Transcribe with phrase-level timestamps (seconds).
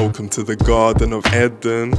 [0.00, 1.92] Welcome to the Garden of Eden.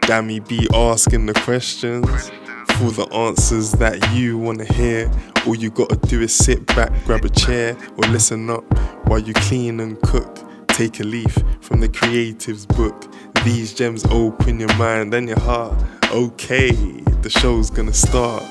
[0.00, 2.30] Dammy be asking the questions.
[2.78, 5.10] For the answers that you wanna hear,
[5.46, 8.64] all you gotta do is sit back, grab a chair, or listen up
[9.06, 10.38] while you clean and cook.
[10.68, 13.12] Take a leaf from the creative's book.
[13.44, 15.76] These gems open your mind and your heart.
[16.12, 18.42] Okay, the show's gonna start.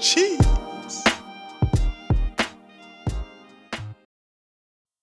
[0.00, 0.53] Cheese.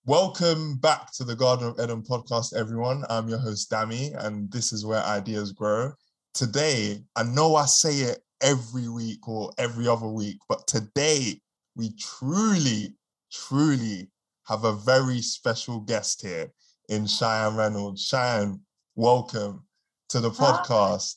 [0.04, 3.04] Welcome back to the Garden of Eden podcast, everyone.
[3.08, 5.92] I'm your host, Dammy, and this is where ideas grow.
[6.34, 11.40] Today, I know I say it every week or every other week, but today
[11.76, 12.96] we truly,
[13.32, 14.10] truly
[14.48, 16.52] have a very special guest here
[16.88, 18.02] in Cheyenne Reynolds.
[18.02, 18.60] Cheyenne,
[18.96, 19.64] welcome
[20.08, 21.14] to the podcast.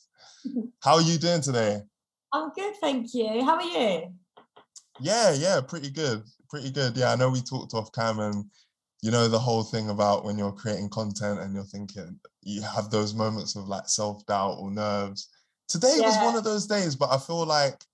[0.80, 1.80] How are you doing today?
[2.32, 3.44] I'm good, thank you.
[3.44, 4.12] How are you?
[5.00, 6.22] Yeah, yeah, pretty good.
[6.48, 6.96] Pretty good.
[6.96, 8.44] Yeah, I know we talked off cam and
[9.06, 12.90] you know the whole thing about when you're creating content and you're thinking you have
[12.90, 15.28] those moments of like self-doubt or nerves.
[15.68, 16.06] Today yeah.
[16.06, 17.84] was one of those days but i feel like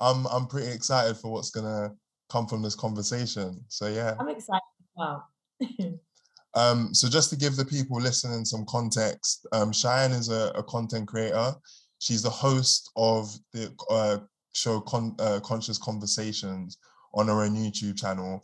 [0.00, 1.92] i'm i'm pretty excited for what's gonna
[2.30, 3.62] come from this conversation.
[3.68, 4.14] So yeah.
[4.18, 4.62] I'm excited
[4.96, 5.24] wow
[6.54, 10.62] um so just to give the people listening some context um cheyenne is a, a
[10.62, 11.52] content creator.
[11.98, 14.18] She's the host of the uh,
[14.54, 16.78] show Con- uh, conscious conversations
[17.12, 18.42] on her own youtube channel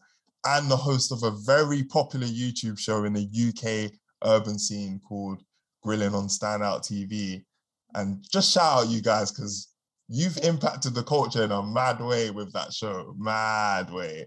[0.57, 3.93] and the host of a very popular YouTube show in the UK
[4.25, 5.43] urban scene called
[5.83, 7.45] Grilling on Standout TV.
[7.95, 9.69] And just shout out you guys because
[10.09, 13.15] you've impacted the culture in a mad way with that show.
[13.19, 14.27] Mad way.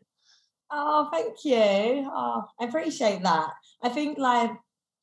[0.69, 2.09] Oh, thank you.
[2.11, 3.49] Oh, I appreciate that.
[3.83, 4.51] I think like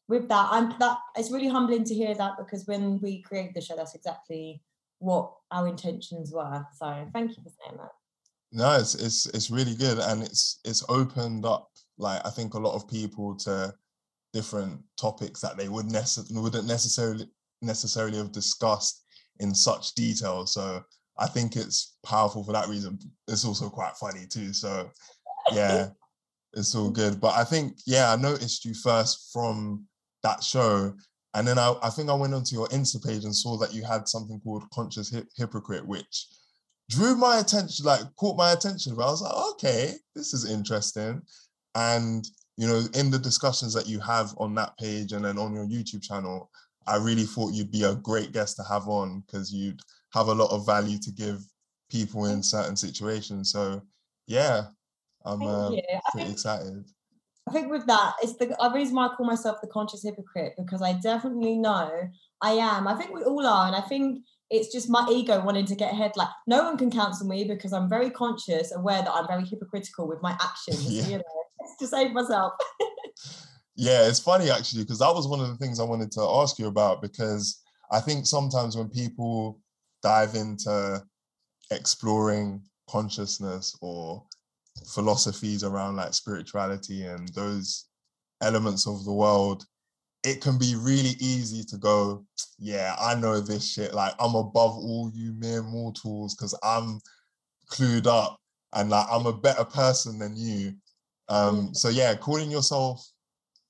[0.08, 3.60] with that, I'm that it's really humbling to hear that because when we created the
[3.60, 4.62] show, that's exactly
[4.98, 6.64] what our intentions were.
[6.78, 7.92] So thank you for saying that.
[8.50, 11.68] No, it's it's it's really good, and it's it's opened up
[11.98, 13.74] like I think a lot of people to
[14.32, 17.26] different topics that they would nece- wouldn't necessarily
[17.62, 19.04] necessarily have discussed
[19.40, 20.46] in such detail.
[20.46, 20.82] So
[21.18, 22.98] I think it's powerful for that reason.
[23.26, 24.52] It's also quite funny too.
[24.52, 24.90] So
[25.52, 25.88] yeah,
[26.54, 27.20] it's all good.
[27.20, 29.84] But I think yeah, I noticed you first from
[30.22, 30.94] that show,
[31.34, 33.84] and then I, I think I went onto your Insta page and saw that you
[33.84, 36.26] had something called Conscious Hip- Hypocrite, which
[36.90, 38.94] drew my attention, like caught my attention.
[38.94, 41.22] But I was like, okay, this is interesting.
[41.74, 42.26] And
[42.56, 45.66] you know, in the discussions that you have on that page and then on your
[45.66, 46.50] YouTube channel,
[46.86, 49.80] I really thought you'd be a great guest to have on because you'd
[50.12, 51.40] have a lot of value to give
[51.90, 53.52] people in certain situations.
[53.52, 53.82] So
[54.26, 54.64] yeah,
[55.24, 55.82] I'm uh, pretty
[56.16, 56.84] think, excited.
[57.48, 60.54] I think with that, it's the I reason why I call myself the conscious hypocrite
[60.58, 62.08] because I definitely know
[62.42, 62.88] I am.
[62.88, 65.92] I think we all are, and I think it's just my ego wanting to get
[65.92, 66.12] ahead.
[66.16, 70.08] Like no one can cancel me because I'm very conscious, aware that I'm very hypocritical
[70.08, 70.84] with my actions.
[70.92, 71.06] yeah.
[71.06, 71.24] You know,
[71.78, 72.54] to save myself.
[73.76, 76.58] yeah, it's funny actually because that was one of the things I wanted to ask
[76.58, 79.60] you about because I think sometimes when people
[80.02, 81.02] dive into
[81.70, 84.24] exploring consciousness or
[84.94, 87.86] philosophies around like spirituality and those
[88.40, 89.64] elements of the world
[90.24, 92.24] it can be really easy to go,
[92.58, 93.94] yeah, I know this shit.
[93.94, 97.00] Like I'm above all you mere mortals because I'm
[97.70, 98.38] clued up
[98.72, 100.74] and like I'm a better person than you.
[101.28, 103.06] Um, so yeah, calling yourself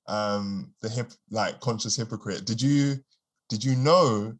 [0.06, 2.47] um the hip like conscious hypocrite.
[2.47, 2.97] Did you
[3.48, 4.34] did you know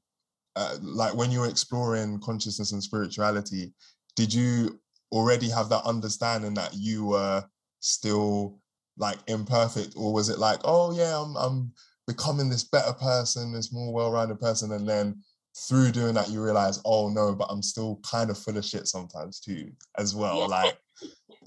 [0.56, 3.72] uh, like when you were exploring consciousness and spirituality,
[4.16, 4.80] did you
[5.12, 7.44] already have that understanding that you were
[7.80, 8.58] still
[8.96, 11.72] like imperfect, or was it like, oh yeah, I'm I'm
[12.08, 15.22] becoming this better person, this more well-rounded person, and then
[15.69, 18.88] through doing that, you realize, oh no, but I'm still kind of full of shit
[18.88, 20.38] sometimes too, as well.
[20.38, 20.46] Yeah.
[20.46, 20.78] Like,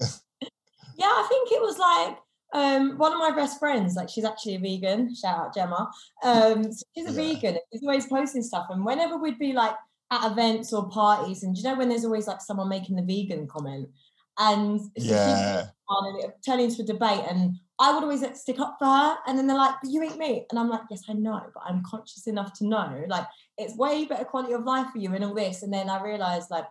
[0.96, 2.16] yeah, I think it was like
[2.54, 5.14] um, one of my best friends, like she's actually a vegan.
[5.14, 5.90] Shout out Gemma.
[6.22, 7.34] Um, so she's a yeah.
[7.34, 7.58] vegan.
[7.72, 9.74] She's always posting stuff, and whenever we'd be like
[10.12, 13.48] at events or parties, and you know when there's always like someone making the vegan
[13.48, 13.88] comment,
[14.38, 18.76] and yeah, and it turning into a debate, and I would always like, stick up
[18.78, 19.16] for her.
[19.26, 20.46] And then they're like, but you eat meat.
[20.50, 23.26] And I'm like, yes, I know, but I'm conscious enough to know like
[23.58, 25.64] it's way better quality of life for you and all this.
[25.64, 26.66] And then I realized like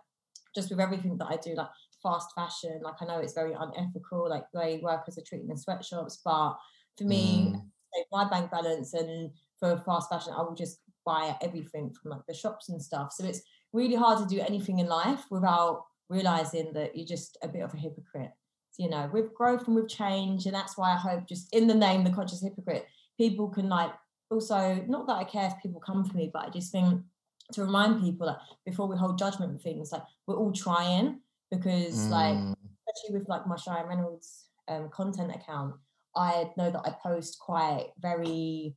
[0.54, 1.68] just with everything that I do, like
[2.02, 5.56] fast fashion, like I know it's very unethical, like the way workers are treated in
[5.58, 6.22] sweatshops.
[6.24, 6.56] But
[6.96, 7.62] for me, mm.
[8.10, 12.32] my bank balance and for fast fashion, I will just buy everything from like the
[12.32, 13.12] shops and stuff.
[13.12, 13.42] So it's
[13.74, 17.74] really hard to do anything in life without realizing that you're just a bit of
[17.74, 18.32] a hypocrite
[18.78, 20.46] you know, with growth and with change.
[20.46, 22.86] And that's why I hope just in the name, the conscious hypocrite,
[23.18, 23.92] people can like
[24.30, 27.02] also, not that I care if people come for me, but I just think
[27.52, 31.20] to remind people that before we hold judgment things, like we're all trying
[31.50, 32.10] because mm.
[32.10, 32.56] like,
[32.88, 35.74] especially with like my Cheyenne Reynolds um, content account,
[36.16, 38.74] I know that I post quite very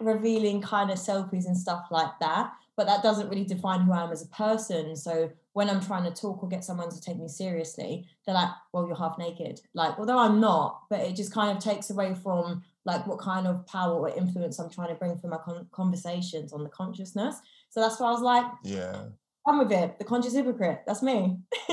[0.00, 2.52] revealing kind of selfies and stuff like that.
[2.76, 4.94] But that doesn't really define who I am as a person.
[4.94, 8.50] So when I'm trying to talk or get someone to take me seriously, they're like,
[8.72, 9.60] well, you're half naked.
[9.74, 13.48] Like, although I'm not, but it just kind of takes away from like what kind
[13.48, 17.40] of power or influence I'm trying to bring from my con- conversations on the consciousness.
[17.70, 19.06] So that's why I was like, yeah,
[19.48, 19.98] I'm with it.
[19.98, 20.82] The conscious hypocrite.
[20.86, 21.38] That's me.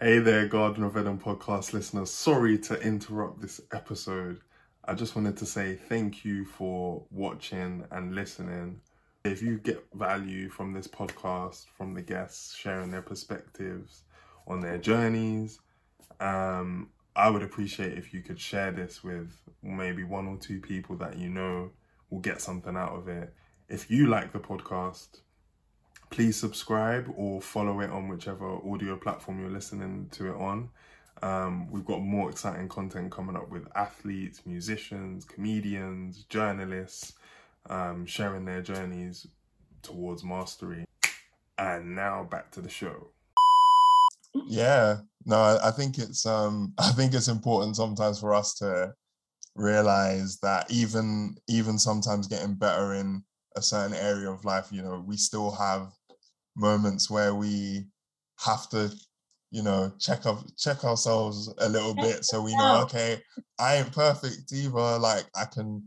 [0.00, 2.10] hey there, Garden of Eden podcast listeners.
[2.10, 4.40] Sorry to interrupt this episode.
[4.84, 8.80] I just wanted to say thank you for watching and listening.
[9.26, 14.04] If you get value from this podcast, from the guests sharing their perspectives
[14.46, 15.58] on their journeys,
[16.20, 19.32] um, I would appreciate if you could share this with
[19.64, 21.70] maybe one or two people that you know
[22.08, 23.34] will get something out of it.
[23.68, 25.20] If you like the podcast,
[26.10, 30.68] please subscribe or follow it on whichever audio platform you're listening to it on.
[31.22, 37.14] Um, we've got more exciting content coming up with athletes, musicians, comedians, journalists,
[37.70, 39.26] um, sharing their journeys
[39.82, 40.84] towards mastery.
[41.58, 43.08] And now back to the show.
[44.46, 48.94] Yeah, no, I, I think it's um, I think it's important sometimes for us to
[49.54, 53.22] realize that even even sometimes getting better in
[53.56, 55.92] a certain area of life, you know, we still have
[56.56, 57.86] moments where we
[58.44, 58.92] have to
[59.50, 63.18] you know check up check ourselves a little bit so we know okay
[63.58, 65.82] i ain't perfect either like i can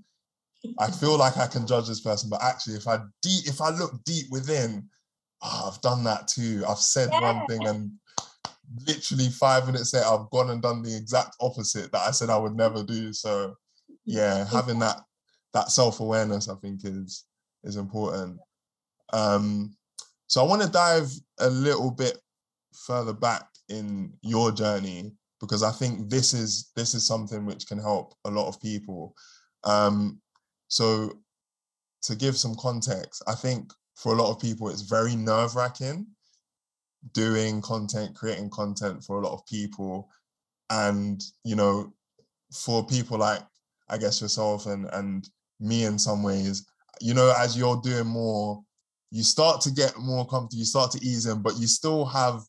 [0.77, 3.69] I feel like I can judge this person, but actually, if I deep, if I
[3.69, 4.89] look deep within,
[5.41, 6.63] oh, I've done that too.
[6.67, 7.21] I've said yeah.
[7.21, 7.91] one thing, and
[8.87, 12.37] literally five minutes later, I've gone and done the exact opposite that I said I
[12.37, 13.13] would never do.
[13.13, 13.55] So,
[14.05, 14.97] yeah, having that
[15.53, 17.25] that self awareness, I think, is
[17.63, 18.39] is important.
[19.13, 19.75] Um,
[20.27, 21.09] so I want to dive
[21.39, 22.19] a little bit
[22.85, 27.79] further back in your journey because I think this is this is something which can
[27.79, 29.15] help a lot of people.
[29.63, 30.21] Um,
[30.69, 31.19] so,
[32.03, 36.07] to give some context, I think for a lot of people, it's very nerve wracking
[37.13, 40.09] doing content, creating content for a lot of people.
[40.69, 41.93] And, you know,
[42.53, 43.41] for people like,
[43.89, 45.27] I guess, yourself and, and
[45.59, 46.65] me in some ways,
[47.01, 48.63] you know, as you're doing more,
[49.11, 52.41] you start to get more comfortable, you start to ease in, but you still have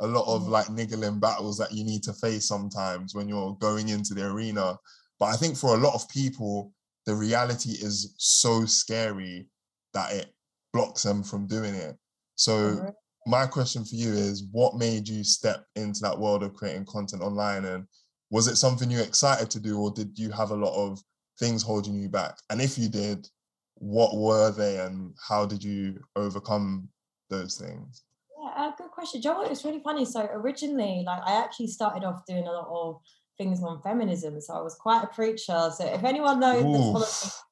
[0.00, 0.48] a lot of mm.
[0.48, 4.76] like niggling battles that you need to face sometimes when you're going into the arena.
[5.18, 6.72] But I think for a lot of people,
[7.06, 9.48] the reality is so scary
[9.94, 10.34] that it
[10.72, 11.96] blocks them from doing it.
[12.34, 12.92] So
[13.26, 17.22] my question for you is what made you step into that world of creating content
[17.22, 17.86] online and
[18.30, 21.00] was it something you're excited to do or did you have a lot of
[21.38, 22.36] things holding you back?
[22.50, 23.28] And if you did,
[23.76, 26.88] what were they and how did you overcome
[27.30, 28.02] those things?
[28.42, 29.20] Yeah, uh, good question.
[29.20, 30.04] Joe, it's really funny.
[30.04, 33.00] So originally, like I actually started off doing a lot of
[33.38, 34.40] things on feminism.
[34.40, 35.70] So I was quite a preacher.
[35.76, 36.62] So if anyone knows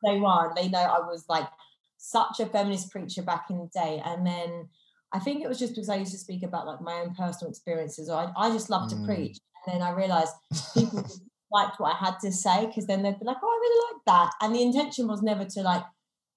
[0.03, 1.49] the day one, they know I was like
[1.97, 4.03] such a feminist preacher back in the day.
[4.05, 4.69] And then
[5.13, 7.51] I think it was just because I used to speak about like my own personal
[7.51, 8.09] experiences.
[8.09, 9.01] Or I, I just love mm.
[9.01, 9.39] to preach.
[9.67, 10.33] And then I realized
[10.75, 11.05] people
[11.53, 14.03] liked what I had to say because then they'd be like, oh, I really like
[14.07, 14.33] that.
[14.41, 15.85] And the intention was never to like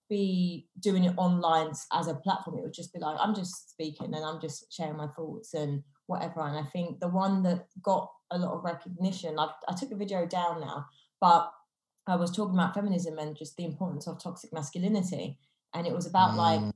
[0.09, 2.57] be doing it online as a platform.
[2.57, 5.83] It would just be like, I'm just speaking and I'm just sharing my thoughts and
[6.05, 6.41] whatever.
[6.41, 9.95] And I think the one that got a lot of recognition, I, I took the
[9.95, 10.85] video down now,
[11.19, 11.51] but
[12.07, 15.37] I was talking about feminism and just the importance of toxic masculinity.
[15.73, 16.37] And it was about mm.
[16.37, 16.73] like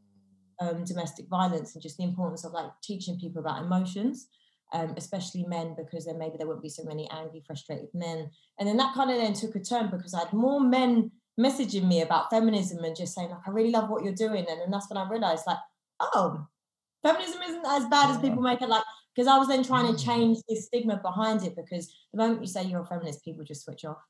[0.59, 4.27] um, domestic violence and just the importance of like teaching people about emotions.
[4.73, 8.31] Um, especially men, because then maybe there wouldn't be so many angry, frustrated men.
[8.57, 11.89] And then that kind of then took a turn because I had more men messaging
[11.89, 14.45] me about feminism and just saying like, I really love what you're doing.
[14.47, 15.57] And then that's when I realized like,
[15.99, 16.47] oh,
[17.03, 18.69] feminism isn't as bad as people make it.
[18.69, 20.05] Like, because I was then trying to mm.
[20.05, 23.65] change this stigma behind it because the moment you say you're a feminist, people just
[23.65, 24.01] switch off.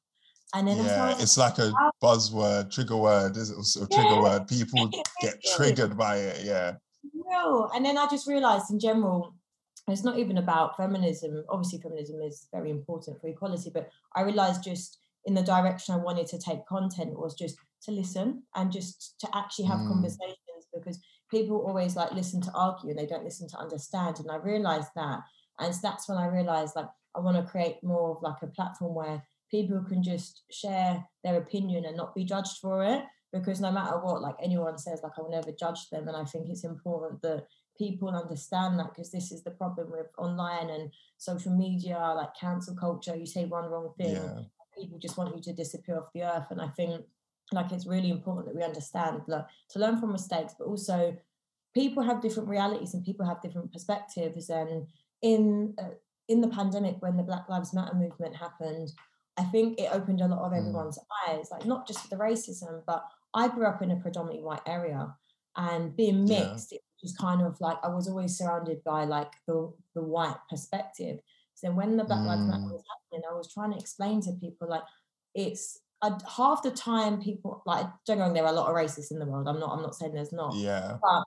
[0.53, 1.71] And then yeah, it's like a
[2.03, 4.47] buzzword, trigger word, is it a trigger word?
[4.47, 4.89] People
[5.21, 6.73] get triggered by it, yeah.
[7.13, 9.33] No, and then I just realized in general,
[9.87, 11.43] it's not even about feminism.
[11.49, 15.97] Obviously, feminism is very important for equality, but I realized just in the direction I
[15.97, 19.87] wanted to take content was just to listen and just to actually have mm.
[19.87, 20.99] conversations because
[21.31, 24.19] people always like listen to argue and they don't listen to understand.
[24.19, 25.21] And I realized that.
[25.59, 28.47] And so that's when I realized like I want to create more of like a
[28.47, 33.03] platform where people can just share their opinion and not be judged for it.
[33.33, 36.07] Because no matter what, like anyone says, like I will never judge them.
[36.07, 37.47] And I think it's important that
[37.77, 42.75] people understand that because this is the problem with online and social media, like cancel
[42.75, 43.15] culture.
[43.15, 44.41] You say one wrong thing, yeah.
[44.77, 46.47] people just want you to disappear off the earth.
[46.49, 47.05] And I think
[47.53, 51.15] like it's really important that we understand like to learn from mistakes but also
[51.73, 54.87] people have different realities and people have different perspectives and
[55.21, 55.89] in uh,
[56.27, 58.91] in the pandemic when the black lives matter movement happened
[59.37, 60.57] i think it opened a lot of Mm.
[60.59, 63.01] everyone's eyes, like not just for the racism, but
[63.33, 65.15] I grew up in a predominantly white area
[65.55, 66.49] and being Yeah.
[66.49, 69.57] mixed, it was kind of like I was always surrounded by like the
[69.95, 71.21] the white perspective.
[71.53, 72.73] So when the Black Lives Matter Mm.
[72.73, 74.83] was happening, I was trying to explain to people like
[75.33, 78.75] it's uh, half the time people like don't get wrong, there are a lot of
[78.75, 79.47] racists in the world.
[79.47, 80.97] I'm not I'm not saying there's not Yeah.
[81.01, 81.23] But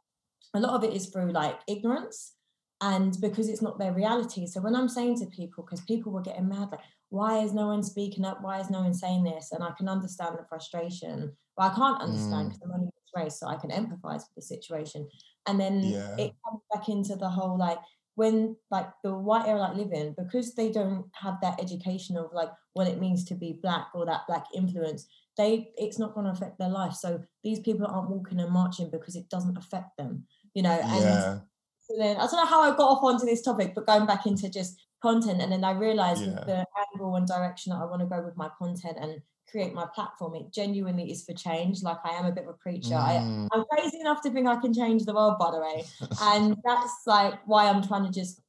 [0.54, 2.34] a lot of it is through like ignorance
[2.80, 4.46] and because it's not their reality.
[4.46, 7.68] So when I'm saying to people, because people were getting mad, like, why is no
[7.68, 8.38] one speaking up?
[8.42, 9.52] Why is no one saying this?
[9.52, 12.52] And I can understand the frustration, but I can't understand Mm.
[12.52, 15.08] because I'm only race, so I can empathize with the situation.
[15.46, 16.16] And then Yeah.
[16.18, 17.78] it comes back into the whole like
[18.16, 22.30] when like the white area like live in, because they don't have that education of
[22.32, 25.06] like what it means to be black or that black influence,
[25.36, 26.92] they it's not going to affect their life.
[26.94, 30.78] So these people aren't walking and marching because it doesn't affect them, you know.
[30.80, 31.38] And Yeah.
[31.80, 34.26] so then I don't know how I got off onto this topic, but going back
[34.26, 36.44] into just content, and then I realized Yeah.
[36.44, 39.20] the angle and direction that I want to go with my content and
[39.50, 41.82] create my platform, it genuinely is for change.
[41.82, 42.94] Like I am a bit of a preacher.
[42.94, 43.48] I, Mm.
[43.52, 45.84] I'm crazy enough to think I can change the world, by the way,
[46.20, 48.40] and that's like why I'm trying to just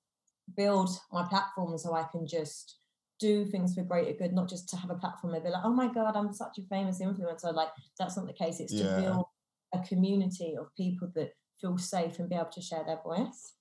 [0.56, 2.80] build my platform so I can just
[3.20, 5.74] do things for greater good, not just to have a platform and be like, oh
[5.74, 7.54] my god, I'm such a famous influencer.
[7.54, 8.60] Like that's not the case.
[8.60, 8.96] It's Yeah.
[8.96, 9.26] to build
[9.74, 13.54] a community of people that feel safe and be able to share their voice.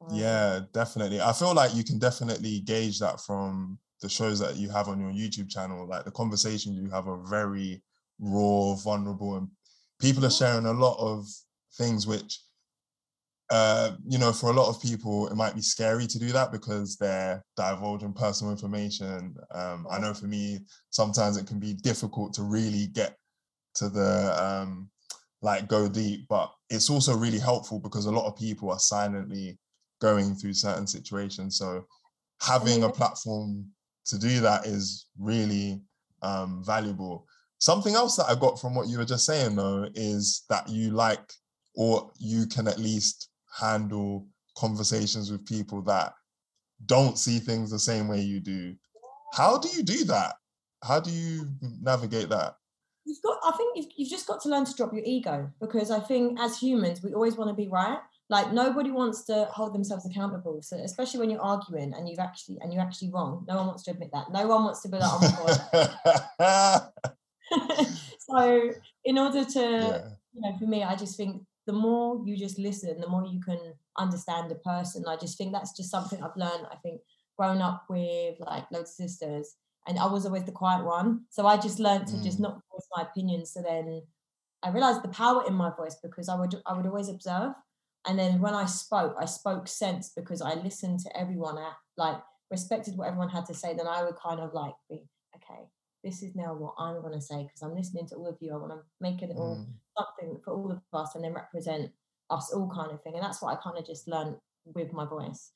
[0.00, 1.20] So, Yeah, definitely.
[1.20, 5.00] I feel like you can definitely gauge that from the shows that you have on
[5.00, 5.88] your YouTube channel.
[5.88, 7.82] Like the conversations you have are very
[8.20, 9.48] raw, vulnerable, and
[9.98, 10.38] people are Mhm.
[10.38, 11.26] sharing a lot of
[11.78, 12.44] things which,
[13.48, 16.52] uh, you know, for a lot of people, it might be scary to do that
[16.52, 19.34] because they're divulging personal information.
[19.50, 23.16] Um, I know for me, sometimes it can be difficult to really get
[23.76, 24.90] to the um,
[25.40, 29.58] like go deep, but it's also really helpful because a lot of people are silently
[30.00, 31.56] going through certain situations.
[31.56, 31.86] So
[32.40, 33.73] having a platform
[34.06, 35.82] to do that is really
[36.22, 37.26] um, valuable.
[37.58, 40.90] Something else that I got from what you were just saying though is that you
[40.90, 41.32] like
[41.74, 46.12] or you can at least handle conversations with people that
[46.86, 48.74] don't see things the same way you do.
[49.32, 50.34] How do you do that?
[50.82, 51.48] How do you
[51.80, 52.54] navigate that?
[53.06, 55.90] You've got, I think you've, you've just got to learn to drop your ego because
[55.90, 57.98] I think as humans, we always want to be right.
[58.30, 60.62] Like nobody wants to hold themselves accountable.
[60.62, 63.44] So especially when you're arguing and you've actually and you're actually wrong.
[63.46, 64.32] No one wants to admit that.
[64.32, 66.92] No one wants to be like, oh my god.
[68.18, 68.70] so
[69.04, 70.08] in order to yeah.
[70.32, 73.40] you know, for me, I just think the more you just listen, the more you
[73.40, 73.58] can
[73.98, 75.04] understand a person.
[75.06, 76.66] I just think that's just something I've learned.
[76.70, 77.00] I think
[77.38, 81.24] growing up with like loads of sisters, and I was always the quiet one.
[81.30, 82.42] So I just learned to just Mm.
[82.42, 83.46] not voice my opinion.
[83.46, 84.02] So then
[84.62, 87.52] I realized the power in my voice because I would I would always observe.
[88.06, 92.20] And then when I spoke, I spoke sense because I listened to everyone, I, like
[92.50, 93.74] respected what everyone had to say.
[93.74, 95.62] Then I would kind of like be, okay,
[96.02, 98.52] this is now what I'm going to say because I'm listening to all of you.
[98.52, 99.72] I want to make it all Mm.
[99.96, 101.92] something for all of us and then represent
[102.30, 103.14] us all kind of thing.
[103.14, 104.36] And that's what I kind of just learned
[104.66, 105.52] with my voice.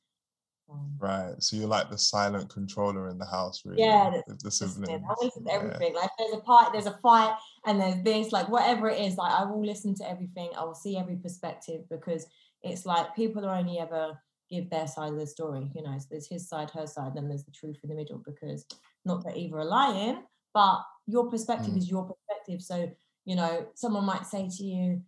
[0.71, 1.43] Um, Right.
[1.43, 3.83] So you're like the silent controller in the house, really.
[3.83, 5.03] Yeah, the- the siblings.
[5.09, 5.57] I listen to Yeah.
[5.57, 5.95] everything.
[5.95, 9.33] Like there's a fight, there's a fight, and there's this, like whatever it is, like
[9.33, 10.51] I will listen to everything.
[10.57, 12.27] I will see every perspective because
[12.63, 14.21] it's like people are only ever
[14.51, 15.71] give their side of the story.
[15.75, 18.19] You know, so there's his side, her side, then there's the truth in the middle.
[18.19, 18.67] Because
[19.05, 21.79] not that either are lying, but your perspective Mm.
[21.79, 22.63] is your perspective.
[22.63, 22.91] So
[23.25, 25.03] you know, someone might say to you,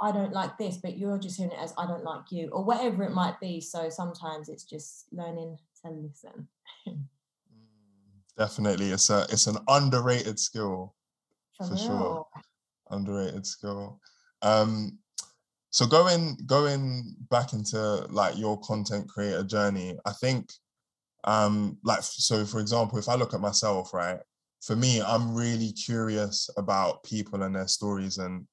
[0.00, 2.62] I don't like this, but you're just hearing it as I don't like you, or
[2.64, 3.60] whatever it might be.
[3.60, 6.48] So sometimes it's just learning to listen.
[6.88, 7.00] Mm,
[8.36, 8.90] Definitely.
[8.90, 10.94] It's a it's an underrated skill.
[11.56, 12.26] For, For sure.
[12.90, 14.00] Underrated skill.
[14.42, 14.98] Um
[15.70, 17.78] so going going back into
[18.10, 20.52] like your content creator journey, I think
[21.24, 24.20] um like so for example, if I look at myself, right,
[24.60, 28.46] for me, I'm really curious about people and their stories and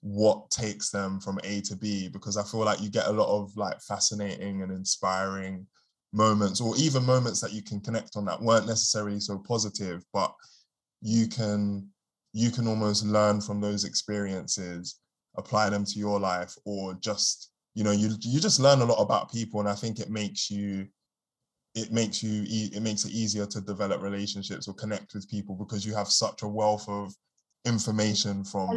[0.00, 3.28] what takes them from A to B because I feel like you get a lot
[3.28, 5.66] of like fascinating and inspiring
[6.12, 10.32] moments or even moments that you can connect on that weren't necessarily so positive but
[11.02, 11.88] you can
[12.32, 15.00] you can almost learn from those experiences
[15.36, 19.02] apply them to your life or just you know you you just learn a lot
[19.02, 20.86] about people and I think it makes you
[21.74, 25.84] it makes you it makes it easier to develop relationships or connect with people because
[25.84, 27.12] you have such a wealth of
[27.66, 28.70] information from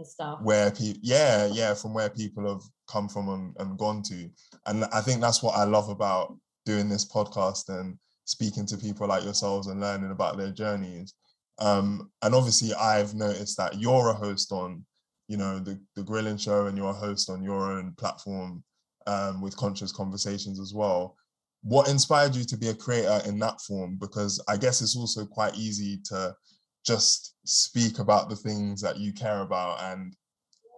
[0.00, 0.38] and stuff.
[0.42, 4.28] where people yeah yeah from where people have come from and, and gone to
[4.66, 9.06] and i think that's what i love about doing this podcast and speaking to people
[9.06, 11.14] like yourselves and learning about their journeys
[11.58, 14.84] um and obviously i've noticed that you're a host on
[15.28, 18.62] you know the the grilling show and you're a host on your own platform
[19.06, 21.16] um with conscious conversations as well
[21.62, 23.96] what inspired you to be a creator in that form?
[24.00, 26.34] Because I guess it's also quite easy to
[26.84, 30.14] just speak about the things that you care about and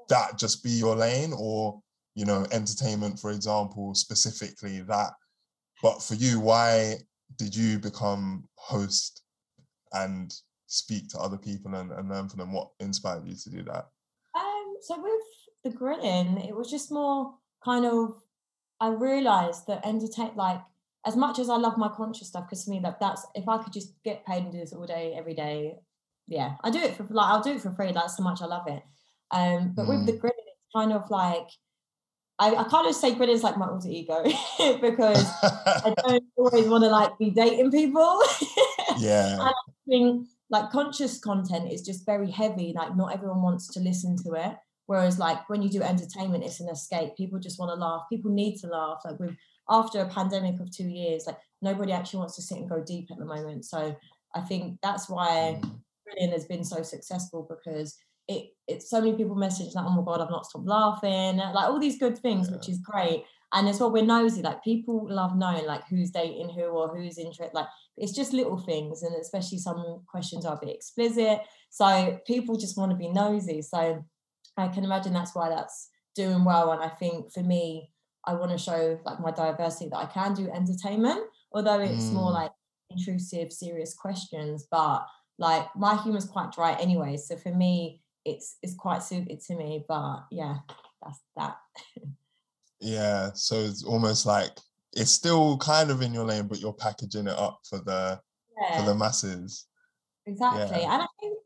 [0.09, 1.81] that just be your lane or
[2.15, 5.13] you know entertainment for example specifically that.
[5.83, 6.97] But for you why
[7.37, 9.23] did you become host
[9.93, 10.33] and
[10.67, 12.53] speak to other people and, and learn from them?
[12.53, 13.89] What inspired you to do that?
[14.35, 15.23] Um so with
[15.65, 18.15] the grilling it was just more kind of
[18.81, 20.61] i realized that entertain like
[21.07, 23.59] as much as i love my conscious stuff because to me that that's if i
[23.59, 25.77] could just get paid and do this all day every day
[26.29, 28.47] yeah i do it for like i'll do it for free that's so much i
[28.47, 28.83] love it
[29.31, 29.89] um but mm.
[29.89, 30.21] with the mm.
[30.21, 31.49] grilling it's kind of like
[32.39, 34.25] I, I kind of say grilling is like my alter ego
[34.81, 38.21] because I don't always want to like be dating people.
[38.99, 39.35] yeah.
[39.35, 39.53] and I
[39.87, 42.73] think like conscious content is just very heavy.
[42.75, 44.57] Like not everyone wants to listen to it.
[44.87, 47.17] Whereas like when you do entertainment, it's an escape.
[47.17, 48.03] People just want to laugh.
[48.11, 49.03] People need to laugh.
[49.05, 49.37] Like with
[49.69, 53.09] after a pandemic of two years, like nobody actually wants to sit and go deep
[53.11, 53.65] at the moment.
[53.65, 53.97] So
[54.35, 55.79] I think that's why mm.
[56.13, 57.97] Grilling has been so successful because
[58.29, 61.69] it it's so many people message like, oh my god, I've not stopped laughing, like
[61.69, 62.57] all these good things, yeah.
[62.57, 63.25] which is great.
[63.55, 64.41] And as well, we're nosy.
[64.41, 67.55] Like people love knowing like who's dating who or who's interested.
[67.55, 67.67] Like
[67.97, 71.41] it's just little things, and especially some questions are a bit explicit.
[71.71, 73.61] So people just want to be nosy.
[73.63, 74.05] So
[74.57, 76.73] I can imagine that's why that's doing well.
[76.73, 77.91] And I think for me,
[78.25, 81.21] I want to show like my diversity that I can do entertainment,
[81.53, 82.15] although it's mm.
[82.15, 82.53] more like
[82.91, 84.67] intrusive, serious questions.
[84.71, 85.05] But
[85.39, 87.17] like my humor's quite dry anyway.
[87.17, 89.85] So for me, it's it's quite suited to me.
[89.89, 90.57] But yeah,
[91.03, 91.57] that's that.
[92.81, 94.51] yeah, so it's almost like
[94.93, 98.21] it's still kind of in your lane, but you're packaging it up for the
[98.61, 98.79] yeah.
[98.79, 99.67] for the masses.
[100.27, 100.95] Exactly, yeah.
[100.95, 101.39] and I think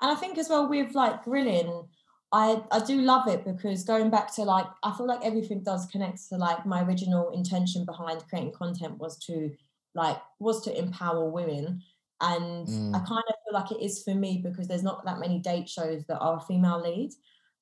[0.00, 1.88] and I think as well with like grilling.
[2.32, 5.86] I, I do love it because going back to like I feel like everything does
[5.86, 9.52] connect to like my original intention behind creating content was to
[9.94, 11.80] like was to empower women
[12.20, 12.94] and mm.
[12.94, 15.68] I kind of feel like it is for me because there's not that many date
[15.68, 17.10] shows that are female lead,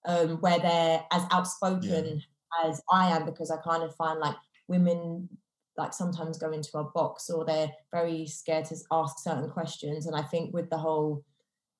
[0.06, 2.68] um, where they're as outspoken yeah.
[2.68, 4.36] as I am because I kind of find like
[4.68, 5.28] women
[5.76, 10.06] like sometimes go into a box or they're very scared to ask certain questions.
[10.06, 11.24] And I think with the whole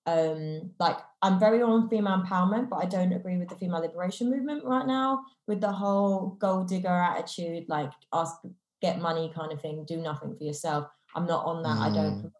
[0.06, 4.30] um like I'm very on female empowerment, but I don't agree with the female liberation
[4.30, 8.36] movement right now with the whole gold digger attitude, like ask
[8.80, 10.88] get money kind of thing, do nothing for yourself.
[11.14, 11.76] I'm not on that.
[11.76, 11.80] Mm.
[11.80, 12.32] I don't mm.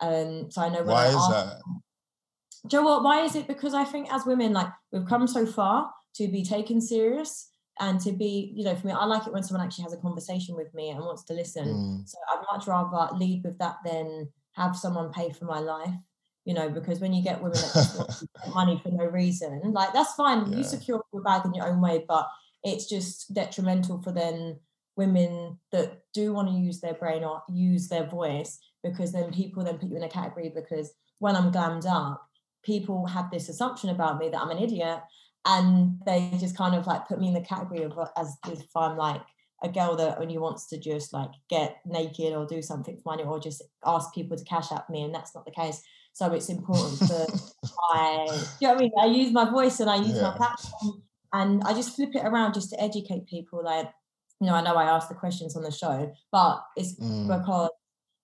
[0.00, 1.60] Um, so I know why I is ask, that?
[2.66, 3.02] Do you know what?
[3.04, 3.46] Why is it?
[3.46, 8.00] Because I think as women, like we've come so far to be taken serious and
[8.00, 10.54] to be, you know, for me, I like it when someone actually has a conversation
[10.54, 11.66] with me and wants to listen.
[11.66, 12.08] Mm.
[12.08, 15.94] So I'd much rather lead with that than have someone pay for my life.
[16.44, 20.50] You know, because when you get women that money for no reason, like that's fine.
[20.50, 20.58] Yeah.
[20.58, 22.28] You secure your bag in your own way, but
[22.62, 24.58] it's just detrimental for then
[24.96, 29.64] women that do want to use their brain or use their voice because then people
[29.64, 32.22] then put you in a category because when I'm glammed up,
[32.62, 35.00] people have this assumption about me that I'm an idiot
[35.44, 38.96] and they just kind of like put me in the category of as if I'm
[38.96, 39.22] like
[39.62, 43.24] a girl that only wants to just like get naked or do something for money
[43.24, 46.48] or just ask people to cash at me and that's not the case so it's
[46.48, 47.52] important that
[47.94, 48.26] I
[48.60, 50.22] you know I mean I use my voice and I use yeah.
[50.22, 53.90] my platform and I just flip it around just to educate people like
[54.40, 57.26] you know I know I ask the questions on the show but it's mm.
[57.26, 57.70] because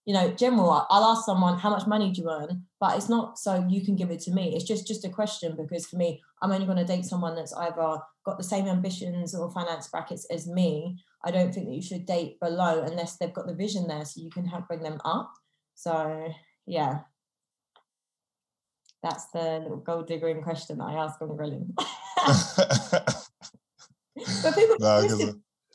[0.06, 3.38] you know, general, I'll ask someone how much money do you earn, but it's not
[3.38, 4.54] so you can give it to me.
[4.54, 7.52] It's just just a question because for me, I'm only going to date someone that's
[7.52, 10.98] either got the same ambitions or finance brackets as me.
[11.24, 14.22] I don't think that you should date below unless they've got the vision there, so
[14.22, 15.30] you can help bring them up.
[15.74, 16.32] So
[16.66, 17.00] yeah,
[19.02, 21.74] that's the little gold diggering question that I ask on grilling.
[21.76, 23.24] but
[24.54, 25.06] people, no,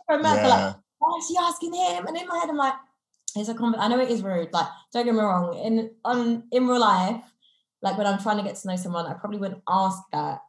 [0.09, 0.47] remember, yeah.
[0.47, 2.05] like, why is she asking him?
[2.07, 2.73] And in my head, I'm like,
[3.35, 3.81] it's a comment.
[3.81, 4.53] I know it is rude.
[4.53, 5.57] Like, don't get me wrong.
[5.57, 7.21] In on in real life,
[7.81, 10.39] like when I'm trying to get to know someone, I probably wouldn't ask that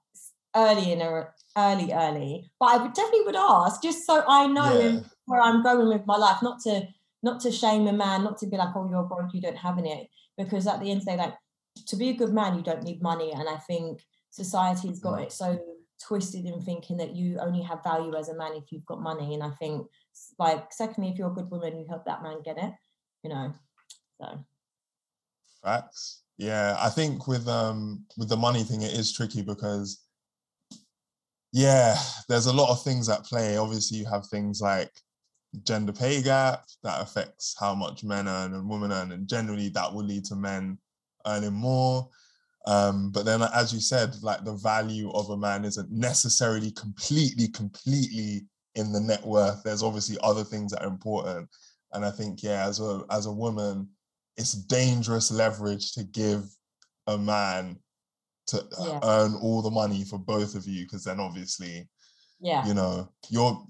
[0.55, 4.79] early in a early early, but I would definitely would ask just so I know
[4.79, 5.01] yeah.
[5.27, 6.42] where I'm going with my life.
[6.42, 6.88] Not to
[7.22, 9.79] not to shame a man, not to be like, oh, you're broke, you don't have
[9.79, 10.11] any.
[10.38, 11.35] Because at the end of the day, like
[11.87, 13.33] to be a good man, you don't need money.
[13.33, 15.59] And I think society's got it so
[16.04, 19.35] twisted in thinking that you only have value as a man if you've got money.
[19.35, 19.87] And I think
[20.38, 22.72] like secondly if you're a good woman you help that man get it
[23.22, 23.52] you know
[24.20, 24.38] so.
[25.62, 26.22] Facts.
[26.38, 30.02] Yeah i think with um with the money thing it is tricky because
[31.52, 31.96] yeah
[32.28, 33.56] there's a lot of things at play.
[33.56, 34.90] Obviously you have things like
[35.64, 39.92] gender pay gap that affects how much men earn and women earn and generally that
[39.92, 40.78] will lead to men
[41.26, 42.09] earning more
[42.66, 47.48] um, but then as you said like the value of a man isn't necessarily completely
[47.48, 49.62] completely in the net worth.
[49.62, 51.48] There's obviously other things that are important.
[51.92, 53.88] And I think, yeah, as a as a woman,
[54.37, 56.44] it's dangerous leverage to give
[57.07, 57.79] a man
[58.48, 59.00] to Yeah.
[59.02, 61.88] earn all the money for both of you, because then obviously,
[62.38, 62.66] Yeah.
[62.66, 63.66] you know, you're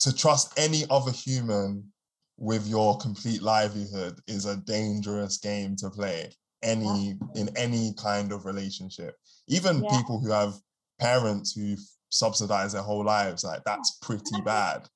[0.00, 1.92] to trust any other human
[2.38, 8.44] with your complete livelihood is a dangerous game to play any in any kind of
[8.44, 9.16] relationship
[9.48, 9.98] even Yeah.
[9.98, 10.54] people who have
[10.98, 11.76] parents who
[12.10, 14.88] subsidize their whole lives like that's pretty bad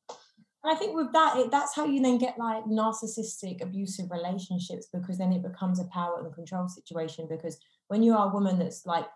[0.64, 4.86] And I think with that, it, that's how you then get like narcissistic, abusive relationships
[4.92, 7.26] because then it becomes a power and control situation.
[7.28, 9.06] Because when you are a woman that's like,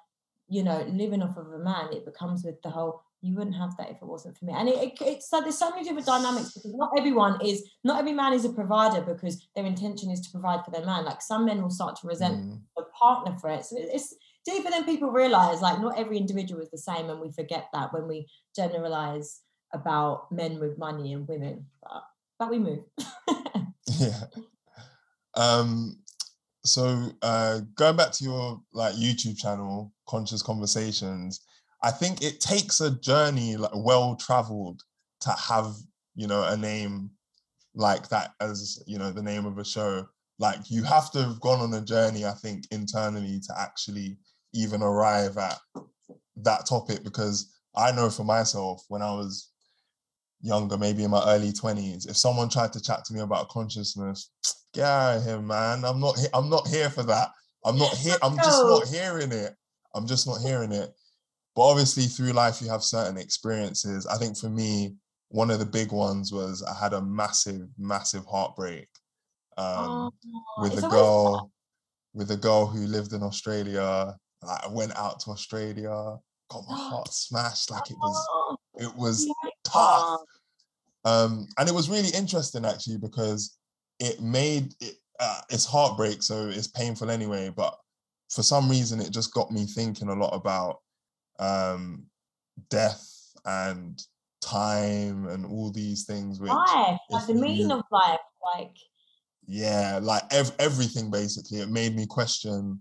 [0.48, 3.76] you know, living off of a man, it becomes with the whole, you wouldn't have
[3.76, 4.52] that if it wasn't for me.
[4.56, 7.98] And it, it, it's like there's so many different dynamics because not everyone is, not
[7.98, 11.04] every man is a provider because their intention is to provide for their man.
[11.04, 13.64] Like some men will start to resent Mm, a partner for it.
[13.64, 15.60] So it- it's deeper than people realize.
[15.60, 19.40] Like not every individual is the same, and we forget that when we generalize
[19.74, 21.66] about men with money and women.
[21.82, 22.02] But
[22.38, 22.84] but we move.
[23.98, 24.24] yeah
[25.34, 25.96] um
[26.64, 31.40] so uh going back to your like youtube channel conscious conversations
[31.82, 34.82] i think it takes a journey like well traveled
[35.20, 35.74] to have
[36.14, 37.10] you know a name
[37.76, 40.06] like that as you know the name of a show.
[40.38, 44.18] Like you have to have gone on a journey i think internally to actually
[44.52, 45.58] even arrive at
[46.36, 49.50] that topic because i know for myself when i was
[50.42, 54.30] younger maybe in my early 20s if someone tried to chat to me about consciousness
[54.74, 55.86] get out of here man.
[55.86, 57.30] I'm not i'm not here for that.
[57.64, 59.54] I'm not here i'm just not hearing it.
[59.94, 60.90] I'm just not hearing it
[61.56, 64.06] but obviously through life you have certain experiences.
[64.06, 64.94] I think for me
[65.30, 68.88] one of the big ones was i had a massive massive heartbreak
[69.58, 70.12] um,
[70.58, 71.50] with a girl
[72.14, 74.14] with a girl who lived in australia.
[74.42, 76.16] Like i went out to australia
[76.50, 79.26] got my heart smashed like it was Oh, it was
[79.64, 80.20] tough.
[81.04, 83.56] Um and it was really interesting actually because
[83.98, 87.74] it made it uh, it's heartbreak so it's painful anyway but
[88.30, 90.76] for some reason it just got me thinking a lot about
[91.38, 92.06] um
[92.70, 93.04] death
[93.44, 94.02] and
[94.40, 98.20] time and all these things which life, like the meaning you- of life,
[98.54, 98.76] like
[99.46, 101.60] yeah like ev- everything basically.
[101.60, 102.80] It made me question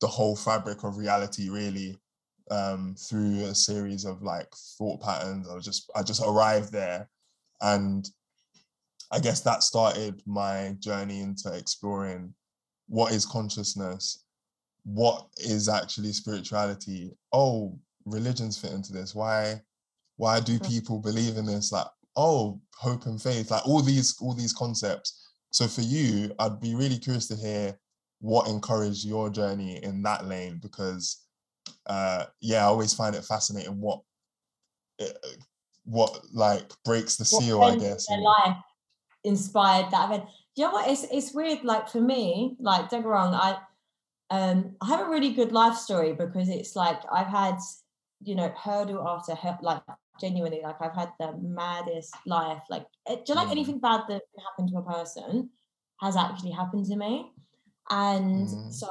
[0.00, 1.96] the whole fabric of reality really
[2.50, 4.48] um through a series of like
[4.78, 5.48] thought patterns.
[5.48, 7.08] I was just i just arrived there
[7.60, 8.08] and
[9.10, 12.34] i guess that started my journey into exploring
[12.88, 14.24] what is consciousness
[14.86, 19.60] what is actually spirituality oh religions fit into this why
[20.16, 20.68] why do Mm.
[20.68, 25.28] people believe in this like oh hope and faith like all these all these concepts
[25.50, 27.76] so for you i'd be really curious to hear
[28.20, 31.24] what encouraged your journey in that lane because
[31.86, 34.00] uh yeah i always find it fascinating what
[35.00, 35.18] it,
[35.84, 38.56] what like breaks the seal i guess their life
[39.24, 40.24] inspired that event.
[40.54, 40.88] You know what?
[40.88, 41.64] It's it's weird.
[41.64, 43.58] Like for me, like don't get me wrong, I
[44.30, 47.58] um I have a really good life story because it's like I've had
[48.22, 49.82] you know hurdle after hur- like
[50.20, 52.62] genuinely like I've had the maddest life.
[52.70, 53.52] Like do you like Mm.
[53.52, 55.50] anything bad that can happen to a person
[56.00, 57.32] has actually happened to me,
[57.90, 58.72] and Mm.
[58.72, 58.90] so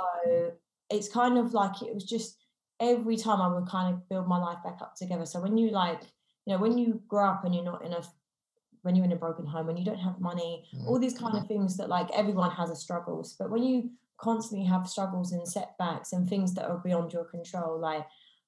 [0.89, 2.37] it's kind of like it was just
[2.79, 5.25] every time I would kind of build my life back up together.
[5.25, 6.01] So when you like
[6.45, 8.01] you know when you grow up and you're not in a
[8.83, 10.87] when you're in a broken home, when you don't have money, Mm.
[10.87, 13.33] all these kind of things that like everyone has a struggles.
[13.39, 17.79] But when you constantly have struggles and setbacks and things that are beyond your control,
[17.79, 18.05] like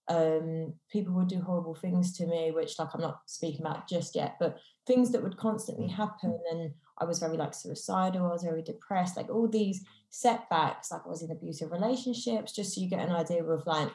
[0.10, 4.16] um people would do horrible things to me, which like I'm not speaking about just
[4.16, 5.92] yet, but things that would constantly Mm.
[5.96, 10.92] happen and I was very like suicidal, I was very depressed, like all these setbacks,
[10.92, 13.92] like I was in abusive relationships, just so you get an idea of like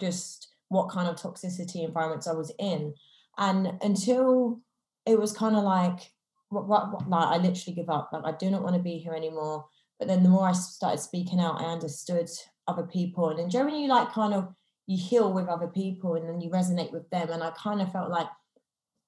[0.00, 2.94] just what kind of toxicity environments I was in.
[3.38, 4.60] And until
[5.06, 6.12] it was kind of like,
[6.48, 8.10] what, what, what, like I literally give up.
[8.12, 9.66] Like I do not want to be here anymore.
[10.02, 12.28] But then the more I started speaking out, I understood
[12.66, 13.28] other people.
[13.28, 14.52] And then when you like kind of
[14.88, 17.30] you heal with other people and then you resonate with them.
[17.30, 18.26] And I kind of felt like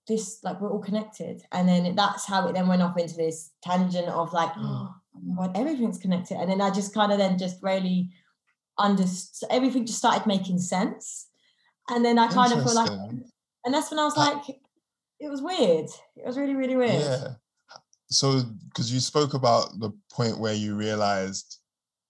[0.07, 1.42] this, like we're all connected.
[1.50, 5.48] And then that's how it then went off into this tangent of like, oh my
[5.48, 6.37] God, everything's connected.
[6.37, 8.11] And then I just kind of then just really
[8.78, 11.26] understood everything just started making sense.
[11.90, 12.90] And then I kind of feel like
[13.64, 14.61] and that's when I was uh like,
[15.18, 15.90] it was weird.
[16.14, 17.02] It was really, really weird.
[17.02, 17.28] Yeah.
[18.14, 21.59] So, because you spoke about the point where you realized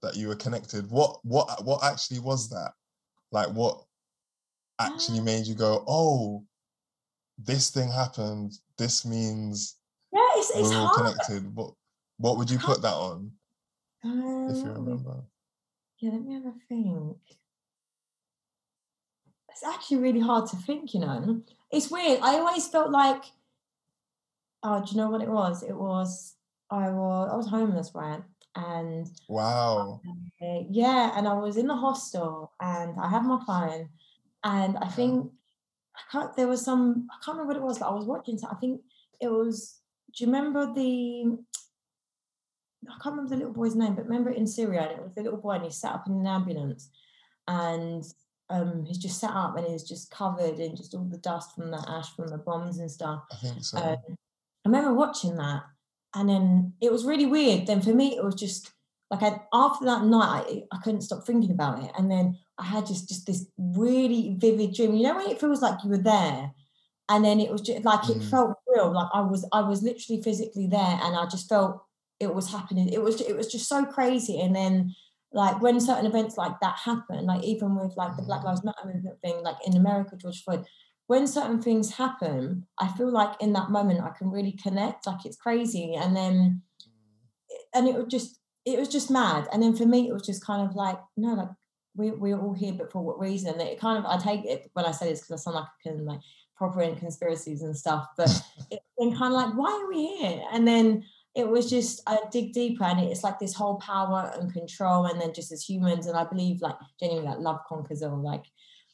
[0.02, 2.72] that you were connected, what what what actually was that?
[3.32, 3.82] Like, what
[4.78, 5.22] actually Ah.
[5.22, 6.44] made you go, "Oh,
[7.38, 8.52] this thing happened.
[8.76, 9.76] This means
[10.12, 11.14] Yeah, it's, it's we're all hard.
[11.14, 11.72] connected." What
[12.18, 13.32] what would you put that on,
[14.04, 15.24] Um, if you be- remember?
[16.00, 17.16] Yeah, let me have a think.
[19.48, 21.40] It's actually really hard to think, you know.
[21.70, 22.20] It's weird.
[22.20, 23.24] I always felt like
[24.64, 25.62] oh, do you know what it was?
[25.62, 26.34] It was
[26.70, 28.22] I was I was homeless, right?
[28.56, 30.00] And Wow.
[30.42, 33.88] uh, yeah, and I was in the hostel and I had my phone
[34.42, 35.30] and I think
[35.96, 38.38] I can't there was some I can't remember what it was, but I was watching
[38.50, 38.80] I think
[39.20, 39.80] it was
[40.16, 41.38] do you remember the
[42.86, 45.22] I can't remember the little boy's name, but remember in Syria, and it was the
[45.22, 46.90] little boy and he sat up in an ambulance
[47.46, 48.02] and
[48.50, 51.70] um he's just sat up and he's just covered in just all the dust from
[51.70, 53.24] the ash from the bombs and stuff.
[53.32, 53.78] I think so.
[53.78, 54.16] Um,
[54.64, 55.62] I remember watching that,
[56.14, 57.66] and then it was really weird.
[57.66, 58.72] Then for me, it was just
[59.10, 62.64] like I, after that night, I, I couldn't stop thinking about it, and then I
[62.64, 64.94] had just just this really vivid dream.
[64.94, 66.50] You know when it feels like you were there,
[67.08, 68.30] and then it was just like it Mm.
[68.30, 68.92] felt real.
[68.92, 71.82] Like I was I was literally physically there, and I just felt
[72.20, 72.88] it was happening.
[72.88, 74.94] It was it was just so crazy, and then.
[75.36, 78.44] Like when certain events like that happen, like even with like the Black Mm.
[78.44, 80.64] Lives Matter movement thing, like in America, George Floyd,
[81.06, 85.06] when certain things happen, I feel like in that moment I can really connect.
[85.06, 86.62] Like it's crazy, and then
[87.74, 89.46] and it was just it was just mad.
[89.52, 91.48] And then for me, it was just kind of like no, like
[91.94, 93.52] we we're all here, but for what reason?
[93.52, 95.66] And it kind of I take it when I say this because I sound like
[95.66, 96.20] I can like
[96.56, 98.28] proper in conspiracies and stuff, but
[98.70, 100.42] it's been kind of like why are we here?
[100.52, 104.52] And then it was just I dig deeper, and it's like this whole power and
[104.52, 108.22] control, and then just as humans, and I believe like genuinely like love conquers all,
[108.22, 108.44] like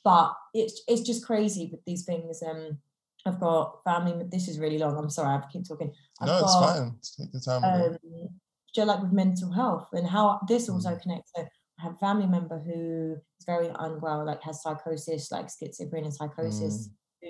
[0.04, 2.42] but it's it's just crazy with these things.
[2.42, 2.78] Um,
[3.26, 4.24] I've got family.
[4.30, 4.96] This is really long.
[4.96, 5.92] I'm sorry, I keep talking.
[6.20, 6.94] I've no, it's got, fine.
[7.18, 7.64] Take your time.
[7.64, 8.28] Um,
[8.72, 11.02] so like with mental health and how this also Mm.
[11.02, 11.32] connects.
[11.34, 16.12] So I have a family member who is very unwell, like has psychosis, like schizophrenia
[16.12, 16.88] psychosis,
[17.20, 17.28] who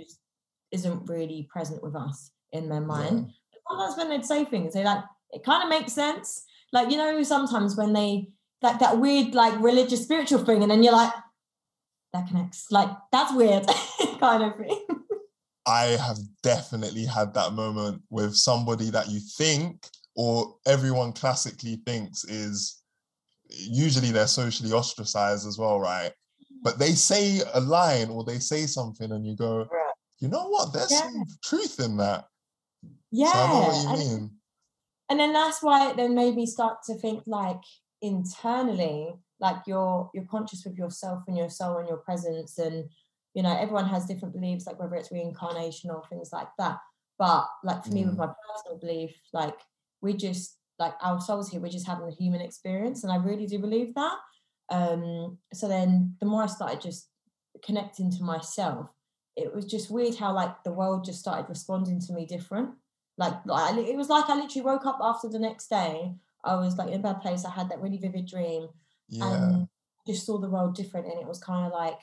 [0.71, 3.33] isn't really present with us in their mind.
[3.53, 6.45] But Sometimes when they'd say things, they like it kind of makes sense.
[6.73, 8.29] Like you know, sometimes when they
[8.63, 11.13] like that weird like religious spiritual thing, and then you're like,
[12.13, 12.67] that connects.
[12.71, 13.67] Like that's weird,
[14.21, 14.87] kind of thing.
[15.67, 22.25] I have definitely had that moment with somebody that you think or everyone classically thinks
[22.25, 22.83] is
[23.49, 26.11] usually they're socially ostracized as well, right?
[26.11, 26.57] Mm-hmm.
[26.63, 29.95] But they say a line or they say something and you go, Right.
[30.19, 30.73] you know what?
[30.73, 31.03] There's Yeah.
[31.03, 32.25] some truth in that.
[33.13, 34.31] Yeah, So I know what you and- mean.
[35.11, 37.61] and then that's why it then made me start to think like
[38.03, 42.89] internally like you're you're conscious with yourself and your soul and your presence and
[43.35, 46.79] you know everyone has different beliefs like whether it's reincarnation or things like that
[47.19, 48.19] but like for me with Mm.
[48.19, 49.59] my personal belief like
[50.01, 53.47] we just like our souls here we're just having a human experience and i really
[53.47, 54.17] do believe that
[54.71, 57.09] um so then the more i started just
[57.65, 58.89] connecting to myself
[59.37, 62.71] it was just weird how like the world just started responding to me different
[63.19, 66.15] like, like it was like I literally woke up after the next day.
[66.43, 67.45] I was like in a bad place.
[67.45, 68.69] I had that really vivid dream
[69.11, 69.33] Yeah.
[69.35, 69.69] and
[70.07, 71.07] just saw the world different.
[71.07, 71.99] And it was kind of like,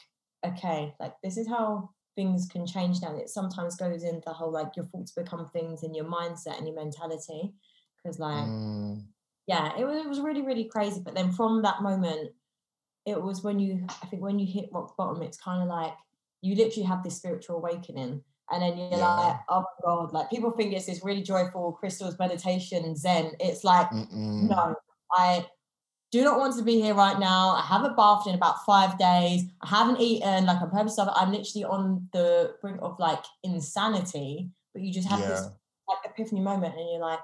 [0.46, 3.16] okay, like this is how things can change now.
[3.16, 6.68] It sometimes goes into the whole like your thoughts become things and your mindset and
[6.68, 7.54] your mentality.
[8.04, 9.04] Because like Mm,
[9.48, 11.02] yeah, it was it was really really crazy.
[11.04, 12.32] But then from that moment,
[13.06, 15.94] it was when you I think when you hit rock bottom, it's kind of like
[16.42, 19.08] you literally have this spiritual awakening, and then you're Yeah.
[19.16, 23.32] like, oh my god, like people think it's this really joyful crystals meditation zen.
[23.40, 24.50] It's like mm-mm.
[24.50, 24.76] no,
[25.12, 25.46] I
[26.12, 27.50] do not want to be here right now.
[27.50, 29.44] I haven't bathed in about five days.
[29.62, 30.46] I haven't eaten.
[30.46, 34.50] Like I'm purpose of I'm literally on the brink of like insanity.
[34.74, 35.50] But you just have this
[35.88, 37.20] like epiphany moment and you're like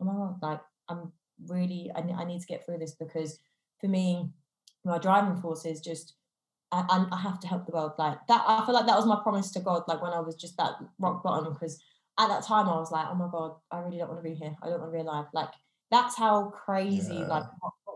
[0.00, 1.12] oh my god like i'm
[1.46, 3.38] really I, I need to get through this because
[3.80, 4.30] for me
[4.84, 6.14] my driving force is just
[6.72, 9.06] I, I- I have to help the world like that i feel like that was
[9.06, 11.80] my promise to god like when i was just that rock bottom because
[12.18, 14.34] at that time i was like oh my god i really don't want to be
[14.34, 15.50] here i don't want to be alive like
[15.92, 17.26] that's how crazy Yeah.
[17.28, 17.44] like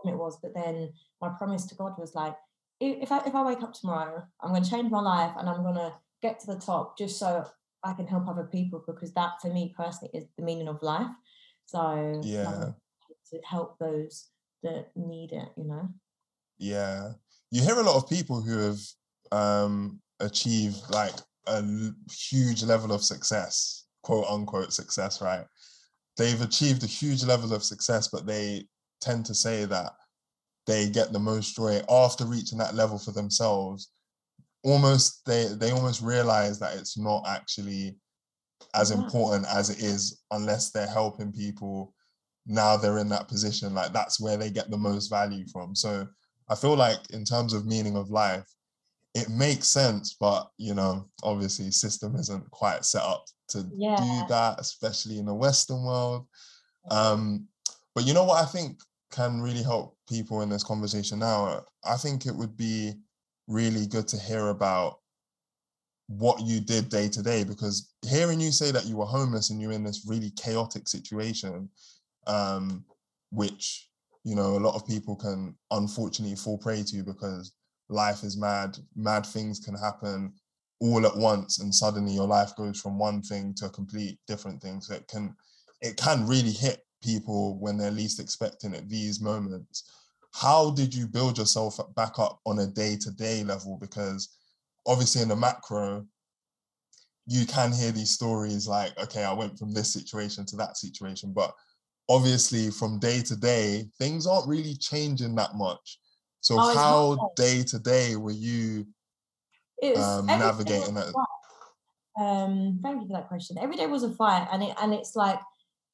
[0.03, 2.35] bottom it was but then my promise to god was like
[2.79, 5.63] if I, if I wake up tomorrow i'm going to change my life and i'm
[5.63, 7.45] going to get to the top just so
[7.83, 11.11] I can help other people because that for me personally is the meaning of life.
[11.65, 12.71] So Yeah.
[13.29, 14.29] to help those
[14.63, 15.89] that need it, you know.
[16.57, 17.13] Yeah.
[17.51, 18.79] You hear a lot of people who have
[19.31, 21.13] um, achieved like
[21.47, 21.63] a
[22.11, 25.45] huge level of success, quote unquote success, right?
[26.15, 28.67] They've achieved a huge level of success, but they
[29.03, 29.93] tend to say that
[30.65, 33.91] they get the most joy after reaching that level for themselves.
[34.63, 37.97] Almost they they almost realize that it's not actually
[38.73, 41.93] as important as it is unless they're helping people.
[42.45, 45.75] Now they're in that position like that's where they get the most value from.
[45.75, 46.07] So
[46.49, 48.45] i feel like in terms of meaning of life
[49.15, 54.59] it makes sense but you know obviously system isn't quite set up to do that
[54.59, 56.27] especially in the western world.
[56.91, 57.47] Um
[57.95, 58.79] but you know what i think
[59.13, 61.19] can really help people in this conversation.
[61.19, 62.93] Now i think it would be
[63.47, 64.99] really good to hear about
[66.07, 69.61] what you did day to day because hearing you say that you were homeless and
[69.61, 71.69] you're in this really chaotic situation
[72.27, 72.83] um
[73.31, 73.89] which
[74.23, 77.53] you know a lot of people can unfortunately fall prey to because
[77.89, 80.31] life is mad mad things can happen
[80.83, 84.61] all at once and suddenly your life goes from one thing to a complete different
[84.61, 84.81] thing.
[84.81, 85.33] So it can
[85.81, 89.91] it can really hit people when they're least expecting it these moments
[90.33, 94.35] how did you build yourself back up on a day-to-day level because
[94.87, 96.05] obviously in the macro
[97.27, 101.31] you can hear these stories like okay i went from this situation to that situation
[101.33, 101.53] but
[102.09, 105.99] obviously from day to day things aren't really changing that much
[106.41, 108.85] so Oh, how day to day were you
[109.95, 111.13] um, navigating that?
[112.19, 113.57] Um, thank you for that question.
[113.57, 115.39] Every day was a fight, and it and it's like,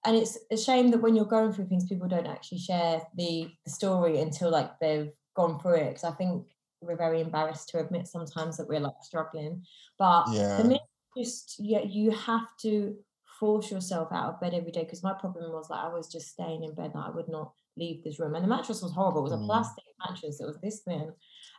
[0.05, 3.49] and it's a shame that when you're going through things, people don't actually share the,
[3.65, 5.89] the story until like they've gone through it.
[5.89, 6.45] Because I think
[6.81, 9.65] we're very embarrassed to admit sometimes that we're like struggling.
[9.97, 10.79] But yeah for me,
[11.17, 12.95] just yeah, you have to
[13.39, 14.83] force yourself out of bed every day.
[14.83, 16.91] Because my problem was like I was just staying in bed.
[16.95, 19.19] Like I would not leave this room, and the mattress was horrible.
[19.19, 19.47] It was a Mm.
[19.47, 20.39] plastic mattress.
[20.39, 21.11] It was this thin.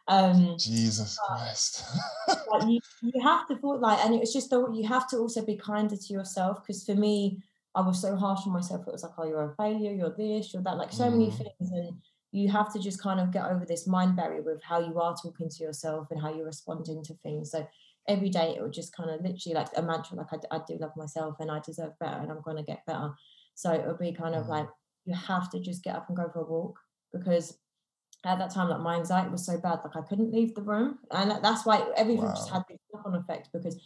[0.09, 1.85] Um, jesus christ
[2.51, 5.45] like you, you have to thought like and it's just that you have to also
[5.45, 7.39] be kinder to yourself because for me
[7.75, 10.53] i was so harsh on myself it was like oh you're a failure you're this
[10.53, 11.37] you're that like so many Mm.
[11.39, 11.93] things and
[12.33, 15.15] you have to just kind of get over this mind barrier with how you are
[15.21, 17.67] talking to yourself and how you're responding to things so
[18.09, 20.97] every day it would just kind of literally like a mantra like I do love
[20.97, 23.11] myself and i deserve better and i'm going to get better
[23.55, 24.49] so it would be kind of Mm.
[24.57, 24.69] like
[25.07, 26.79] you have to just get up and go for a walk
[27.13, 27.59] because
[28.25, 30.99] at that time, like my anxiety was so bad, like I couldn't leave the room,
[31.11, 33.49] and that's why everything just had this knock-on effect.
[33.51, 33.79] Because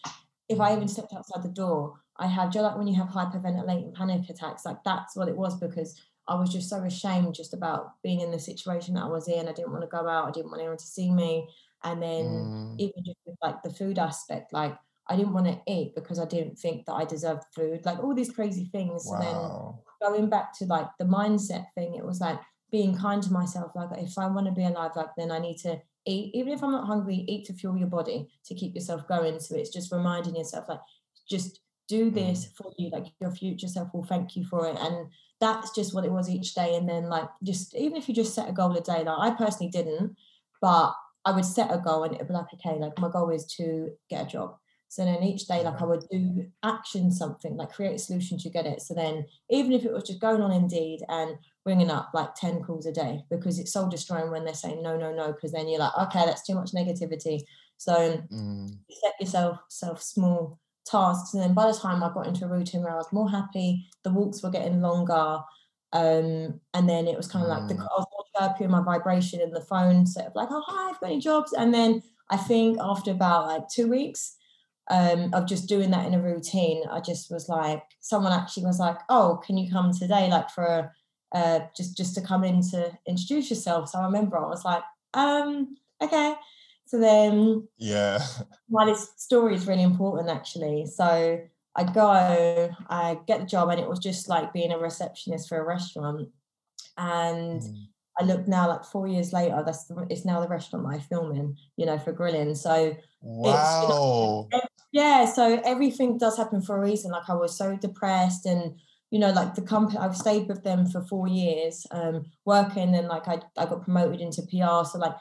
[0.49, 3.95] if I even stepped outside the door, I had just like when you have hyperventilating
[3.95, 5.59] panic attacks, like that's what it was.
[5.59, 9.29] Because I was just so ashamed just about being in the situation that I was
[9.29, 9.49] in.
[9.49, 10.29] I didn't want to go out.
[10.29, 11.49] I didn't want anyone to see me.
[11.83, 14.77] And then Mm, even just with like the food aspect, like
[15.09, 17.85] I didn't want to eat because I didn't think that I deserved food.
[17.85, 19.09] Like all these crazy things.
[19.09, 19.53] So then
[20.03, 22.39] going back to like the mindset thing, it was like
[22.71, 23.73] being kind to myself.
[23.75, 26.63] Like if I want to be alive, like then I need to eat, even if
[26.63, 29.41] I'm not hungry, eat to fuel your body to keep yourself going.
[29.41, 30.81] So it's just reminding yourself, like,
[31.29, 32.91] just do this for you.
[32.91, 34.77] Like your future self will thank you for it.
[34.79, 36.77] And that's just what it was each day.
[36.77, 39.37] And then like just even if you just set a goal a day, like I
[39.37, 40.17] personally didn't,
[40.61, 40.95] but
[41.25, 43.91] I would set a goal and it'd be like, okay, like my goal is to
[44.11, 44.57] get a job.
[44.89, 48.51] So then each day, like I would do action something, like create a solution to
[48.51, 48.81] get it.
[48.81, 52.63] So then even if it was just going on Indeed and ringing up like 10
[52.63, 55.69] calls a day, because it's soul destroying when they're saying no, no, no, because then
[55.69, 57.41] you're like, okay, that's too much negativity.
[57.77, 61.35] So Mm, set yourself self small tasks.
[61.35, 63.87] And then by the time I got into a routine where I was more happy,
[64.03, 65.39] the walks were getting longer.
[65.93, 67.81] Um, and then it was kind of like the Mm.
[67.81, 70.91] I was more chirpy in my vibration in the phone, sort of like, oh hi,
[70.91, 71.53] I've got any jobs.
[71.53, 74.37] And then I think after about like two weeks
[74.91, 78.79] um, of just doing that in a routine, I just was like, someone actually was
[78.79, 80.93] like, oh, can you come today, like for
[81.33, 83.89] uh, just just to come in to introduce yourself?
[83.91, 84.83] So I remember I was like,
[85.15, 86.35] um, okay.
[86.87, 88.19] So then yeah
[88.69, 90.87] well, this story is really important actually.
[90.87, 95.49] So I go, I get the job, and it was just like being a receptionist
[95.49, 96.31] for a restaurant.
[96.99, 97.89] And Mm,
[98.21, 101.01] I look now, like four years later, that's the, it's now the restaurant that I
[101.01, 102.55] film in, you know, for grilling.
[102.57, 104.55] So wow
[104.93, 107.11] yeah, so everything does happen for a reason.
[107.11, 108.79] Like I was so depressed, and
[109.11, 113.09] you know, like the company, I've stayed with them for four years, um, working, and
[113.09, 114.85] like I, I got promoted into PR.
[114.85, 115.17] So like,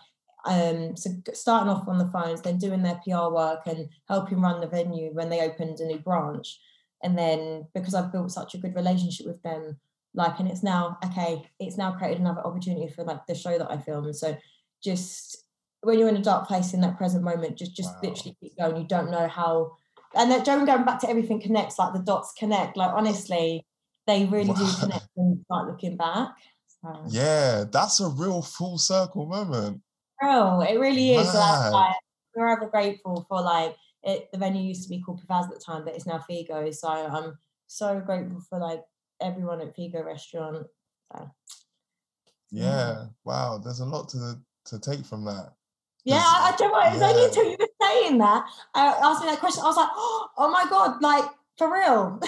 [0.46, 4.60] um, so starting off on the phones, then doing their PR work and helping run
[4.60, 6.60] the venue when they opened a new branch,
[7.02, 9.80] and then because I've built such a good relationship with them,
[10.14, 13.72] like, and it's now okay, it's now created another opportunity for like the show that
[13.72, 14.16] I filmed.
[14.16, 14.38] So
[14.84, 15.46] just
[15.82, 18.10] when you're in a dark place in that present moment, just just Wow.
[18.10, 18.78] literally keep going.
[18.78, 19.78] You don't know how,
[20.14, 22.76] and that Joan going back to everything connects, like the dots connect.
[22.76, 23.66] Like honestly,
[24.08, 26.30] they really do connect when you start looking back.
[26.82, 29.82] So, yeah that's a real full circle moment
[30.24, 31.32] Oh, it really is.
[31.32, 31.96] So like
[32.36, 34.32] we're ever grateful for like it.
[34.32, 36.74] The venue used to be called Pavaz at the time, but it's now Figo.
[36.74, 38.82] So I'm so grateful for like
[39.22, 40.68] everyone at Figo Restaurant.
[41.12, 41.30] So,
[42.52, 43.06] yeah Yeah.
[43.26, 45.54] wow there's a lot to to take from that
[46.06, 46.80] Yeah, I, I don't know.
[46.80, 49.64] It was only until you were saying that I asked me that question.
[49.64, 52.20] I was like, oh my god, like for real.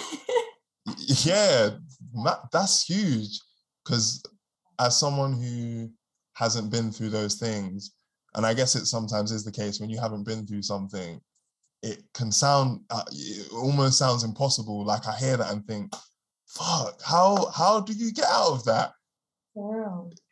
[1.25, 1.69] Yeah
[2.13, 3.39] ma- that's huge
[3.83, 4.23] because
[4.79, 5.89] as someone who
[6.35, 7.91] hasn't been through those things.
[8.35, 11.21] And i guess it sometimes is the case when you haven't been through something
[11.81, 14.85] it can sound uh, it almost sounds impossible.
[14.85, 15.93] Like i hear that and think
[16.47, 18.91] fuck how how do you get out of that?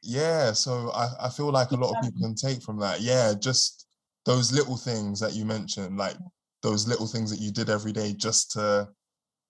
[0.02, 3.02] Yeah so i, I feel like a lot of people can take from that.
[3.02, 3.88] Yeah just
[4.26, 6.18] those little things that you mentioned like
[6.62, 8.90] those little things that you did every day just to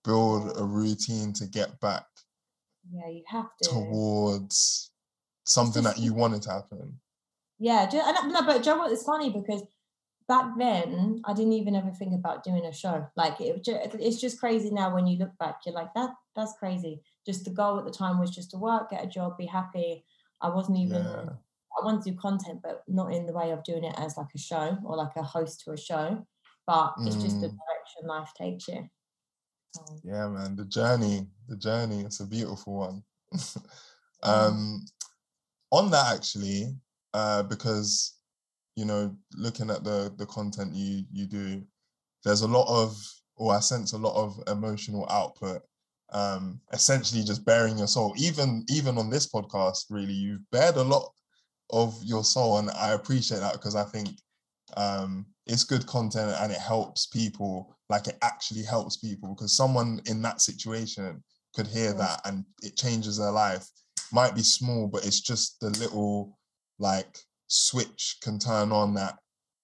[0.03, 2.05] build a routine to get back
[2.91, 3.69] Yeah, you have to.
[3.69, 4.91] towards
[5.43, 6.99] something that you wanted to happen.
[7.59, 9.63] Yeah, and, no, but Joe, it's funny because
[10.27, 13.07] back then I didn't even ever think about doing a show.
[13.15, 15.59] Like it, it's just crazy now when you look back.
[15.65, 16.11] You're like that.
[16.35, 17.01] That's crazy.
[17.25, 20.05] Just the goal at the time was just to work, get a job, be happy.
[20.41, 21.03] I wasn't even.
[21.03, 21.29] Yeah.
[21.75, 24.27] I wanted to do content, but not in the way of doing it as like
[24.35, 26.23] a show or like a host to a show.
[26.67, 27.57] But it's just the Mm.
[27.57, 28.87] direction life takes you.
[29.79, 30.55] Um, Yeah, man.
[30.55, 33.03] The journey, the journey, it's a beautiful one.
[34.23, 34.85] um,
[35.73, 36.73] on that actually,
[37.13, 38.13] uh, because
[38.75, 41.63] you know, looking at the the content you you do,
[42.23, 42.95] there's a lot of,
[43.35, 45.61] or I sense a lot of emotional output.
[46.11, 48.13] Um, essentially just bearing your soul.
[48.17, 51.11] Even even on this podcast, really, you've bared a lot
[51.71, 54.09] of your soul, and I appreciate that because I think
[54.77, 57.75] um, it's good content and it helps people.
[57.89, 61.23] Like it actually helps people because someone in that situation
[61.55, 61.97] could hear Yeah.
[61.97, 63.67] that and it changes their life.
[64.13, 66.37] Might be small, but it's just the little
[66.79, 69.17] like switch can turn on that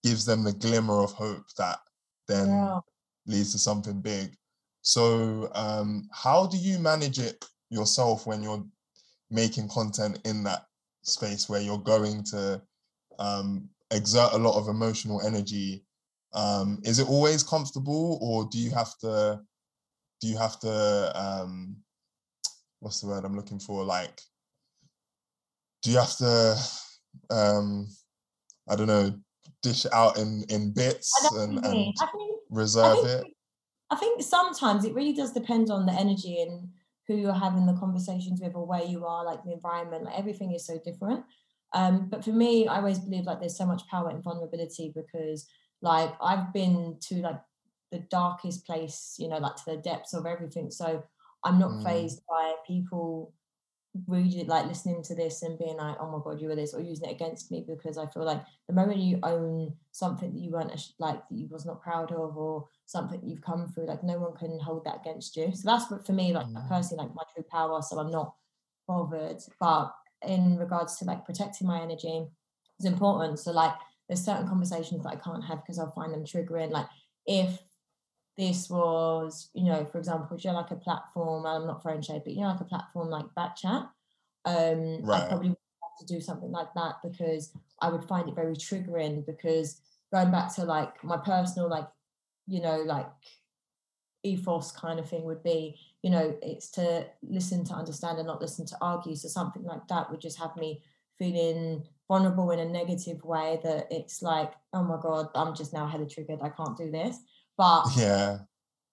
[0.04, 1.80] gives them the glimmer of hope that
[2.28, 2.80] then yeah.
[3.26, 4.36] leads to something big.
[4.82, 8.66] So, um, how do you manage it yourself when you're
[9.30, 10.66] making content in that
[11.04, 12.62] space where you're going to
[13.20, 15.86] um, exert a lot of emotional energy?
[16.34, 19.42] Um, is it always comfortable, or do you have to?
[20.22, 21.12] Do you have to?
[21.16, 21.78] Um,
[22.80, 23.84] what's the word I'm looking for?
[23.84, 24.22] Like,
[25.82, 26.56] do you have to?
[27.30, 27.88] Um,
[28.70, 29.14] I don't know.
[29.62, 31.94] Dish out in in bits I and, and.
[32.02, 33.28] I think reserve think it.
[33.92, 36.70] I think sometimes it really does depend on the energy and
[37.08, 40.54] who you're having the conversations with or where you are, like the environment, like everything
[40.54, 41.26] is so different.
[41.74, 45.48] Um, but for me, I always believe like there's so much power in vulnerability because
[45.82, 47.42] like I've been to like
[47.92, 50.70] the darkest place, you know, like to the depths of everything.
[50.70, 51.04] So
[51.44, 51.84] I'm not Mm.
[51.84, 53.34] phased by people
[54.08, 56.82] really like listening to this and being like, oh my god, you were this, or
[56.82, 60.52] using it against me because I feel like the moment you own something that you
[60.52, 64.20] weren't like that you was not proud of or something you've come through, like no
[64.20, 65.52] one can hold that against you.
[65.54, 66.68] So that's what for me, like Mm.
[66.70, 67.82] personally, like my true power.
[67.82, 68.36] So I'm not
[68.88, 69.42] bothered.
[69.60, 69.94] But
[70.28, 72.28] in regards to like protecting my energy,
[72.78, 73.40] it's important.
[73.40, 73.74] So like
[74.08, 76.72] there's certain conversations that I can't have because I'll find them triggering.
[76.72, 76.88] Like
[77.26, 77.60] if
[78.40, 82.02] this was, you know, for example, you know, like a platform, and I'm not throwing
[82.02, 83.90] shade, but you know, like a platform like Backchat,
[84.46, 85.24] um, Right.
[85.24, 88.56] I probably would have to do something like that because I would find it very
[88.56, 89.82] triggering because
[90.14, 91.88] going back to like my personal, like,
[92.48, 93.10] you know, like
[94.24, 98.42] ethos kind of thing would be, you know, it's to listen to understand and not
[98.42, 99.16] listen to argue.
[99.18, 100.82] So something like that would just have me
[101.18, 105.88] feeling vulnerable in a negative way that it's like, oh my God, I'm just now
[105.88, 106.40] hella triggered.
[106.42, 107.20] I can't do this.
[107.60, 108.46] But Yeah,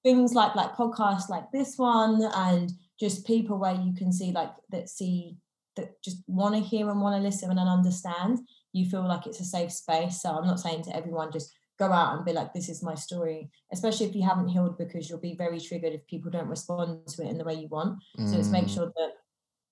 [0.03, 4.53] things like like podcasts like this one and just people where you can see like
[4.71, 5.37] that see
[5.75, 8.39] that just want to hear and want to listen and understand
[8.73, 10.23] you feel like it's a safe space.
[10.23, 12.95] So i'm not saying to everyone just go out and be like this is my
[12.95, 17.07] story especially if you haven't healed because you'll be very triggered if people don't respond
[17.07, 17.99] to it in the way you want.
[18.25, 19.11] So it's make Mm, sure that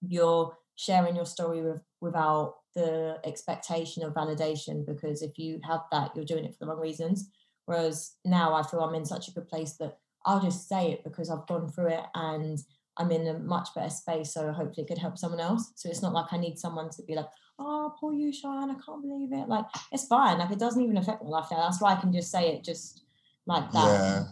[0.07, 6.15] you're sharing your story with, without the expectation of validation because if you have that
[6.17, 7.31] you're doing it for the wrong reasons
[7.67, 11.05] whereas now i feel i'm in such a good place that i'll just say it
[11.05, 12.59] because i've gone through it and
[12.97, 15.73] i'm in a much better space so hopefully it could help someone else.
[15.75, 18.75] So it's not like i need someone to be like oh poor you Shine, i
[18.75, 19.49] can't believe it.
[19.49, 20.39] Like it's fine.
[20.39, 21.63] Like it doesn't even affect my life now.
[21.63, 23.05] That's why i can just say it just
[23.47, 23.85] like that.
[23.85, 24.25] Yeah,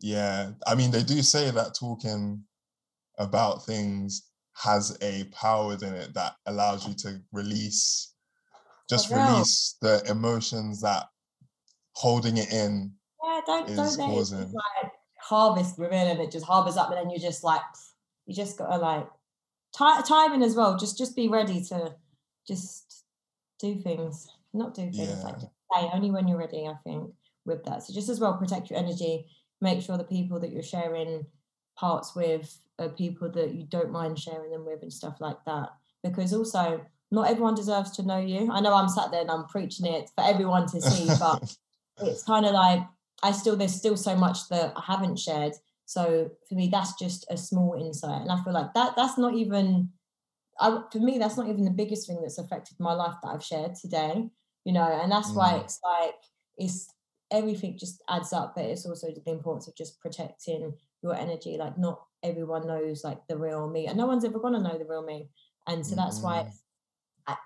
[0.00, 0.50] yeah.
[0.66, 2.42] I mean, they do say that talking
[3.18, 8.14] about things has a power within it that allows you to release,
[8.88, 11.06] just release the emotions that
[11.96, 12.92] holding it in
[13.24, 17.10] Yeah, don't don't let it like harvest within and it just harbors up and then
[17.10, 17.62] you're just like
[18.26, 19.08] you just gotta like
[19.76, 20.76] ti timing as well.
[20.76, 21.94] Just just be ready to
[22.46, 23.04] just
[23.58, 25.40] do things, not do things like Yeah.
[25.40, 26.66] just say only when you're ready.
[26.66, 27.10] I think
[27.46, 29.26] with that, so just as well protect your energy.
[29.62, 31.24] Make sure the people that you're sharing
[31.78, 35.70] parts with are people that you don't mind sharing them with and stuff like that.
[36.04, 38.52] Because also, not everyone deserves to know you.
[38.52, 41.56] I know I'm sat there and I'm preaching it for everyone to see, but
[42.00, 42.82] it's kind of like
[43.22, 45.54] I still there's still so much that I haven't shared.
[45.86, 49.34] So for me, that's just a small insight, and I feel like that that's not
[49.34, 49.90] even.
[50.58, 53.44] I, for me, that's not even the biggest thing that's affected my life that I've
[53.44, 54.30] shared today,
[54.64, 55.64] you know, and that's why Mm.
[55.64, 56.14] it's like
[56.56, 56.88] it's
[57.30, 60.72] everything just adds up, but it's also the importance of just protecting
[61.02, 61.56] your energy.
[61.58, 64.86] Like, not everyone knows like the real me, and no one's ever gonna know the
[64.86, 65.28] real me,
[65.66, 66.48] and so that's why Mm.
[66.48, 66.62] it's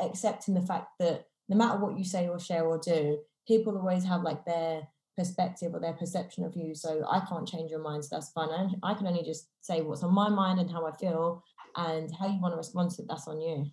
[0.00, 3.18] accepting the fact that no matter what you say or share or do,
[3.50, 4.82] people always have like their
[5.18, 6.72] perspective or their perception of you.
[6.72, 8.04] So I can't change your mind.
[8.04, 8.48] So that's fine.
[8.48, 11.42] I, I can only just say what's on my mind and how I feel
[11.74, 13.08] and how you want to respond to it.
[13.08, 13.66] That's on you.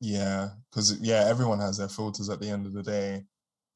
[0.00, 3.22] Yeah, because yeah, everyone has their filters at the end of the day,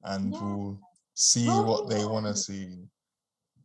[0.02, 0.40] and Yeah.
[0.40, 0.80] will
[1.14, 2.88] see what they want to see.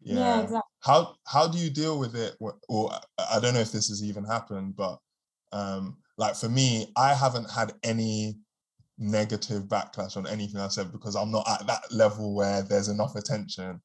[0.04, 0.42] Yeah, Yeah.
[0.44, 0.72] exactly.
[0.82, 2.36] How how do you deal with it?
[2.40, 5.00] Or I- I don't know if this has even happened, but
[5.52, 8.38] um, like for me, I haven't had any
[9.02, 13.16] negative backlash on anything I said because I'm not at that level where there's enough
[13.16, 13.82] attention.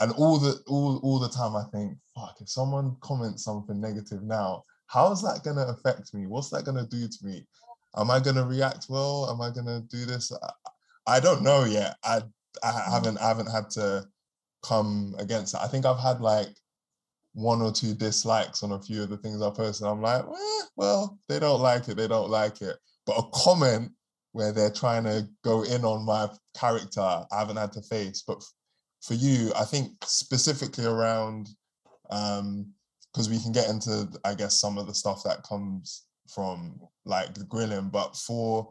[0.00, 4.22] And all the all all the time I think, fuck, if someone comments something negative
[4.22, 6.26] now, how is that gonna affect me?
[6.26, 7.46] What's that gonna do to me?
[7.96, 9.28] Am I gonna react well?
[9.30, 10.30] Am I gonna do this?
[10.30, 11.96] I, I don't know yet.
[12.04, 12.20] I
[12.62, 14.06] I haven't I haven't had to
[14.62, 15.60] come against it.
[15.62, 16.54] I think I've had like
[17.32, 19.86] one or two dislikes on a few of the things I posted.
[19.86, 22.76] I'm like, eh, well, they don't like it, they don't like it.
[23.06, 23.92] But a comment
[24.32, 28.22] where they're trying to go in on my character, I haven't had to face.
[28.26, 28.42] But
[29.02, 31.48] for you, I think specifically around
[32.10, 32.72] um
[33.12, 37.34] because we can get into I guess some of the stuff that comes from like
[37.34, 38.68] the grilling, but for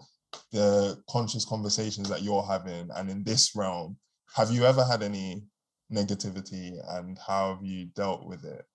[0.51, 3.97] the conscious conversations that you're having and in this realm,
[4.35, 5.43] have you ever had any
[5.91, 8.65] negativity and how have you dealt with it?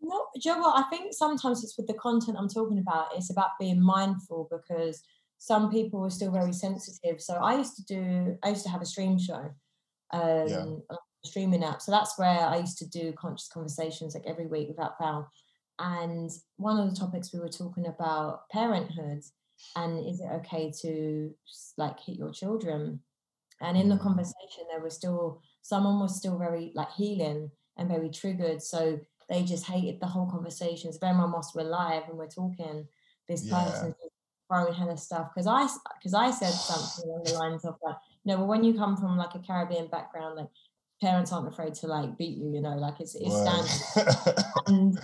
[0.00, 0.72] No, do you know?
[0.74, 3.08] I think sometimes it's with the content I'm talking about.
[3.14, 5.00] It's about being mindful because
[5.42, 7.20] some people were still very sensitive.
[7.20, 9.50] So I used to do, I used to have a stream show,
[10.12, 11.82] um, a streaming app.
[11.82, 15.28] So that's where I used to do conscious conversations like every week without fail.
[15.80, 19.24] And one of the topics we were talking about parenthood
[19.74, 21.34] and is it okay to
[21.76, 23.00] like hit your children?
[23.60, 24.02] And in the Mm.
[24.02, 28.62] conversation, there was still someone was still very like healing and very triggered.
[28.62, 30.88] So they just hated the whole conversation.
[30.88, 32.86] It's very much whilst we're live and we're talking.
[33.26, 33.64] This Yeah.
[33.64, 33.94] person
[34.48, 35.66] throwing hella stuff because I
[35.98, 39.16] because I said something along the lines of like, no, well, when you come from
[39.16, 40.48] like a Caribbean background, like
[41.00, 42.52] parents aren't afraid to like beat you.
[42.54, 44.56] You know, like it's it's standard.
[44.66, 44.98] And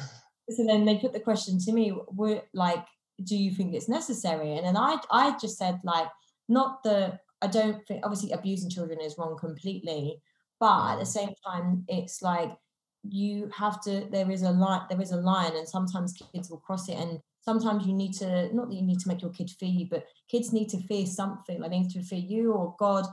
[0.51, 2.85] so then they put the question to me, would like,
[3.25, 4.57] do you think it's necessary?
[4.57, 6.09] And then I I just said like,
[6.49, 10.21] not the I don't think obviously abusing children is wrong completely,
[10.61, 11.19] but at the Mm.
[11.19, 12.57] same time, it's like
[13.05, 16.59] you have to there is a line there is a line and sometimes kids will
[16.59, 19.51] cross it and sometimes you need to not that you need to make your kid
[19.51, 21.61] fear you but kids need to fear something.
[21.61, 23.07] Like they need to fear you or god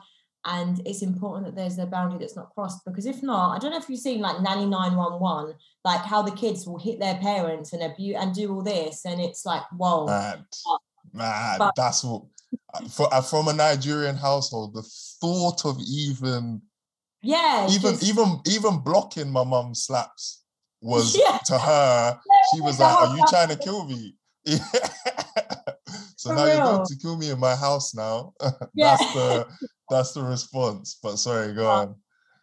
[0.46, 3.72] and it's important that there's a boundary that's not crossed because if not i don't
[3.72, 7.74] know if you've seen like nanny 911 like how the kids will hit their parents
[7.74, 10.06] and abuse and do all this and it's like whoa.
[10.06, 10.46] Mad,
[11.14, 11.58] mad.
[11.58, 12.24] But- That's what
[12.92, 14.84] for uh, from a Nigerian household, the
[15.22, 16.62] thought of even
[17.22, 20.44] yeah even even even blocking my mum's slaps
[20.82, 21.40] was Yeah.
[21.46, 22.20] to her.
[22.54, 24.16] She was like, "Are you trying to kill me?"
[26.18, 28.34] so For now you're going to kill me in my house now.
[28.74, 28.96] Yeah.
[28.98, 29.48] that's the
[29.90, 30.98] that's the response.
[31.02, 31.96] But sorry, go But- on.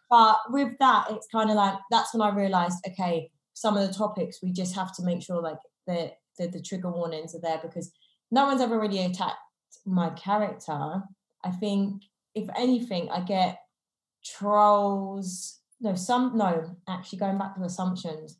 [0.09, 3.93] but with that it's kind of like that's when i realized okay some of the
[3.93, 5.57] topics we just have to make sure like
[5.87, 7.91] the the, the trigger warnings are there because
[8.31, 9.37] no one's ever really attacked
[9.85, 11.01] my character
[11.43, 12.03] i think
[12.35, 13.57] if anything i get
[14.23, 18.39] trolls no some no actually going back to assumptions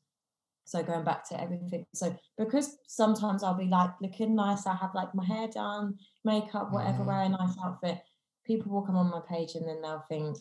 [0.65, 4.95] so going back to everything so because sometimes i'll be like looking nice i have
[4.95, 7.05] like my hair done makeup whatever Mhm.
[7.07, 7.99] wear a nice outfit
[8.45, 10.37] people will come on my page and then they'll think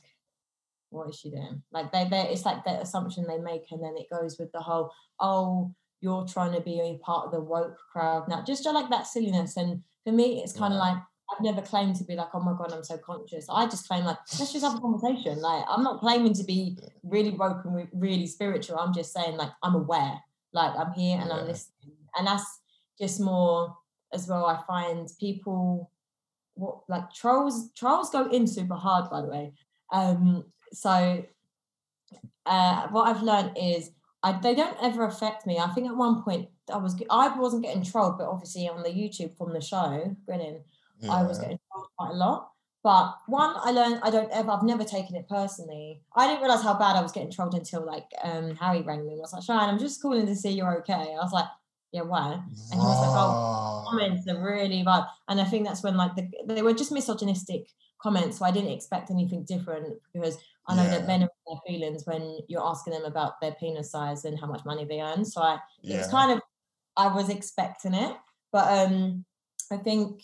[0.90, 1.62] what is she doing?
[1.72, 4.60] Like they, they, it's like that assumption they make, and then it goes with the
[4.60, 8.90] whole, oh, you're trying to be a part of the woke crowd now, just like
[8.90, 9.56] that silliness.
[9.56, 10.90] And for me, it's kind of Yeah.
[10.92, 10.98] like
[11.32, 13.46] I've never claimed to be like, oh my god, I'm so conscious.
[13.48, 15.40] I just claim like, let's just have a conversation.
[15.40, 18.78] Like I'm not claiming to be really woke and really spiritual.
[18.78, 20.20] I'm just saying like I'm aware,
[20.52, 22.60] like I'm here and I'm listening, and that's
[23.00, 23.76] just more
[24.12, 24.46] as well.
[24.46, 25.90] I find people
[26.54, 29.52] what like trolls trolls go in super hard by the way
[29.92, 31.24] um so
[32.46, 33.90] uh what i've learned is
[34.22, 37.64] I, they don't ever affect me i think at one point i was i wasn't
[37.64, 40.62] getting trolled but obviously on the youtube from the show grilling
[41.10, 42.50] i was getting trolled quite a lot
[42.84, 46.62] but one i learned i don't ever i've never taken it personally i didn't realize
[46.62, 49.42] how bad i was getting trolled until like um harry rang me and was like
[49.42, 51.46] Shine, i'm just calling to see you're okay i was like
[51.92, 52.32] yeah why
[52.72, 55.04] And he was like, oh, comments are really bad.
[55.28, 57.66] And I think that's when like the, they were just misogynistic
[58.00, 58.38] comments.
[58.38, 60.90] So I didn't expect anything different because I know Yeah.
[61.00, 64.40] that men are in their feelings when you're asking them about their penis size and
[64.40, 65.26] how much money they earn.
[65.26, 66.40] So I it was kind of
[66.96, 68.16] I was expecting it.
[68.52, 69.26] But um
[69.70, 70.22] I think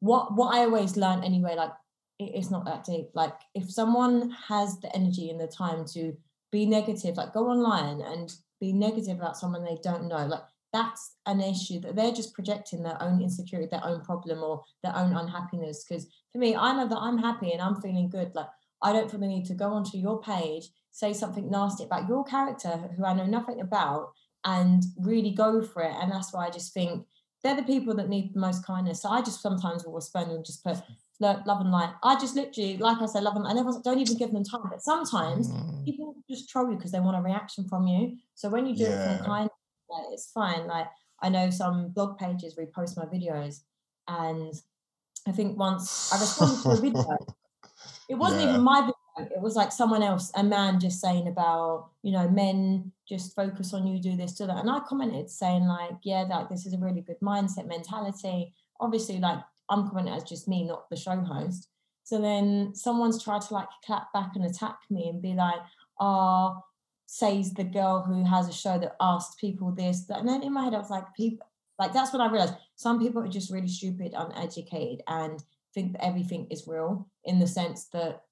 [0.00, 1.72] what what I always learn anyway, like
[2.18, 3.08] it, it's not that deep.
[3.14, 6.16] Like if someone has the energy and the time to
[6.52, 10.42] be negative, like go online and be negative about someone they don't know, like
[10.72, 14.94] that's an issue that they're just projecting their own insecurity, their own problem, or their
[14.94, 15.84] own unhappiness.
[15.84, 18.34] Because for me, I know that I'm happy and I'm feeling good.
[18.34, 18.48] Like
[18.82, 22.24] I don't feel the need to go onto your page, say something nasty about your
[22.24, 24.12] character who I know nothing about,
[24.44, 25.94] and really go for it.
[26.00, 27.06] And that's why I just think
[27.46, 29.00] they're the people that need the most kindness.
[29.02, 30.78] So I just sometimes will respond and just put
[31.20, 31.90] love and light.
[32.02, 33.46] I just literally, like I said, love them.
[33.46, 34.62] I never don't even give them time.
[34.68, 35.84] But sometimes Mm.
[35.84, 38.16] people just troll you because they want a reaction from you.
[38.34, 39.52] So when you do it from kindness,
[39.88, 40.66] like, it's fine.
[40.66, 40.88] Like
[41.22, 43.60] I know some blog pages repost my videos,
[44.08, 44.52] and
[45.28, 47.18] I think once I responded to a video.
[48.08, 48.48] It wasn't Yeah.
[48.48, 48.95] even my video.
[49.18, 53.72] It was like someone else, a man just saying about, you know, men just focus
[53.72, 54.58] on you, do this, do that.
[54.58, 58.52] And I commented saying, like, yeah, like this is a really good mindset mentality.
[58.78, 59.38] Obviously, like
[59.70, 61.68] I'm commenting as just me, not the show host.
[62.04, 65.60] So then someone's tried to like clap back and attack me and be like,
[65.98, 66.62] oh,
[67.06, 70.04] says the girl who has a show that asked people this.
[70.06, 70.18] That.
[70.18, 71.46] And then in my head, I was like, people
[71.78, 75.42] like that's when I realized some people are just really stupid, uneducated, and
[75.74, 78.22] think that everything is real in the sense that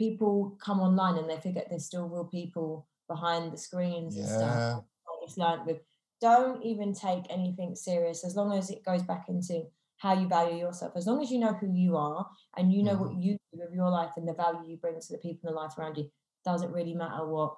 [0.00, 4.56] people come online and they forget there's still real people behind the screens and stuff.
[4.56, 4.80] Yeah.
[5.22, 5.80] Just learned with
[6.22, 9.64] don't even take anything serious as long as it goes back into
[9.98, 10.92] how you value yourself.
[10.96, 12.26] As long as you know who you are
[12.56, 13.22] and you know what mm.
[13.22, 15.60] you do with your life and the value you bring to the people in the
[15.60, 16.10] life around you,
[16.46, 17.56] doesn't really matter what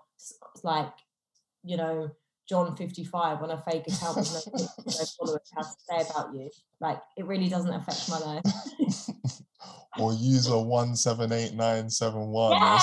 [0.65, 0.93] like
[1.63, 2.11] you know
[2.49, 6.51] John 55 on a fake account with no followers has to say about you.
[6.81, 8.43] Like it really doesn't affect my life.
[9.99, 12.61] or user one seven eight nine seven one.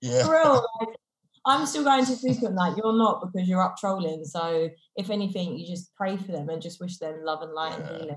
[0.00, 0.30] Yeah.
[0.30, 0.96] Real, like,
[1.46, 2.76] I'm still going to sleep at night.
[2.76, 4.24] You're not because you're up trolling.
[4.24, 7.74] So if anything, you just pray for them and just wish them love and light
[7.78, 7.86] Yeah.
[7.88, 8.16] and healing.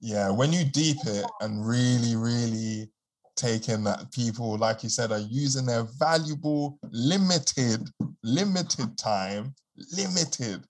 [0.00, 2.90] yeah, when you deep it and really, really
[3.36, 7.88] take in that people, like you said, are using their valuable, limited,
[8.22, 9.54] limited time,
[9.96, 10.62] limited.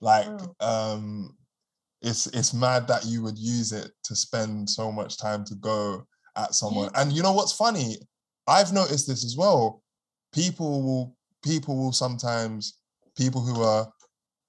[0.00, 0.54] Like, Mm.
[0.64, 1.36] um,
[2.02, 6.06] it's it's mad that you would use it to spend so much time to go
[6.36, 6.90] at someone.
[6.94, 7.96] And you know what's funny?
[8.46, 9.82] I've noticed this as well.
[10.32, 12.78] People will people will sometimes
[13.16, 13.88] people who are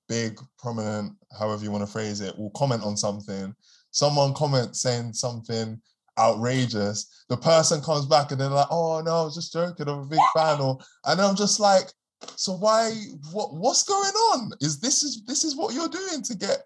[0.07, 3.53] big, prominent, however you want to phrase it, will comment on something.
[3.91, 5.81] Someone comments saying something
[6.19, 7.25] outrageous.
[7.29, 9.87] The person comes back and they're like, "Oh no, I was just joking.
[9.87, 11.91] I'm a big fan." Or and I'm just like,
[12.35, 12.91] "So why?
[13.31, 13.55] What?
[13.55, 14.51] What's going on?
[14.61, 16.59] Is this is this is what you're doing to get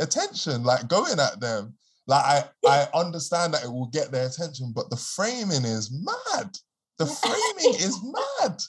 [0.00, 0.64] attention?
[0.64, 1.74] Like going at them?
[2.06, 6.56] Like I I understand that it will get their attention, but the framing is mad.
[6.98, 8.60] The framing is mad.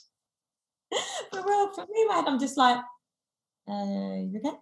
[1.32, 2.78] For real, for me, man, I'm just like,
[3.68, 4.56] uh, you okay?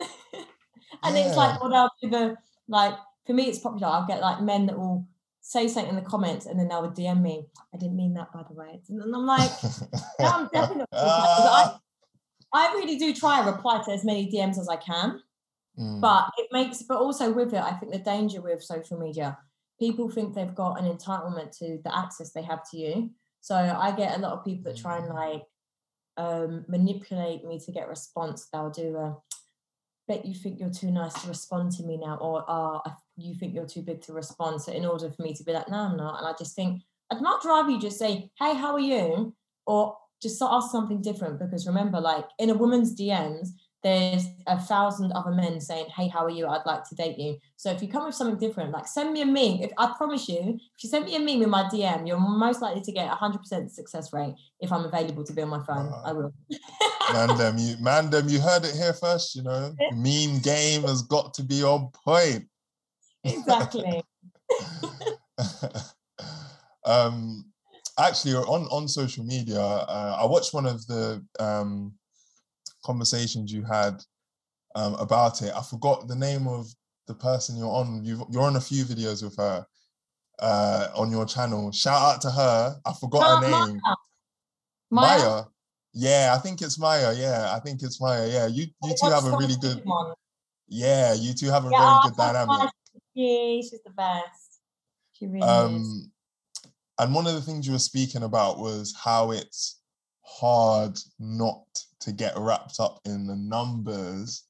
[1.04, 1.92] and it's like, what else?
[2.02, 2.36] The
[2.68, 2.94] like,
[3.26, 3.86] for me, it's popular.
[3.88, 5.06] I'll get like men that will
[5.40, 7.46] say something in the comments and then they'll DM me.
[7.72, 8.80] I didn't mean that, by the way.
[8.88, 9.50] And I'm like,
[10.20, 10.90] no, I'm definitely not.
[10.90, 11.80] gonna reply, 'cause
[12.52, 15.20] I, I really do try and reply to as many DMs as I can.
[15.80, 19.38] Mm, but it makes but also with it i think the danger with social media
[19.80, 23.10] people think they've got an entitlement to the access they have to you.
[23.40, 25.42] So i get a lot of people that try and like
[26.18, 28.48] um manipulate me to get response.
[28.52, 29.16] They'll do a
[30.06, 32.80] bet you think you're too nice to respond to me now or uh
[33.16, 35.68] you think you're too big to respond so in order for me to be like
[35.68, 38.72] no i'm not and i just think i'd much rather you just say hey how
[38.72, 39.32] are you?
[39.66, 43.50] or just ask something different because remember like in a woman's dms
[43.82, 46.46] there's a thousand other men saying, Hey, how are you?
[46.46, 47.38] I'd like to date you.
[47.56, 49.62] So if you come with something different, like send me a meme.
[49.62, 52.60] If I promise you, if you send me a meme in my DM, you're most
[52.60, 55.64] likely to get a hundred percent success rate if I'm available to be on my
[55.64, 55.92] phone.
[56.04, 56.34] I will.
[57.12, 59.34] man, them, you man, them, you heard it here first.
[59.34, 62.44] You know, meme game has got to be on point.
[63.24, 64.02] exactly.
[66.84, 67.46] um,
[67.98, 71.94] actually, on on social media, uh, I watched one of the um
[72.82, 74.02] conversations you had
[74.74, 75.52] um, about it.
[75.54, 76.66] I forgot the name of
[77.06, 78.04] the person you're on.
[78.04, 79.66] You've, you're on a few videos with her
[80.40, 81.72] uh, on your channel.
[81.72, 82.80] Shout out to her.
[82.84, 83.80] I forgot her name.
[84.90, 85.44] Maya, Maya.
[85.92, 87.12] Yeah, I think it's Maya.
[87.16, 88.28] Yeah, I think it's Maya.
[88.28, 89.82] Yeah, you you two have a really good.
[89.84, 90.14] one?
[90.68, 92.70] Yeah, you two have a Yeah, very good dynamic.
[93.14, 94.60] Yeah, she's the best.
[95.12, 95.46] She really is.
[95.48, 96.12] Um,
[96.98, 99.80] and one of the things you were speaking about was how it's
[100.22, 101.64] hard not
[102.00, 104.44] to get wrapped up in the numbers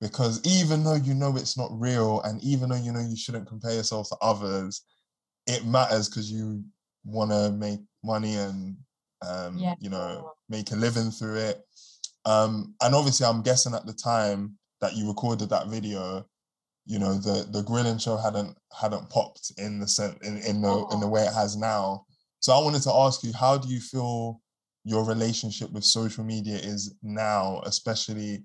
[0.00, 3.46] because even though you know it's not real and even though you know you shouldn't
[3.48, 4.82] compare yourself to others
[5.46, 6.62] it matters because you
[7.04, 8.76] want to make money and
[9.26, 9.74] um, Yeah.
[9.78, 11.62] you know make a living through it.
[12.26, 16.26] Um, and obviously i'm guessing at the time that you recorded that video
[16.86, 21.00] you know the the grilling show hadn't hadn't popped in the in, in the in
[21.00, 22.04] the way it has now.
[22.40, 24.42] So i wanted to ask you how do you feel
[24.84, 28.44] your relationship with social media is now especially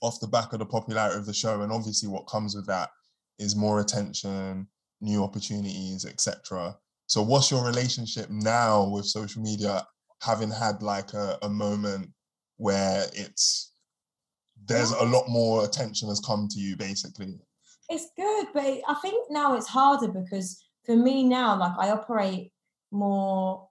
[0.00, 2.90] off the back of the popularity of the show and obviously what comes with that
[3.38, 4.66] is more attention
[5.00, 6.74] new opportunities etc
[7.06, 9.86] so what's your relationship now with social media
[10.22, 12.10] having had like a, a moment
[12.56, 13.72] where it's
[14.66, 17.34] there's a lot more attention has come to you basically?
[17.90, 22.50] It's good but i think now it's harder because for me now like i operate
[22.90, 23.68] more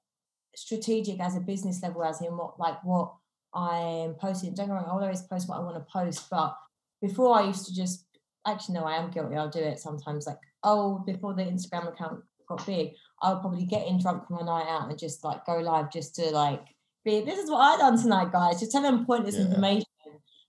[0.55, 3.13] strategic as a business level as in what like what
[3.53, 6.55] i'm posting don't get me wrong I'll always post what i want to post but
[7.01, 8.05] before i used to just
[8.45, 12.21] actually no i am guilty i'll do it sometimes like oh before the instagram account
[12.47, 12.91] got big
[13.21, 15.91] i would probably get in drunk from a night out and just like go live
[15.91, 16.65] just to like
[17.05, 19.45] be this is what i done tonight guys just tell them pointless Yeah.
[19.45, 19.85] information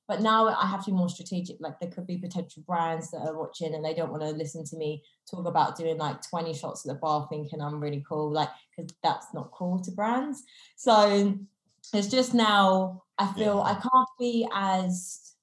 [0.07, 1.57] but now I have to be more strategic.
[1.61, 4.65] Like there could be potential brands that are watching and they don't want to listen
[4.67, 8.31] to me talk about doing like 20 shots at the bar thinking I'm really cool,
[8.31, 10.43] like because that's not cool to brands.
[10.77, 11.39] So
[11.93, 13.73] it's just now I feel Yeah.
[13.73, 15.35] I can't be as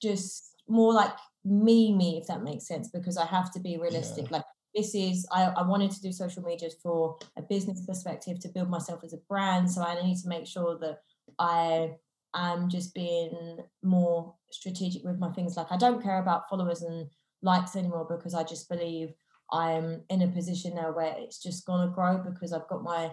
[0.00, 4.30] just more like me, me, if that makes sense, because I have to be realistic.
[4.30, 4.44] Like
[4.74, 8.70] this is I, I wanted to do social media for a business perspective to build
[8.70, 9.70] myself as a brand.
[9.70, 10.98] So I need to make sure that
[11.38, 11.92] I
[12.34, 15.56] am just being more strategic with my things.
[15.56, 17.08] Like I don't care about followers and
[17.42, 19.12] likes anymore because I just believe
[19.50, 23.10] I'm in a position now where it's just gonna grow because I've got my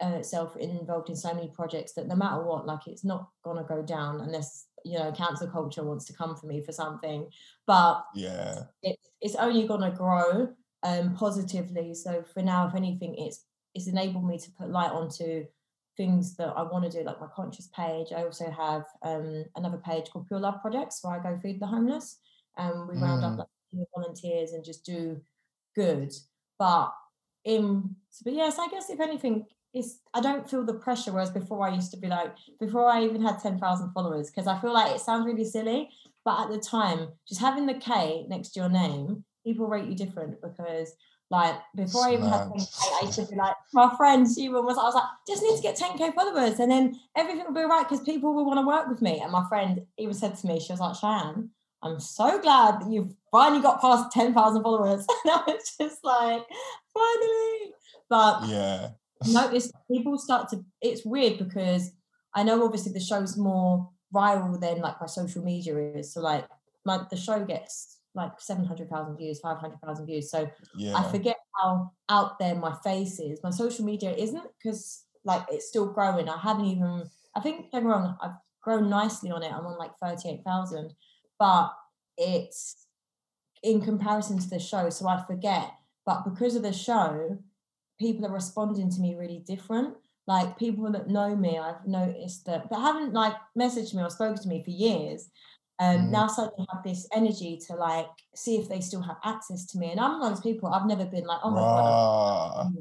[0.00, 3.64] uh, self involved in so many projects that no matter what, like it's not gonna
[3.64, 7.28] go down unless you know cancel culture wants to come for me for something.
[7.66, 10.48] But yeah it, it's only going to grow
[10.82, 11.94] um, positively.
[11.94, 13.44] So for now, if anything, it's
[13.74, 15.44] it's enabled me to put light onto
[16.00, 18.08] things that I want to do, like my conscious page.
[18.16, 21.66] I also have um, another page called Pure Love Projects where I go feed the
[21.66, 22.18] homeless.
[22.56, 23.38] And we round up Mm.
[23.40, 25.20] like volunteers and just do
[25.76, 26.10] good.
[26.58, 26.88] But
[27.44, 27.60] in
[28.24, 29.44] but yes, I guess if anything,
[29.78, 31.12] it's I don't feel the pressure.
[31.12, 32.32] Whereas before I used to be like
[32.64, 35.80] before I even had ten thousand followers because I feel like it sounds really silly,
[36.24, 39.96] but at the time, just having the K next to your name, people rate you
[40.04, 40.88] different because
[41.30, 42.58] like before I even had Mad.
[42.58, 45.56] 10K, I used to be like, my friend, she was, I was like, just need
[45.56, 48.66] to get 10K followers and then everything will be right because people will want to
[48.66, 49.20] work with me.
[49.20, 51.50] And my friend even said to me, she was like, Cheyenne,
[51.82, 55.06] I'm so glad that you've finally got past 10,000 followers.
[55.24, 56.42] And I was just like,
[56.92, 57.74] finally.
[58.08, 58.88] But yeah
[59.28, 61.92] notice people start to it's weird because
[62.34, 66.14] I know obviously the show's more viral than like my social media is.
[66.14, 66.46] So like
[66.84, 70.30] my the show gets like 700,000 views, 500,000 views.
[70.30, 70.50] So
[70.94, 73.40] I forget how out there my face is.
[73.42, 76.28] My social media isn't because like it's still growing.
[76.28, 79.52] I haven't even I think don't wrong, I've grown nicely on it.
[79.52, 80.92] I'm on like 38,000,
[81.38, 81.72] but
[82.16, 82.86] it's
[83.62, 84.90] in comparison to the show.
[84.90, 85.72] So I forget.
[86.06, 87.38] But because of the show,
[87.98, 89.94] people are responding to me really different.
[90.26, 94.40] Like people that know me, I've noticed that, but haven't like messaged me or spoken
[94.42, 95.28] to me for years.
[95.80, 96.10] Um, Mm.
[96.10, 99.90] Now suddenly have this energy to like see if they still have access to me.
[99.90, 100.68] And I'm one of those people.
[100.68, 101.96] I've never been like, oh my god,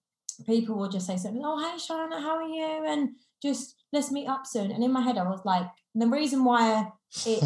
[0.46, 1.42] people will just say something.
[1.44, 2.84] Oh, hey, Shauna, how are you?
[2.86, 3.10] And
[3.42, 4.70] just let's meet up soon.
[4.70, 6.90] And in my head, I was like, the reason why
[7.26, 7.44] it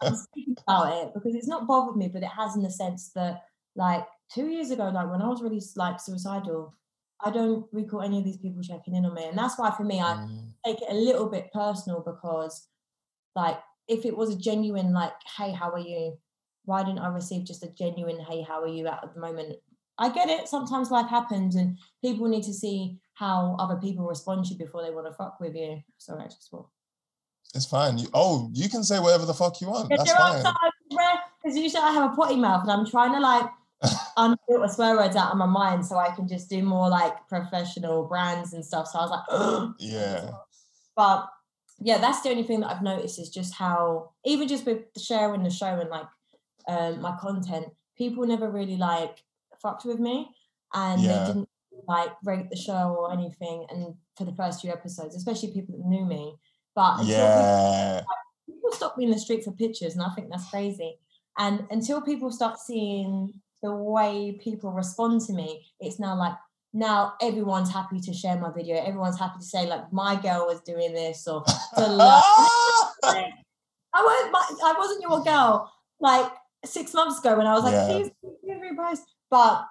[0.00, 3.10] I'm speaking about it because it's not bothered me, but it has in the sense
[3.14, 3.42] that
[3.74, 6.74] like two years ago, like when I was really like suicidal,
[7.24, 9.24] I don't recall any of these people checking in on me.
[9.26, 12.68] And that's why for me, I Mm, take it a little bit personal because
[13.34, 13.58] like
[13.88, 16.16] if it was a genuine like, hey, how are you?
[16.64, 19.56] Why didn't I receive just a genuine hey, how are you at the moment?
[19.98, 20.48] I get it.
[20.48, 24.82] Sometimes life happens and people need to see how other people respond to you before
[24.82, 25.80] they want to fuck with you.
[25.98, 26.68] Sorry, I just swore.
[27.54, 30.42] it's fine you, oh you can say whatever the fuck you want Yeah, that's fine
[31.42, 33.50] because usually I have a potty mouth and I'm trying to like
[34.16, 38.04] unfilter swear words out of my mind so I can just do more like professional
[38.04, 38.86] brands and stuff.
[38.86, 40.30] So I was like, yeah
[40.96, 41.28] but
[41.84, 45.00] yeah, that's the only thing that I've noticed is just how even just with the
[45.00, 46.06] sharing the show and like
[46.68, 47.66] um, my content,
[47.96, 49.22] people never really like
[49.60, 50.30] fucked with me
[50.74, 51.18] and Yeah.
[51.20, 51.48] they didn't
[51.88, 53.66] like rate the show or anything.
[53.70, 56.36] And for the first few episodes, especially people that knew me,
[56.74, 58.00] but until people yeah
[58.46, 60.98] people stop me in the street for pictures, and I think that's crazy.
[61.38, 66.34] And until people start seeing the way people respond to me, it's now like
[66.72, 68.76] now everyone's happy to share my video.
[68.76, 71.44] Everyone's happy to say like my girl was doing this or.
[73.94, 75.70] I my, I wasn't your girl
[76.00, 76.32] like
[76.64, 77.86] six months ago when I was like, Yeah.
[77.86, 79.00] please, please repost.
[79.30, 79.66] But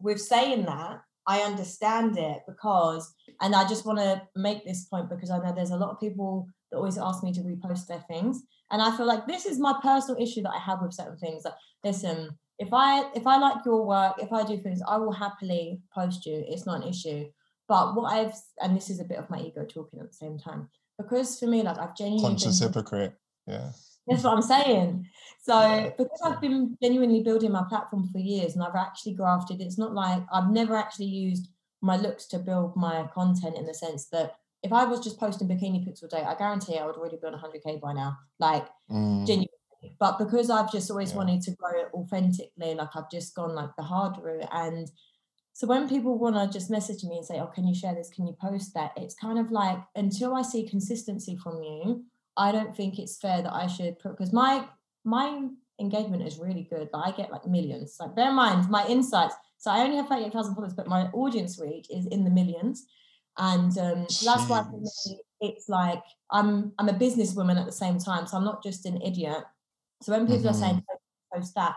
[0.00, 5.10] with saying that, I understand it because, and I just want to make this point
[5.10, 8.04] because I know there's a lot of people that always ask me to repost their
[8.08, 11.18] things, and I feel like this is my personal issue that I have with certain
[11.18, 11.44] things.
[11.44, 12.30] Like, listen,
[12.60, 16.26] if I if I like your work, if I do things, I will happily post
[16.26, 16.44] you.
[16.46, 17.26] It's not an issue.
[17.66, 20.38] But what I've and this is a bit of my ego talking at the same
[20.38, 23.14] time because for me, like I've genuinely conscious been hypocrite
[23.46, 23.70] yeah
[24.06, 25.08] That's what I'm saying.
[25.40, 29.78] So because I've been genuinely building my platform for years and I've actually grafted, it's
[29.78, 31.48] not like I've never actually used
[31.80, 35.48] my looks to build my content in the sense that if I was just posting
[35.48, 38.18] bikini pics all day, I guarantee I would already be on 100k by now.
[38.38, 39.59] Like Mm, genuinely.
[39.98, 41.18] But because I've just always Yeah.
[41.18, 44.48] wanted to grow it authentically, like I've just gone like the hard route.
[44.52, 44.90] And
[45.52, 48.10] so when people want to just message me and say, "Oh, can you share this?
[48.10, 52.04] Can you post that?" It's kind of like until I see consistency from you,
[52.36, 54.68] I don't think it's fair that I should put because my
[55.04, 56.88] my engagement is really good.
[56.92, 57.96] Like I get like millions.
[57.98, 59.34] Like bear in mind my insights.
[59.58, 62.86] So I only have 38,000 followers, but my audience reach is in the millions.
[63.36, 67.98] And um, that's why for me, it's like I'm I'm a businesswoman at the same
[67.98, 68.26] time.
[68.26, 69.44] So I'm not just an idiot.
[70.02, 70.84] So when people are saying Mhm.
[71.34, 71.76] "Post- that,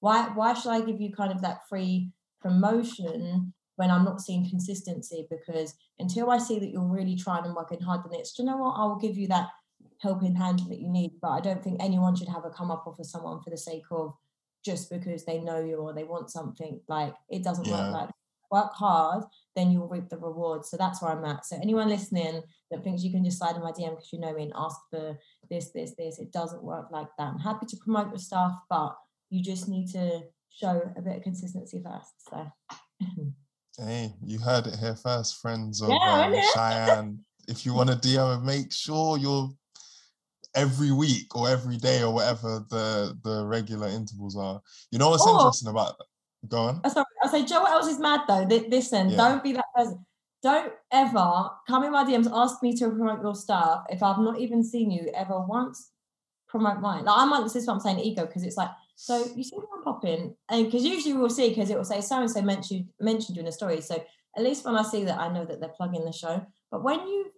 [0.00, 4.48] why why should I give you kind of that free promotion when I'm not seeing
[4.48, 5.26] consistency?
[5.30, 8.48] Because until I see that you're really trying and working hard, then it's do you
[8.48, 8.72] know what?
[8.78, 9.50] I will give you that
[10.00, 11.20] helping hand that you need.
[11.20, 13.84] But I don't think anyone should have a come up for someone for the sake
[13.90, 14.14] of
[14.62, 16.80] just because they know you or they want something.
[16.88, 17.72] Like it doesn't Yeah.
[17.84, 18.13] work like that.
[18.54, 19.24] Work hard,
[19.56, 20.70] then you'll reap the rewards.
[20.70, 21.44] So that's where I'm at.
[21.44, 24.32] So anyone listening that thinks you can just slide in my DM because you know
[24.32, 25.18] me and ask for
[25.50, 27.28] this, this, this, it doesn't work like that.
[27.32, 28.94] I'm happy to promote your stuff, but
[29.30, 32.12] you just need to show a bit of consistency first.
[32.30, 32.46] So
[33.78, 36.34] Hey, you heard it here first, friends of Yeah, um?
[36.54, 37.18] Cheyenne.
[37.48, 39.50] If you want to DM, make sure you're
[40.54, 44.62] every week or every day or whatever the the regular intervals are.
[44.92, 45.96] You know what's interesting about
[46.48, 46.80] Go on.
[46.84, 48.46] Oh, sorry, I say, Joe, what else is mad though?
[48.46, 49.16] Th- Listen, Yeah.
[49.16, 50.04] don't be that person.
[50.42, 54.38] Don't ever come in my DMs, ask me to promote your stuff if I've not
[54.38, 55.90] even seen you ever once
[56.48, 57.04] promote mine.
[57.06, 59.56] Like I might, this is what I'm saying, ego, because it's like, so you see
[59.56, 62.42] what I'm popping, and because usually we'll see because it will say so and so
[62.42, 63.80] mentioned mentioned you in a story.
[63.80, 64.02] So
[64.36, 66.44] at least when I see that, I know that they're plugging the show.
[66.70, 67.30] But when you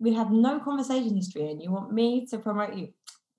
[0.00, 2.88] we have no conversation history and you want me to promote you,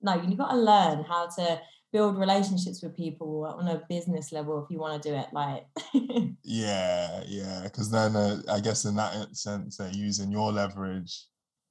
[0.00, 1.60] no, you've got to learn how to
[1.92, 5.26] build relationships with people on a business level if you want to do it.
[5.32, 5.66] Like,
[6.44, 7.62] Yeah, yeah.
[7.64, 11.24] Because then uh, I guess in that sense, they're using your leverage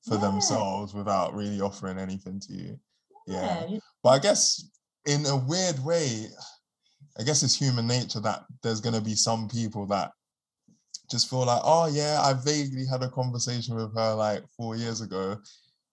[0.07, 0.21] for Yeah.
[0.21, 2.79] themselves without really offering anything to you.
[3.27, 3.65] Yeah.
[3.67, 4.69] yeah, But I guess
[5.05, 6.27] in a weird way,
[7.17, 10.11] I guess it's human nature that there's going to be some people that
[11.09, 15.01] just feel like, oh, yeah, I vaguely had a conversation with her like four years
[15.01, 15.37] ago.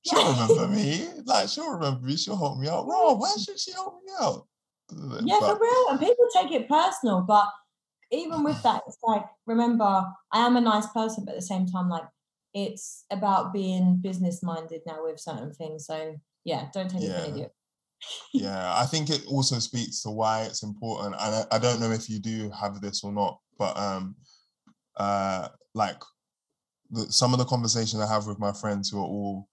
[0.07, 1.09] She'll remember me.
[1.25, 2.17] Like, she'll remember me.
[2.17, 2.87] She'll help me out.
[2.87, 4.47] Bro, why should she help me out?
[5.25, 5.87] yeah, But- for real.
[5.91, 7.49] And people take it personal, but
[8.11, 9.85] even with that, it's like remember,
[10.33, 12.05] I am a nice person, but at the same time, like
[12.53, 15.87] it's about being business minded now with certain things.
[15.87, 17.25] So yeah, don't take it for Yeah.
[17.25, 17.53] an idiot.
[18.35, 21.93] yeah i think it also speaks to why it's important and I, I don't know
[21.93, 24.17] if you do have this or not but um
[24.97, 26.03] uh like
[26.91, 29.49] the, some of the conversations i have with my friends who are all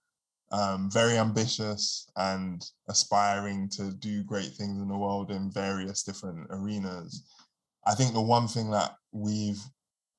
[0.51, 6.47] um very ambitious and aspiring to do great things in the world in various different
[6.49, 7.23] arenas.
[7.85, 9.61] I think the one thing that we've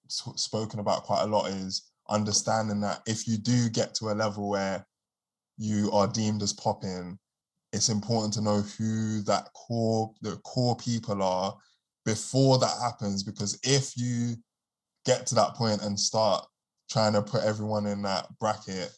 [0.08, 4.50] spoken about quite a lot is understanding that if you do get to a level
[4.50, 4.84] where
[5.56, 7.18] you are deemed as popping
[7.72, 11.56] it's important to know who that core the core people are
[12.04, 14.34] before that happens because if you
[15.04, 16.44] get to that point and start
[16.90, 18.90] trying to put everyone in that bracket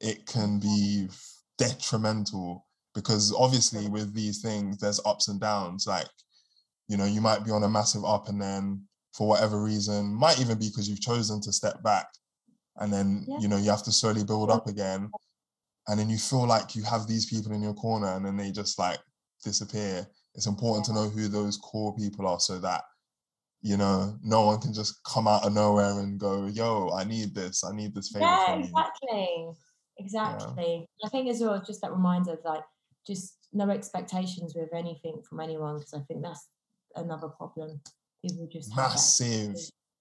[0.00, 1.08] it can be
[1.58, 6.06] detrimental because obviously with these things there's ups and downs like
[6.88, 8.80] you know you might be on a massive up and then
[9.12, 12.06] for whatever reason might even be because you've chosen to step back
[12.76, 13.38] and then Yeah.
[13.40, 15.10] you know you have to slowly build up again
[15.88, 18.50] and then you feel like you have these people in your corner and then they
[18.50, 18.98] just like
[19.42, 20.06] disappear.
[20.34, 22.84] It's important to know who those core people are so that
[23.62, 27.34] you know no one can just come out of nowhere and go yo i need
[27.34, 27.64] this.
[27.64, 28.72] I need this favor Yeah, you
[29.98, 30.44] exactly.
[30.46, 30.86] Exactly.
[31.04, 32.64] I think as well, it's just that reminder of like
[33.06, 36.48] just no expectations with anything from anyone because I think that's
[36.96, 37.80] another problem.
[38.24, 39.54] People just massive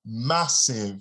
[0.08, 0.98] massive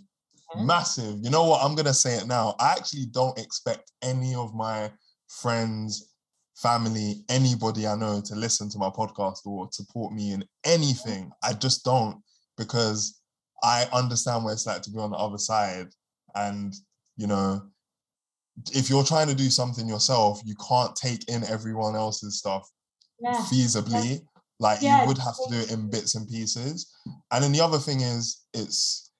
[0.54, 0.62] Yeah.
[0.64, 4.54] massive you know what i'm gonna say it now i actually don't expect any of
[4.54, 4.90] my
[5.28, 6.12] friends
[6.56, 11.52] family anybody i know to listen to my podcast or support me in anything i
[11.52, 12.22] just don't
[12.56, 13.20] because
[13.62, 15.88] i understand what it's like to be on the other side
[16.34, 16.74] and
[17.16, 17.62] you know
[18.72, 22.68] if you're trying to do something yourself you can't take in everyone else's stuff
[23.20, 23.32] Yeah.
[23.52, 24.20] feasibly.
[24.58, 26.90] Like Yeah, you would have to do it in bits and pieces.
[27.30, 29.10] And then the other thing is, it's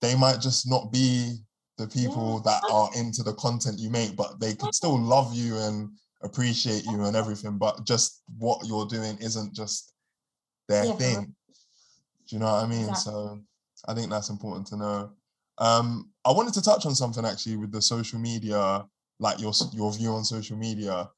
[0.00, 1.38] they might just not be
[1.78, 5.56] the people that are into the content you make, but they could still love you
[5.56, 5.90] and
[6.22, 7.56] appreciate you and everything.
[7.58, 9.94] But just what you're doing isn't just
[10.68, 11.34] their Yeah, thing.
[12.28, 12.90] Do you know what I mean?
[12.90, 13.12] Exactly.
[13.12, 13.40] So
[13.88, 15.12] I think that's important to know.
[15.58, 18.84] Um, I wanted to touch on something actually with the social media,
[19.20, 21.10] like your your view on social media.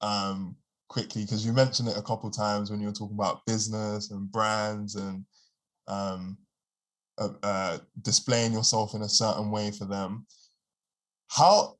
[0.00, 0.56] Um,
[0.92, 4.30] quickly because you mentioned it a couple times when you were talking about business and
[4.30, 5.24] brands and
[5.88, 6.36] um,
[7.16, 10.26] uh, uh, displaying yourself in a certain way for them.
[11.28, 11.76] How,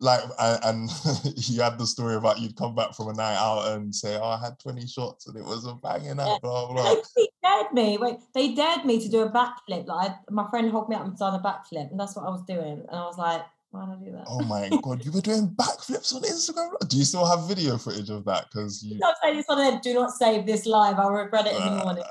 [0.00, 0.90] like, and
[1.36, 4.28] you had the story about you'd come back from a night out and say, "Oh,
[4.28, 6.96] I had twenty shots and it was a banging night." Blah blah.
[7.16, 7.98] They dared me.
[7.98, 9.86] Wait, they dared me to do a backflip.
[9.86, 12.42] Like my friend held me up and done a backflip, and that's what I was
[12.46, 12.84] doing.
[12.88, 13.42] And I was like,
[13.74, 14.24] why did I do that?
[14.28, 16.88] Oh my god, you were doing backflips on Instagram.
[16.88, 18.46] Do you still have video footage of that?
[18.50, 18.98] Because you.
[18.98, 19.80] Don't say this on there.
[19.82, 20.98] Do not save this live.
[20.98, 22.04] I'll regret it in the morning.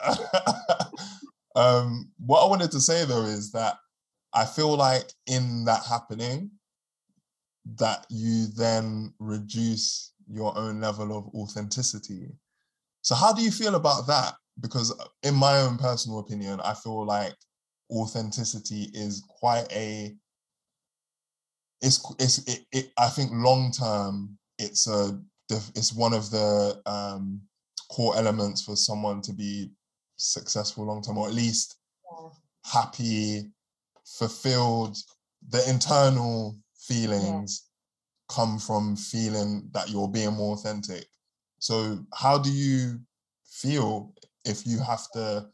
[1.55, 3.77] um, what I wanted to say though is that
[4.33, 6.51] I feel like in that happening,
[7.77, 12.31] that you then reduce your own level of authenticity.
[13.01, 14.35] So how do you feel about that?
[14.59, 17.35] Because uh, in my own personal opinion, I feel like
[17.91, 20.15] authenticity is quite a
[21.81, 27.41] it's it's it, it I think long term it's a it's one of the um,
[27.91, 29.71] core elements for someone to be
[30.15, 31.77] successful long term or at least
[32.65, 33.51] happy
[34.05, 34.97] fulfilled
[35.49, 36.55] the internal
[36.87, 38.35] feelings yeah.
[38.35, 41.05] come from feeling that you're being more authentic
[41.59, 42.99] so how do you
[43.45, 44.13] feel
[44.45, 45.47] if you have to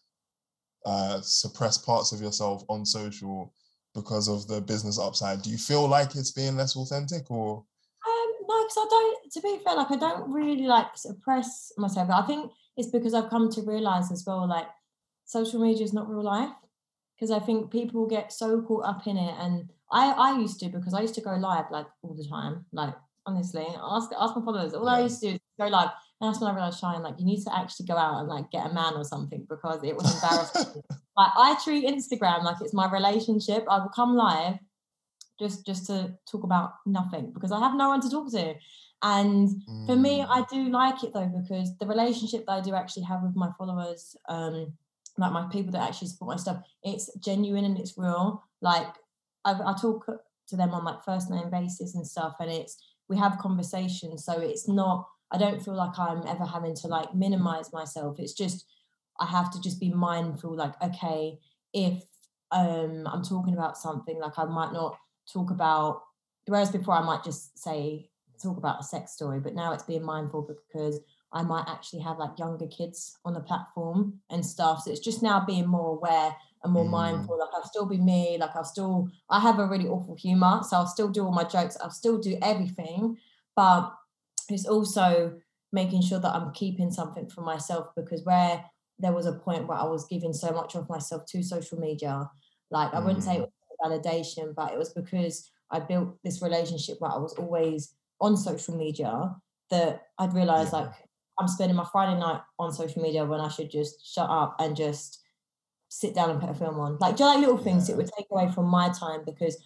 [0.85, 3.53] uh, suppress parts of yourself on social
[3.93, 5.41] because of the business upside.
[5.41, 7.63] Do you feel like it's being less authentic or?
[8.07, 9.31] Um, no, because I don't.
[9.31, 12.09] To be fair, like I don't really like suppress myself.
[12.09, 14.67] I think it's because I've come to realize as well, like
[15.25, 16.51] social media is not real life.
[17.15, 20.69] Because I think people get so caught up in it, and I I used to
[20.69, 22.65] because I used to go live like all the time.
[22.71, 24.73] Like honestly, ask ask my followers.
[24.73, 24.91] All yeah.
[24.91, 25.89] I used to do is go live.
[26.21, 28.51] And that's when I realized, Shine, like you need to actually go out and like
[28.51, 30.83] get a man or something because it was embarrassing.
[31.17, 33.65] like I treat Instagram like it's my relationship.
[33.69, 34.55] I will come live
[35.39, 38.55] just just to talk about nothing because I have no one to talk to.
[39.01, 39.85] And mm.
[39.87, 40.49] for me, I mm.
[40.49, 44.17] do like it though because the relationship that I do actually have with my followers,
[44.27, 44.73] um,
[45.17, 48.43] like my people that actually support my stuff, it's genuine and it's real.
[48.61, 48.87] Like
[49.45, 50.05] I, I talk
[50.47, 52.77] to them on like first name basis and stuff, and it's
[53.07, 57.13] we have conversations, so it's not I don't feel like I'm ever having to like
[57.13, 58.19] minimize myself.
[58.19, 58.65] It's just
[59.19, 61.37] I have to just be mindful, like, okay,
[61.73, 62.03] if
[62.51, 64.97] um I'm talking about something, like I might not
[65.31, 66.01] talk about
[66.45, 68.09] whereas before I might just say
[68.41, 70.99] talk about a sex story, but now it's being mindful because
[71.31, 74.83] I might actually have like younger kids on the platform and stuff.
[74.83, 76.91] So it's just now being more aware and more mm.
[76.91, 77.39] mindful.
[77.39, 80.61] Like I'll still be me, like I'll still I have a really awful humor.
[80.63, 83.17] So I'll still do all my jokes, I'll still do everything,
[83.55, 83.93] but
[84.49, 85.39] it's also
[85.71, 88.65] making sure that I'm keeping something for myself because where
[88.97, 92.29] there was a point where I was giving so much of myself to social media,
[92.71, 93.51] like I wouldn't say it mm.
[93.79, 98.35] was validation, but it was because I built this relationship where I was always on
[98.35, 99.35] social media
[99.69, 100.79] that I'd realized yeah.
[100.79, 100.91] like
[101.39, 104.75] I'm spending my Friday night on social media when I should just shut up and
[104.75, 105.23] just
[105.89, 106.97] sit down and put a film on.
[106.99, 109.57] Like just like little things it would take away from my time because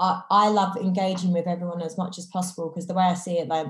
[0.00, 3.38] I, I love engaging with everyone as much as possible because the way I see
[3.38, 3.66] it, like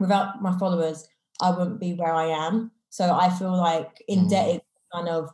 [0.00, 1.06] without my followers,
[1.40, 2.72] I wouldn't be where I am.
[2.90, 4.96] So I feel like indebted mm.
[4.96, 5.30] kind of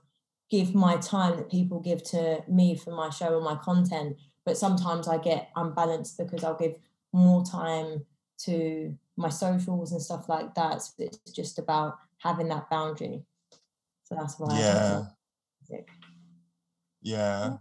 [0.51, 4.17] give my time that people give to me for my show and my content.
[4.45, 6.77] But sometimes I get unbalanced because I'll give
[7.13, 8.05] more time
[8.45, 10.83] to my socials and stuff like that.
[10.83, 13.25] So it's just about having that boundary.
[14.05, 14.59] So that's why.
[14.59, 15.03] Yeah.
[17.03, 17.55] Yeah.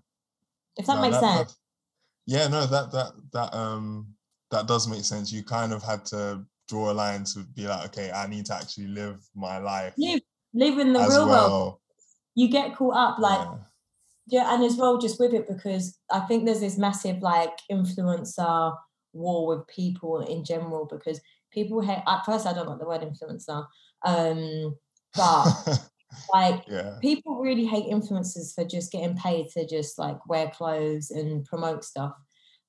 [0.78, 1.52] If that no, makes that, sense.
[1.54, 1.58] That,
[2.28, 4.08] yeah, no, that that that um
[4.52, 5.32] that does make sense.
[5.32, 8.56] You kind of had to draw a line to be like, okay, I need to
[8.56, 9.94] actually live my life.
[9.98, 10.22] Live,
[10.54, 11.50] live in the real well.
[11.50, 11.78] world.
[12.36, 13.40] You get caught up like
[14.28, 14.44] yeah.
[14.44, 18.76] yeah, and as well just with it because I think there's this massive like influencer
[19.14, 21.20] war with people in general because
[21.52, 23.66] people hate at first I don't like the word influencer.
[24.06, 24.76] Um
[25.16, 25.80] but
[26.34, 26.98] like yeah.
[27.02, 31.84] people really hate influencers for just getting paid to just like wear clothes and promote
[31.84, 32.14] stuff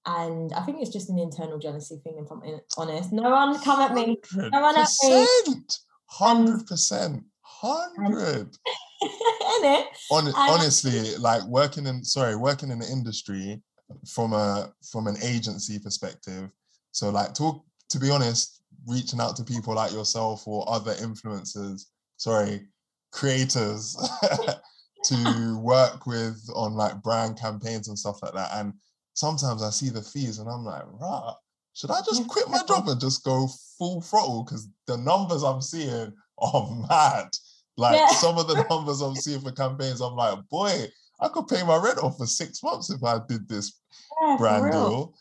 [0.09, 2.41] and I think it's just an internal jealousy thing, if I'm
[2.79, 3.13] honest.
[3.13, 4.17] No one come at me.
[4.35, 5.27] No one at me.
[5.47, 5.65] Um,
[6.07, 7.17] Hundred percent.
[7.63, 8.57] Um, Hundred.
[10.11, 13.61] On, honestly, like working in sorry, working in the industry
[14.07, 16.51] from a from an agency perspective.
[16.93, 21.83] So like talk to be honest, reaching out to people like yourself or other influencers,
[22.17, 22.67] sorry,
[23.11, 23.97] creators
[25.05, 28.51] to work with on like brand campaigns and stuff like that.
[28.55, 28.75] And
[29.15, 31.35] sometimes I see the fees and I'm like, right,
[31.75, 33.49] should I just quit my job and just go
[33.79, 34.45] full throttle?
[34.45, 37.29] Because the numbers I'm seeing are mad.
[37.77, 38.09] Like yeah.
[38.09, 40.89] some of the numbers I'm seeing for campaigns, I'm like, boy,
[41.21, 43.81] I could pay my rent off for six months if I did this
[44.21, 45.15] yeah, brand deal.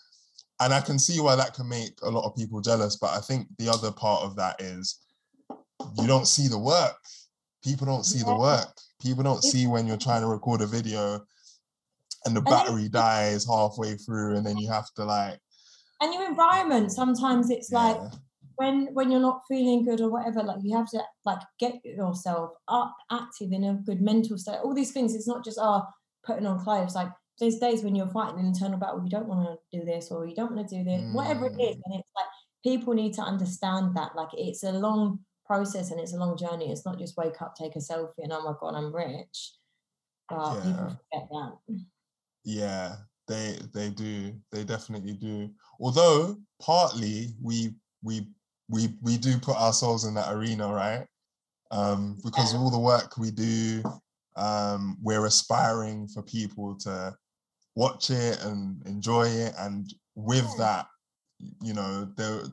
[0.60, 2.96] And I can see why that can make a lot of people jealous.
[2.96, 5.00] But I think the other part of that is
[6.00, 6.98] you don't see the work.
[7.64, 8.68] People don't see the work.
[9.02, 11.22] People don't see when you're trying to record a video
[12.26, 15.40] and the And battery dies halfway through and then you have to like
[16.02, 17.98] And your environment, sometimes it's like
[18.56, 22.52] when when you're not feeling good or whatever, like you have to like get yourself
[22.68, 24.60] up, active in a good mental state.
[24.64, 25.14] All these things.
[25.16, 25.84] It's not just oh
[26.26, 26.96] putting on clothes.
[26.96, 29.04] Like there's days when you're fighting an internal battle.
[29.04, 31.04] You don't want to do this or you don't want to do this.
[31.14, 31.82] Whatever it is, Mm.
[31.86, 32.26] and it's like
[32.64, 34.16] people need to understand that.
[34.16, 36.72] Like it's a long process and it's a long journey.
[36.72, 39.54] It's not just wake up, take a selfie, and oh my god, I'm rich.
[40.30, 40.96] But people Yeah.
[41.12, 41.58] forget that.
[42.44, 42.96] yeah,
[43.28, 44.34] they they do.
[44.52, 45.50] They definitely do.
[45.80, 47.74] Although partly we
[48.04, 48.28] we
[48.70, 51.06] we we do put ourselves in that arena, right?
[51.72, 52.60] Um, because Yeah.
[52.60, 53.84] all the work we do,
[54.36, 57.16] um, we're aspiring for people to
[57.76, 59.54] watch it and enjoy it.
[59.58, 60.88] And with that,
[61.62, 62.44] you know, there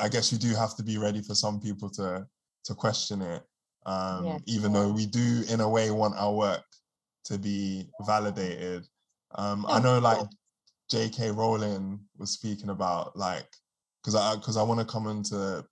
[0.00, 2.26] I guess you do have to be ready for some people to
[2.64, 3.42] to question it.
[3.86, 6.64] Um, Yeah, even though we do in a way want our work
[7.24, 8.86] to be validated.
[9.34, 10.26] Um, I know like.
[10.90, 11.30] J.K.
[11.30, 13.46] Rowling was speaking about like
[14.02, 15.64] because I because I want to come into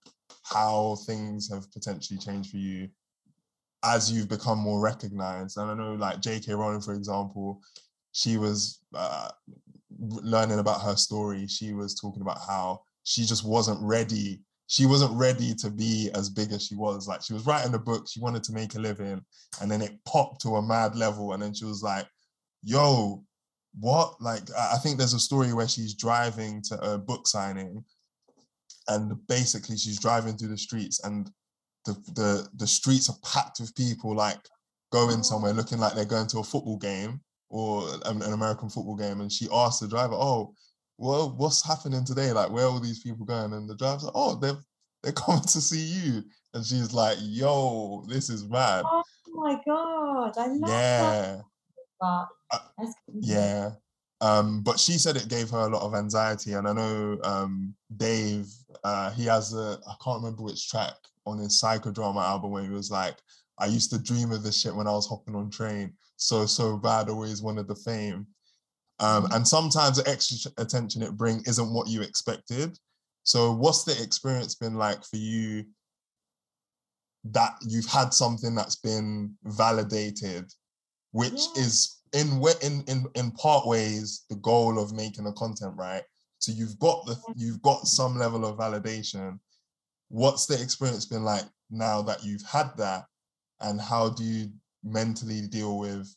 [0.44, 2.88] how things have potentially changed for you
[3.84, 5.58] as you've become more recognized.
[5.58, 6.54] And I know like J.K.
[6.54, 7.60] Rowling, for example,
[8.12, 9.30] she was uh,
[9.98, 11.48] learning about her story.
[11.48, 14.38] She was talking about how she just wasn't ready.
[14.66, 17.08] She wasn't ready to be as big as she was.
[17.08, 19.24] Like she was writing the book, she wanted to make a living,
[19.62, 21.32] and then it popped to a mad level.
[21.32, 22.06] And then she was like,
[22.62, 23.24] yo,
[23.80, 24.20] what?
[24.20, 27.82] Like, I think there's a story where she's driving to a book signing,
[28.88, 31.30] and basically she's driving through the streets, and
[31.86, 34.40] the the the streets are packed with people, like
[34.92, 38.96] going somewhere, looking like they're going to a football game or an, an American football
[38.96, 39.22] game.
[39.22, 40.52] And she asked the driver, "Oh,
[40.98, 42.32] well, what's happening today?
[42.32, 44.58] Like, where are all these people going?" And the driver's like, "Oh, they're
[45.02, 46.24] they're coming to see you."
[46.54, 49.02] And she's like, "Yo, this is mad." Oh
[49.34, 50.68] my god, I love that.
[50.68, 51.40] Yeah.
[52.00, 52.66] But Uh.
[53.20, 53.70] Yeah.
[54.20, 56.54] Um, but she said it gave her a lot of anxiety.
[56.54, 58.46] And I know um, Dave,
[58.84, 60.94] uh, he has a, I can't remember which track
[61.26, 63.16] on his psychodrama album where he was like,
[63.58, 65.92] I used to dream of this shit when I was hopping on train.
[66.16, 68.26] So, so bad, always wanted the fame.
[69.00, 69.36] Um, Mhm.
[69.36, 72.78] and sometimes the extra attention it bring isn't what you expected.
[73.22, 75.66] So what's the experience been like for you
[77.24, 80.52] that you've had something that's been validated,
[81.12, 81.62] which Yeah.
[81.62, 86.04] is in in in in part ways the goal of making a content, right?
[86.38, 89.38] So you've got the you've got some level of validation.
[90.08, 93.06] What's the experience been like now that you've had that,
[93.60, 96.14] and how do you mentally deal with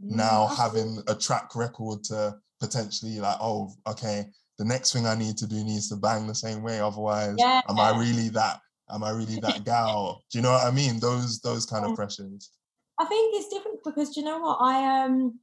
[0.00, 4.26] now Yeah, having a track record to potentially like, oh, okay,
[4.58, 6.80] the next thing I need to do needs to bang the same way.
[6.80, 7.38] Otherwise,
[7.68, 8.60] am I really that?
[8.90, 10.24] Am I really that gal?
[10.30, 10.98] Do you know what I mean?
[10.98, 11.96] Those those kind of Yeah.
[11.96, 12.50] pressures.
[12.98, 15.38] I think it's different because do you know what I um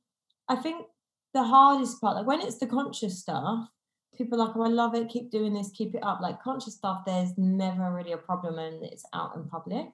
[0.50, 0.86] I think
[1.34, 3.68] the hardest part like when it's the conscious stuff
[4.18, 6.76] people are like oh I love it keep doing this keep it up like conscious
[6.76, 9.86] stuff there's never really a problem and it's out in public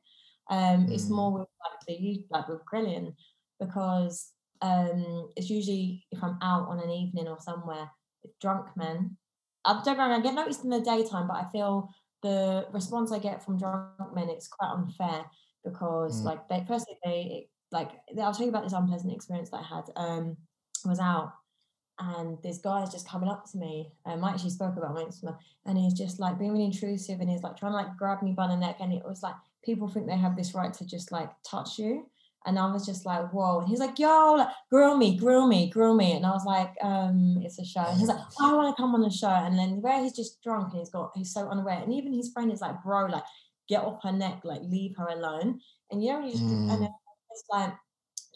[0.49, 1.15] um it's Mm.
[1.15, 3.15] more with like the like with grilling
[3.59, 4.31] because
[4.61, 7.89] um it's usually if I'm out on an evening or somewhere
[8.23, 9.17] with drunk men
[9.65, 11.89] I don't know I get noticed in the daytime but I feel
[12.21, 15.25] the response I get from drunk men it's quite unfair
[15.63, 16.25] because Mm.
[16.25, 17.91] like they firstly they like
[18.21, 19.85] I'll tell you about this unpleasant experience that I had.
[19.95, 20.37] Um,
[20.85, 21.33] I was out
[21.99, 23.91] and this guy is just coming up to me.
[24.05, 27.29] Um, I actually spoke about my Instagram, and he's just like being really intrusive, and
[27.29, 29.87] he's like trying to like grab me by the neck, and it was like people
[29.87, 32.09] think they have this right to just like touch you,
[32.45, 33.59] and I was just like, whoa.
[33.59, 36.73] And he's like, yo, like, grill me, grill me, grill me, and I was like,
[36.81, 37.81] um, it's a show.
[37.81, 40.15] And he's like, oh, I want to come on the show, and then where he's
[40.15, 43.05] just drunk and he's got he's so unaware, and even his friend is like, bro,
[43.05, 43.23] like
[43.69, 45.59] get off her neck, like leave her alone,
[45.91, 46.73] and you know, just, Mm.
[46.73, 46.83] and
[47.31, 47.73] it's like,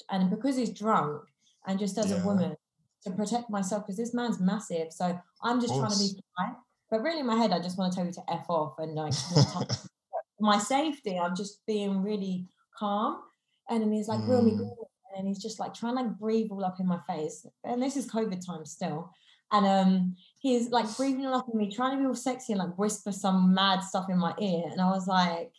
[0.10, 1.24] and because he's drunk,
[1.68, 2.22] and just as Yeah.
[2.22, 2.56] a woman
[3.04, 4.92] to protect myself because this man's massive.
[4.92, 6.56] So I'm just trying to be polite.
[6.92, 8.94] But really in my head, I just want to tell you to F off and
[8.94, 9.90] like not touch me.
[10.38, 13.22] For my safety, I'm just being really calm.
[13.70, 14.58] And then he's like, grill me, Mm.
[14.58, 14.88] grill me.
[15.10, 17.46] And then he's just like trying to like breathe all up in my face.
[17.64, 19.12] And this is COVID time still.
[19.52, 22.60] And um he's like breathing all up in me, trying to be all sexy and
[22.60, 24.64] like whisper some mad stuff in my ear.
[24.72, 25.52] And I was like,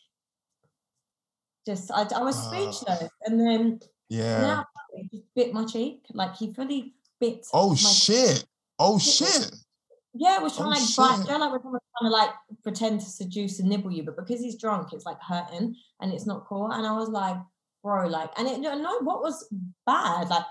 [1.66, 2.50] just I, I was Ah.
[2.50, 3.10] speechless.
[3.22, 4.62] And then Yeah.
[4.62, 4.64] I
[4.96, 6.04] he just bit my cheek.
[6.12, 8.44] Like he fully bit Oh my shit.
[8.78, 9.50] Oh shit.
[10.18, 11.26] Yeah, we're trying Oh, to like bite.
[11.26, 12.30] You know, like we're trying to like
[12.62, 16.26] pretend to seduce and nibble you, but because he's drunk, it's like hurting and it's
[16.26, 16.70] not cool.
[16.72, 17.36] And I was like,
[17.86, 19.36] bro, like, and it no, no, what was
[19.86, 20.28] bad?
[20.28, 20.44] Like,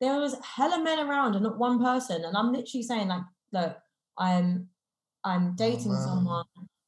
[0.00, 2.24] there was hella men around and not one person.
[2.24, 3.22] And I'm literally saying, like,
[3.52, 3.76] look,
[4.18, 4.68] I'm
[5.24, 6.02] I'm dating man.
[6.08, 6.44] someone.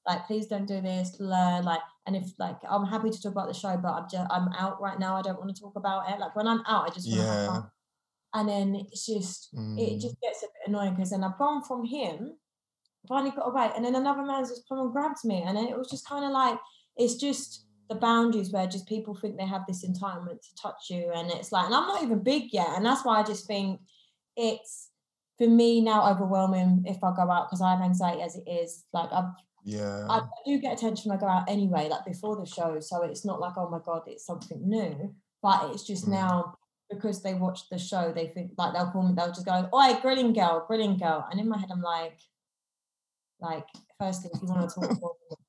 [0.08, 3.48] like please don't do this learn like and if like i'm happy to talk about
[3.48, 6.00] the show but i'm just i'm out right now i don't want to talk about
[6.10, 7.64] it like when i'm out i just want to have fun
[8.34, 10.00] and then it's just it Mm.
[10.04, 12.36] just gets a bit annoying because then I've gone from him,
[13.08, 15.78] finally got away, and then another man's just come and grabbed me, and then it
[15.78, 16.58] was just kind of like
[16.96, 21.10] it's just the boundaries where just people think they have this entitlement to touch you,
[21.14, 23.80] and it's like, and I'm not even big yet, and that's why I just think
[24.36, 24.90] it's
[25.38, 28.84] for me now overwhelming if I go out because I have anxiety as it is.
[28.92, 29.32] Like I've
[29.64, 30.06] yeah.
[30.08, 32.78] I do get attention when I go out anyway, like before the show.
[32.80, 35.14] So it's not like, oh my God, it's something new.
[35.42, 36.12] But it's just Mm.
[36.12, 36.54] now
[36.90, 39.98] because they watch the show, they think like they'll call me, they'll just go, Oi,
[40.02, 41.26] grilling girl, grilling girl.
[41.30, 42.18] And in my head, I'm like,
[43.40, 43.66] like,
[43.98, 44.90] firstly, if you want to talk,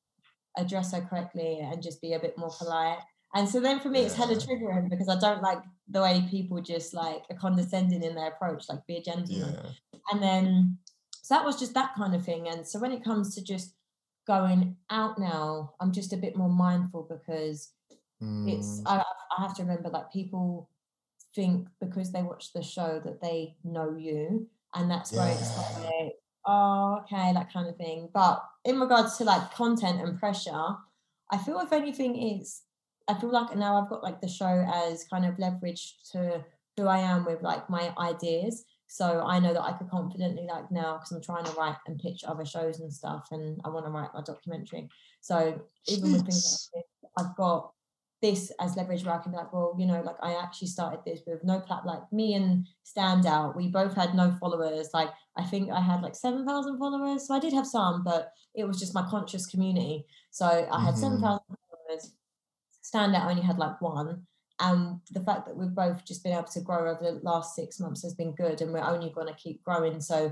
[0.58, 3.00] address her correctly and just be a bit more polite.
[3.34, 4.40] And so then for me, it's hella Yeah.
[4.40, 8.70] triggering because I don't like the way people just like are condescending in their approach,
[8.70, 9.70] like be a gentleman yeah.
[10.12, 10.78] and then
[11.12, 13.74] so that was just that kind of thing and so when it comes to just
[14.28, 17.72] going out now i'm just a bit more mindful because
[18.22, 18.84] it's Mm.
[18.86, 19.04] I,
[19.38, 20.70] I have to remember like people
[21.36, 26.14] think because they watch the show that they know you and that's where it's like
[26.46, 28.10] oh okay that kind of thing.
[28.14, 30.76] But in regards to like content and pressure
[31.32, 32.62] i feel if anything is
[33.08, 36.44] i feel like now i've got like the show as kind of leverage to
[36.78, 38.66] who i am with like my ideas.
[38.88, 42.00] So i know that i could confidently like now because i'm trying to write and
[42.00, 44.90] pitch other shows and stuff and i want to write my documentary.
[45.22, 47.72] So even with things like this, i've got
[48.26, 51.02] this as leverage where I can be like, well, you know, like I actually started
[51.06, 53.56] this with no plat like me and Standout.
[53.56, 54.90] We both had no followers.
[54.94, 57.28] Like I think I had like seven thousand followers.
[57.28, 60.06] So I did have some, but it was just my conscious community.
[60.32, 61.00] So I had Mhm.
[61.04, 62.14] seven thousand followers.
[62.84, 64.26] Standout only had like one.
[64.60, 67.80] And the fact that we've both just been able to grow over the last six
[67.80, 70.00] months has been good, and we're only going to keep growing.
[70.00, 70.32] So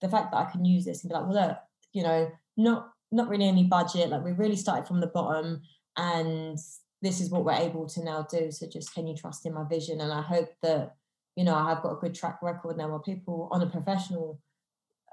[0.00, 1.58] the fact that I can use this and be like, well, look,
[1.92, 4.10] you know, not not really any budget.
[4.10, 5.60] Like we really started from the bottom,
[5.96, 6.58] and
[7.02, 8.50] this is what we're able to now do.
[8.50, 10.00] So just can you trust in my vision?
[10.00, 10.94] And I hope that
[11.36, 14.40] you know I have got a good track record now where people on a professional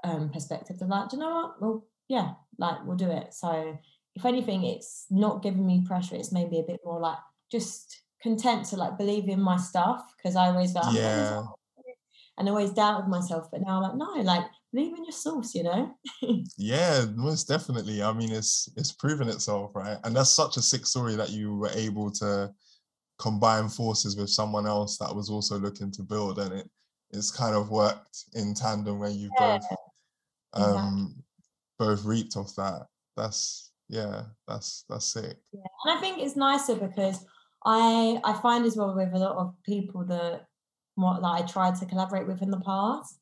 [0.04, 1.62] um, perspective they're like, do you know what?
[1.62, 3.32] Well, yeah, like we'll do it.
[3.34, 3.78] So
[4.14, 6.16] if anything, it's not giving me pressure.
[6.16, 7.18] It's maybe a bit more like
[7.50, 11.14] just content to like believe in my stuff because I always felt Yeah.
[11.14, 11.38] to
[11.86, 11.96] it,
[12.38, 13.50] and always doubted myself.
[13.50, 14.44] But now I'm like, no, like
[14.80, 15.94] in your source, you know.
[16.56, 18.02] Yeah, most definitely.
[18.02, 19.98] I mean, it's it's proven itself, right?
[20.04, 22.50] And that's such a sick story that you were able to
[23.18, 26.70] combine forces with someone else that was also looking to build, and it
[27.10, 29.66] it's kind of worked in tandem where you Yeah, both
[30.54, 31.14] um
[31.78, 32.86] both reaped off that.
[33.16, 35.36] That's yeah, that's that's sick.
[35.52, 37.24] Yeah, and I think it's nicer because
[37.64, 40.46] I I find as well with a lot of people that
[40.94, 43.18] what that I tried to collaborate with in the past.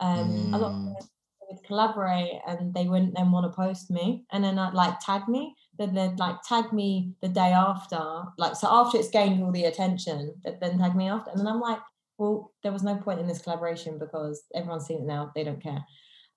[0.00, 0.94] Um, a lot of Mm.
[0.94, 1.08] them
[1.50, 5.28] would collaborate and they wouldn't then want to post me, and then I'd like tag
[5.28, 5.54] me.
[5.78, 8.00] Then they'd like tag me the day after,
[8.38, 11.46] like so after it's gained all the attention, that then tag me after, and then
[11.46, 11.80] I'm like,
[12.18, 15.32] well, there was no point in this collaboration because everyone's seen it now.
[15.34, 15.84] They don't care.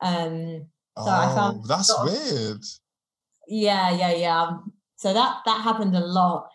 [0.02, 0.66] Um,
[0.98, 2.64] So I found Oh, that's of- weird.
[3.48, 4.58] yeah, yeah, yeah.
[4.96, 6.50] So that that happened a lot,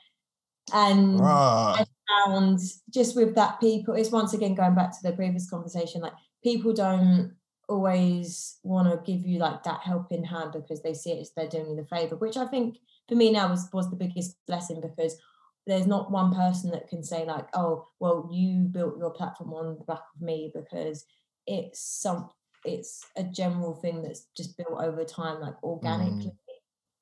[0.72, 1.84] and Right.
[2.24, 2.58] found
[2.90, 6.72] just with that people it's once again going back to the previous conversation like people
[6.72, 7.32] don't
[7.68, 11.48] always want to give you like that helping hand because they see it as they're
[11.48, 12.78] doing you the favor which i think
[13.08, 15.20] for me now was was the biggest blessing because
[15.66, 19.76] there's not one person that can say like oh well you built your platform on
[19.78, 21.04] the back of me because
[21.46, 22.30] it's some
[22.64, 25.62] it's a general thing that's just built over time like mm.
[25.62, 26.32] organically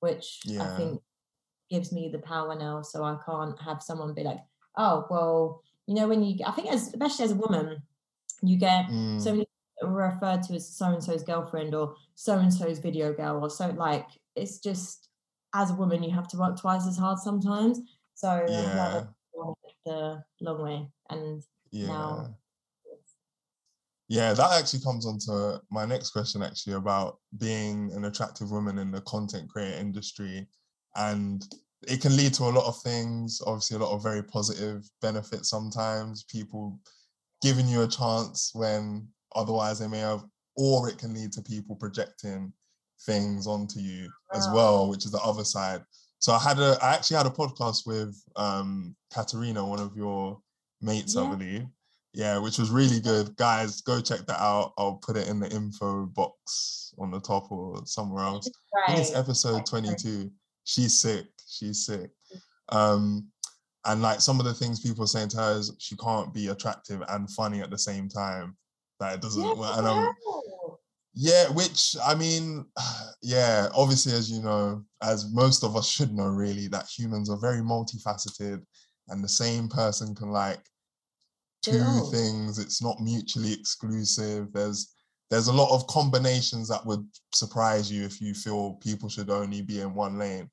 [0.00, 1.00] which i think
[1.70, 4.40] gives me the power now so i can't have someone be like
[4.76, 7.82] oh well you know when you i think as especially as a woman
[8.42, 8.86] you get
[9.16, 9.36] so Mm.
[9.36, 9.46] many
[9.82, 13.68] referred to as so and so's girlfriend or so and so's video girl or so
[13.70, 15.10] like it's just
[15.54, 17.80] as a woman you have to work twice as hard sometimes
[18.14, 19.04] so Yeah.
[19.84, 21.88] the long way and Yeah.
[21.88, 22.34] now
[24.08, 28.78] Yeah, that actually comes on to my next question actually about being an attractive woman
[28.78, 30.46] in the content creator industry.
[30.94, 31.44] And
[31.88, 35.50] it can lead to a lot of things, obviously a lot of very positive benefits
[35.50, 36.78] sometimes, people
[37.42, 40.24] giving you a chance when otherwise they may have,
[40.56, 42.52] or it can lead to people projecting
[43.04, 45.82] things onto you as well, which is the other side.
[46.18, 50.40] So I had a I actually had a podcast with um Katerina, one of your
[50.80, 51.66] mates, I believe.
[52.14, 53.36] Yeah, which was really good.
[53.36, 54.72] Guys, go check that out.
[54.78, 58.50] I'll put it in the info box on the top or somewhere else.
[58.88, 59.98] I think it's episode Right, right.
[59.98, 60.30] 22.
[60.64, 61.26] She's sick.
[61.46, 62.10] She's sick.
[62.70, 63.28] Um,
[63.86, 66.48] and like some of the things people are saying to her is she can't be
[66.48, 68.56] attractive and funny at the same time.
[69.00, 69.76] That it doesn't Yeah, work.
[69.76, 69.96] And um,
[70.26, 70.78] wow.
[71.14, 72.66] Yeah, which I mean,
[73.22, 77.38] yeah, obviously, as you know, as most of us should know, really, that humans are
[77.40, 78.62] very multifaceted
[79.08, 80.60] and the same person can like
[81.62, 82.10] two Oh.
[82.10, 82.58] things.
[82.58, 84.52] It's not mutually exclusive.
[84.52, 84.92] There's
[85.30, 87.04] there's a lot of combinations that would
[87.34, 90.48] surprise you if you feel people should only be in one lane.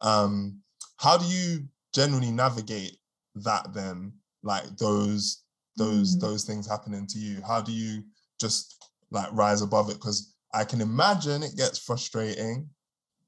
[0.00, 0.60] Um,
[0.98, 2.96] how do you generally navigate
[3.36, 4.12] that then?
[4.42, 5.44] Like those
[5.76, 6.20] those Mm.
[6.20, 7.42] those things happening to you?
[7.42, 8.02] How do you
[8.40, 9.94] just like rise above it?
[9.94, 12.68] Because I can imagine it gets frustrating.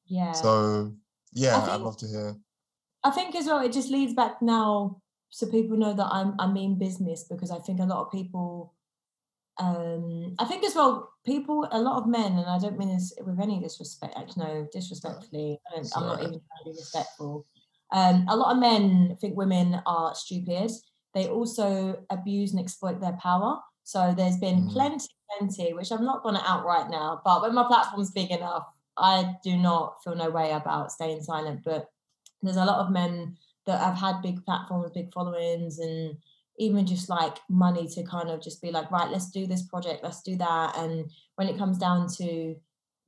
[0.06, 0.32] Yeah.
[0.32, 0.92] So
[1.32, 2.36] yeah, I'd love to hear.
[3.02, 5.00] I think as well, it just leads back now
[5.30, 8.74] so people know that I'm I mean business because I think a lot of people
[9.58, 13.12] um I think as well people a lot of men and I don't mean this
[13.24, 17.46] with any disrespect actually no disrespectfully I don't, I'm not even trying to be respectful
[17.92, 20.70] um a lot of men think women are stupid
[21.14, 24.72] they also abuse and exploit their power so there's been Mm.
[24.72, 25.08] plenty
[25.38, 28.64] plenty which I'm not going to out right now but when my platform's big enough
[28.96, 31.88] I do not feel no way about staying silent but
[32.42, 33.36] there's a lot of men
[33.66, 36.16] that have had big platforms, big followings, and
[36.58, 40.04] even just like money to kind of just be like, right, let's do this project,
[40.04, 40.76] let's do that.
[40.76, 42.54] And when it comes down to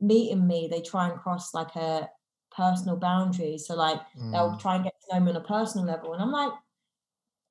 [0.00, 2.08] meeting me, they try and cross like a
[2.56, 3.66] personal boundaries.
[3.66, 4.00] So like
[4.32, 6.12] they'll Mm, try and get to know me on a personal level.
[6.14, 6.52] And I'm like,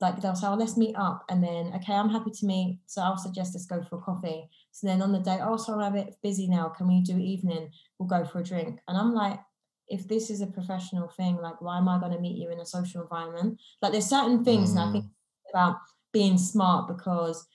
[0.01, 1.23] like they'll say, oh, let's meet up.
[1.29, 2.79] And then, okay, I'm happy to meet.
[2.85, 4.49] So I'll suggest let's go for a coffee.
[4.71, 6.69] So then on the day, oh, sorry, I'm a bit busy now.
[6.69, 7.69] Can we do evening?
[7.97, 8.79] We'll go for a drink.
[8.87, 9.39] And I'm like,
[9.87, 12.59] if this is a professional thing, like why am I going to meet you in
[12.59, 13.59] a social environment?
[13.81, 15.09] Like there's certain things, and I think mm,
[15.53, 15.77] about
[16.11, 17.47] being smart because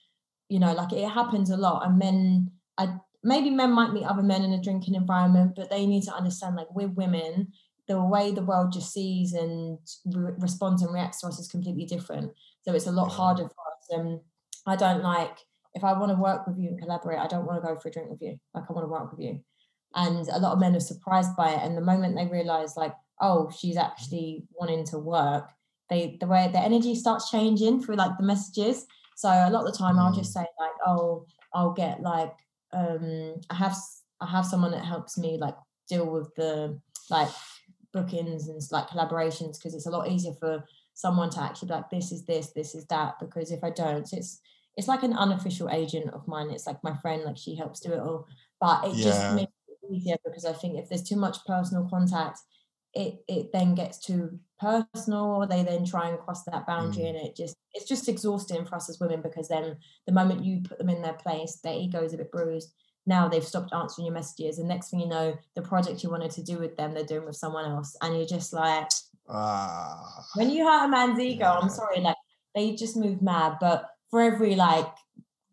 [0.48, 4.22] you know, like it happens a lot, and men, I maybe men might meet other
[4.22, 7.52] men in a drinking environment, but they need to understand, like we're women,
[7.88, 11.84] the way the world just sees and re- responds and reacts to us is completely
[11.84, 12.32] different.
[12.62, 13.88] So it's a lot harder for us.
[13.90, 14.20] And
[14.66, 15.38] I don't like
[15.74, 17.88] if I want to work with you and collaborate, I don't want to go for
[17.88, 18.38] a drink with you.
[18.54, 19.40] Like I want to work with you.
[19.94, 21.62] And a lot of men are surprised by it.
[21.62, 25.50] And the moment they realize, like, oh, she's actually wanting to work,
[25.88, 28.86] they the way the energy starts changing through like the messages.
[29.16, 30.18] So a lot of the time, I'll mm.
[30.18, 32.32] just say like, oh, I'll get like,
[32.72, 33.76] um, I have
[34.20, 35.56] I have someone that helps me like
[35.88, 36.80] deal with the
[37.10, 37.30] like
[37.92, 40.64] bookings and like collaborations because it's a lot easier for
[40.94, 44.12] someone to actually be like this is this this is that because if I don't
[44.12, 44.40] it's
[44.76, 47.92] it's like an unofficial agent of mine it's like my friend like she helps do
[47.92, 48.26] it all
[48.60, 49.02] but it Yeah.
[49.02, 52.38] just makes it easier because I think if there's too much personal contact
[52.94, 57.08] it it then gets too personal or they then try and cross that boundary Mm.
[57.10, 59.76] and it just it's just exhausting for us as women because then
[60.06, 62.72] the moment you put them in their place their ego is a bit bruised.
[63.06, 64.58] Now they've stopped answering your messages.
[64.58, 67.26] And next thing you know the project you wanted to do with them they're doing
[67.26, 67.96] with someone else.
[68.02, 68.88] And you're just like
[69.28, 72.16] ah, when you hurt a man's ego i'm sorry like
[72.54, 73.56] they just move mad.
[73.60, 74.88] But for every like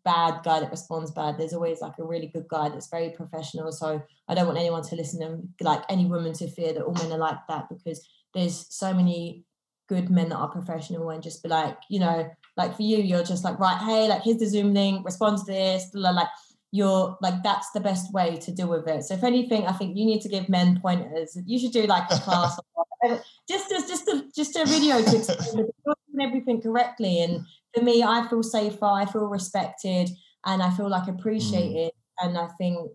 [0.08, 1.36] bad guy that responds bad.
[1.36, 3.72] There's always like a really good guy that's very professional.
[3.72, 6.92] So i don't want anyone to listen and like any woman to fear that all
[6.94, 9.44] men are like that because there's so many
[9.88, 13.24] good men that are professional and just be like you know like for you you're
[13.24, 16.28] just like right hey like here's the zoom link respond to this blah, like
[16.70, 19.02] you're like that's the best way to deal with it.
[19.02, 21.38] So if anything i think you need to give men pointers.
[21.46, 22.58] You should do like a class
[23.02, 27.22] or just as just a just a video to explain that you're doing everything correctly
[27.22, 27.46] and
[27.78, 30.08] for me i feel safer i feel respected
[30.44, 32.90] and i feel like appreciated and i think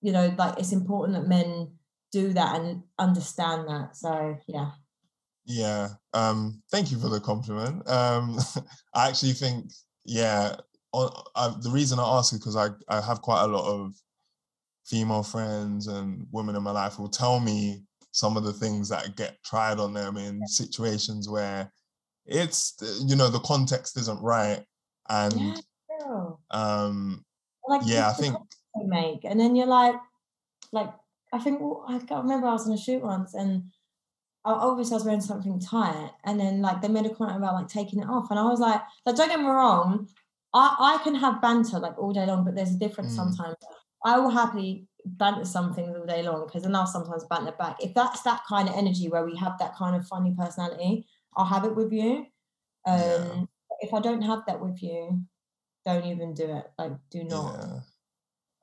[0.00, 1.70] you know like it's important that men
[2.12, 4.70] do that and understand that so yeah
[5.46, 5.88] Yeah.
[6.12, 7.88] Um, thank you for the compliment.
[7.88, 8.36] Um,
[8.94, 9.70] I actually think,
[10.04, 10.56] yeah,
[10.92, 13.94] on, I, the reason I ask is because I, I have quite a lot of
[14.84, 18.88] female friends and women in my life who will tell me some of the things
[18.88, 21.72] that get tried on them in situations where
[22.26, 22.74] it's,
[23.06, 24.64] you know, the context isn't right.
[25.08, 27.24] And yeah um,
[27.68, 28.36] like yeah, I think,
[28.84, 29.94] make and then you're like
[30.70, 30.92] like
[31.32, 33.64] i think i can't remember i was on a shoot once and
[34.44, 37.54] I- obviously I was wearing something tight, and then like they made a comment about
[37.54, 40.08] like taking it off, and I was like, like don't get me wrong,
[40.54, 43.16] I I can have banter like all day long, but there's a difference Mm.
[43.16, 43.56] sometimes.
[44.04, 47.82] I will happily banter some things all day long because then I'll sometimes banter back.
[47.82, 51.06] If that's that kind of energy where we have that kind of funny personality,
[51.36, 52.26] I'll have it with you.
[52.86, 53.44] Um, Yeah.
[53.80, 55.22] If I don't have that with you,
[55.84, 56.64] don't even do it.
[56.78, 57.58] Like, do not.
[57.60, 57.80] yeah.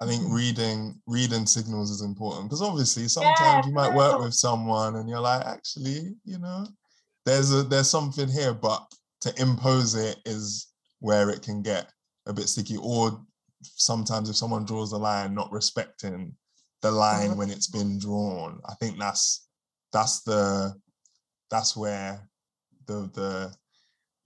[0.02, 4.96] I think reading reading signals is important because obviously sometimes you might work with someone
[4.96, 6.66] and you're like, actually, you know,
[7.26, 8.86] there's a there's something here, but
[9.22, 10.68] to impose it is
[11.00, 11.92] where it can get
[12.26, 12.78] a bit sticky.
[12.82, 13.22] Or
[13.62, 16.36] sometimes if someone draws a line, not respecting
[16.82, 19.48] the line when it's been drawn, I think that's
[19.94, 20.74] that's the
[21.50, 22.28] that's where
[22.88, 23.54] the the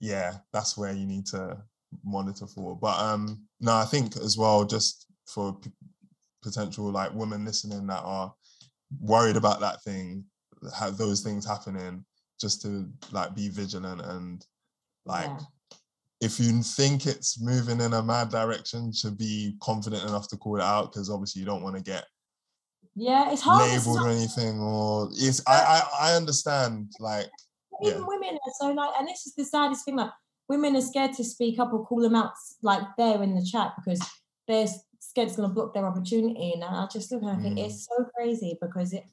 [0.00, 1.56] yeah that's where you need to
[2.04, 2.76] monitor for.
[2.76, 5.70] But um no, I think as well just for p-
[6.42, 8.32] potential like women listening that are
[9.00, 10.24] worried about that thing,
[10.78, 12.04] have those things happening,
[12.40, 14.44] just to like be vigilant and
[15.04, 15.38] like Yeah.
[16.20, 20.56] if you think it's moving in a mad direction, to be confident enough to call
[20.56, 22.04] it out because obviously you don't want to get
[22.94, 23.70] Yeah, it's hard.
[23.72, 24.60] It's labeled not- or anything.
[24.60, 25.58] Or it's I
[26.00, 27.30] I, I understand like
[27.82, 28.04] even yeah.
[28.06, 29.96] women are so like, and this is the saddest thing.
[29.96, 30.10] Like,
[30.48, 32.32] women are scared to speak up or call them out
[32.62, 34.00] like there in the chat because
[34.46, 34.66] they're
[35.00, 36.52] scared it's going to block their opportunity.
[36.54, 37.66] And I just look and I think Mm.
[37.66, 39.04] it's so crazy because it.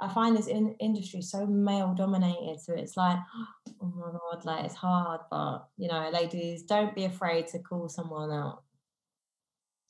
[0.00, 3.16] I find this in industry so male dominated, so it's like,
[3.80, 7.88] oh my god, like it's hard, but you know, ladies, don't be afraid to call
[7.88, 8.64] someone out.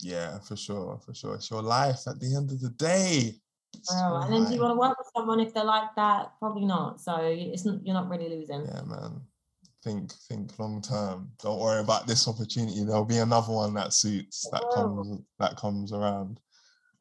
[0.00, 1.34] yeah for sure for sure.
[1.36, 3.40] It's your life at the end of the day.
[3.74, 6.32] It's And then do you want to work with someone if they're like that?
[6.38, 7.00] Probably not.
[7.00, 8.64] So it's not, you're not really losing.
[8.66, 9.20] Yeah, man.
[9.82, 11.30] Think think long term.
[11.42, 12.82] Don't worry about this opportunity.
[12.84, 16.40] There'll be another one that suits that comes that comes around.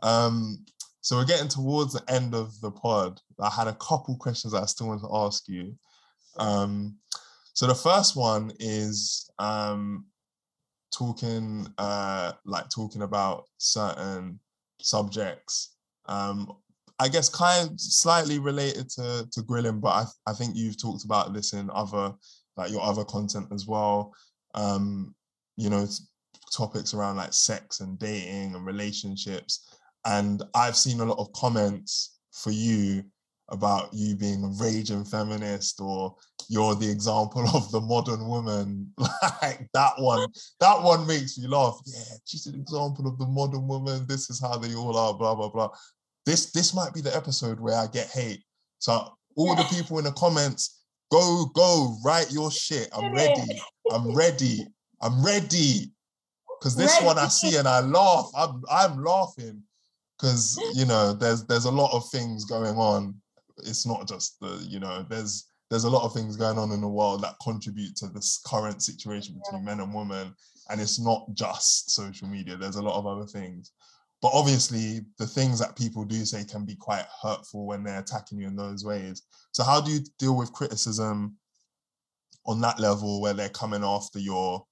[0.01, 0.65] Um,
[0.99, 3.21] so we're getting towards the end of the pod.
[3.39, 5.75] I had a couple questions that I still want to ask you.
[6.37, 6.97] Um,
[7.53, 10.05] so the first one is um,
[10.91, 14.39] talking uh, like talking about certain
[14.81, 15.75] subjects.
[16.05, 16.51] Um,
[16.99, 21.05] I guess kind of slightly related to to grilling, but I, I think you've talked
[21.05, 22.13] about this in other
[22.55, 24.13] like your other content as well.
[24.53, 25.15] Um,
[25.57, 25.87] you know,
[26.55, 29.67] topics around like sex and dating and relationships.
[30.05, 33.03] And I've seen a lot of comments for you
[33.49, 36.15] about you being a raging feminist or
[36.49, 38.91] you're the example of the modern woman.
[39.41, 40.29] Like that one,
[40.61, 41.77] that one makes me laugh.
[41.85, 44.05] Yeah, she's an example of the modern woman.
[44.07, 45.69] This is how they all are, blah, blah, blah.
[46.25, 48.43] This this might be the episode where I get hate.
[48.79, 52.89] So all the people in the comments, go, go, write your shit.
[52.95, 53.61] I'm ready.
[53.91, 54.67] I'm ready.
[55.01, 55.91] I'm ready.
[56.61, 58.29] Cause this one I see and I laugh.
[58.37, 59.63] I'm I'm laughing.
[60.19, 63.15] Cause you know, there's there's a lot of things going on.
[63.57, 66.81] It's not just the, you know, there's there's a lot of things going on in
[66.81, 70.33] the world that contribute to this current situation between men and women.
[70.69, 72.55] And it's not just social media.
[72.55, 73.71] There's a lot of other things.
[74.23, 78.39] But obviously, the things that people do say can be quite hurtful when they're attacking
[78.39, 79.23] you in those ways.
[79.51, 81.35] So, how do you deal with criticism
[82.45, 84.65] on that level where they're coming after your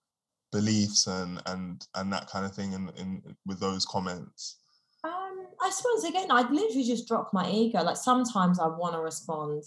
[0.54, 4.62] beliefs and and and that kind of thing in, in with those comments?
[5.04, 7.84] Um, I suppose again, I'd literally just drop my ego.
[7.84, 9.64] Like sometimes I want to respond,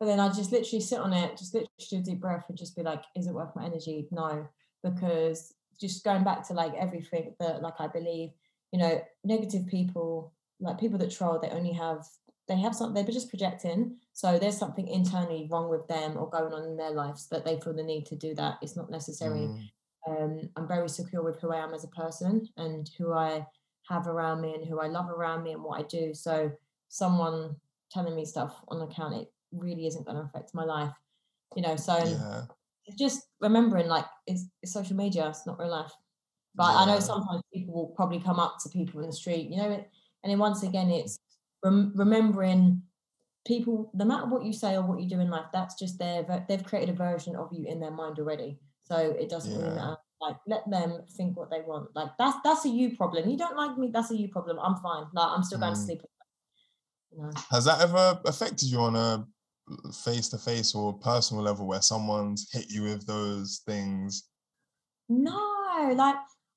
[0.00, 2.56] but then I just literally sit on it, just literally do a deep breath and
[2.56, 4.08] just be like, is it worth my energy?
[4.10, 4.48] No,
[4.82, 8.30] because just going back to like everything that like I believe,
[8.72, 12.04] you know, negative people, like people that troll, they only have
[12.48, 13.96] they have something they're just projecting.
[14.12, 17.58] So there's something internally wrong with them or going on in their lives that they
[17.60, 18.58] feel the need to do that.
[18.62, 19.68] It's not necessary Mm,
[20.08, 23.46] um, I'm very secure with who I am as a person and who I
[23.88, 26.14] have around me and who I love around me and what I do.
[26.14, 26.52] So
[26.88, 27.56] someone
[27.90, 30.92] telling me stuff on account, it really isn't going to affect my life,
[31.56, 31.76] you know.
[31.76, 32.44] So yeah,
[32.98, 35.92] just remembering, like, it's, it's social media, it's not real life.
[36.56, 39.58] But I know sometimes people will probably come up to people in the street, you
[39.58, 39.84] know.
[40.22, 41.18] And then once again, it's
[41.62, 42.82] rem- remembering
[43.46, 43.90] people.
[43.94, 46.64] No matter what you say or what you do in life, that's just their they've
[46.64, 48.58] created a version of you in their mind already.
[48.84, 49.96] So it doesn't really matter.
[50.20, 51.94] Like let them think what they want.
[51.94, 53.28] Like that's that's a you problem.
[53.28, 54.58] You don't like me, that's a you problem.
[54.58, 55.04] I'm fine.
[55.12, 55.84] Like I'm still going to Mm.
[55.84, 56.02] sleep.
[57.12, 57.30] You know.
[57.50, 59.26] Has that ever affected you on a
[59.92, 64.28] face to face or personal level where someone's hit you with those things?
[65.08, 66.16] No, like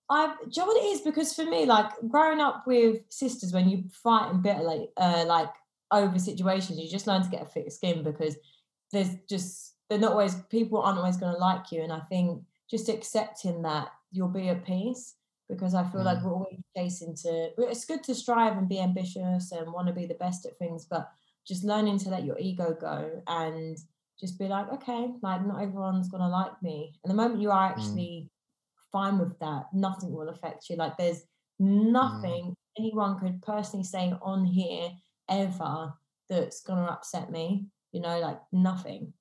[0.09, 1.01] I do you know what it is?
[1.01, 5.25] Because for me, like growing up with sisters, when you fight and bitterly, like uh
[5.27, 5.49] like
[5.91, 8.35] over situations, you just learn to get a thick skin because
[8.91, 11.81] there's just they're not always people aren't always gonna like you.
[11.81, 15.15] And I think just accepting that you'll be at peace
[15.47, 16.23] because I feel like Mm.
[16.25, 20.05] we're always chasing to it's good to strive and be ambitious and want to be
[20.05, 21.09] the best at things, but
[21.47, 23.77] just learning to let your ego go and
[24.19, 26.93] just be like, okay, like not everyone's gonna like me.
[27.03, 28.29] And the moment you are actually
[28.91, 30.75] fine with that, nothing will affect you.
[30.75, 31.23] Like there's
[31.59, 34.91] nothing anyone could personally say on here
[35.29, 35.93] ever
[36.29, 37.67] that's gonna upset me.
[37.91, 39.13] You know, like nothing.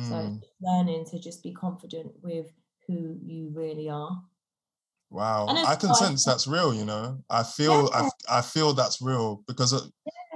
[0.00, 2.52] So Mm, just learning to just be confident with
[2.86, 4.22] who you really are.
[5.10, 6.74] wow, I can sense that's real.
[6.74, 8.06] You know, I feel I, Yeah.
[8.06, 9.86] f- I feel that's real because uh,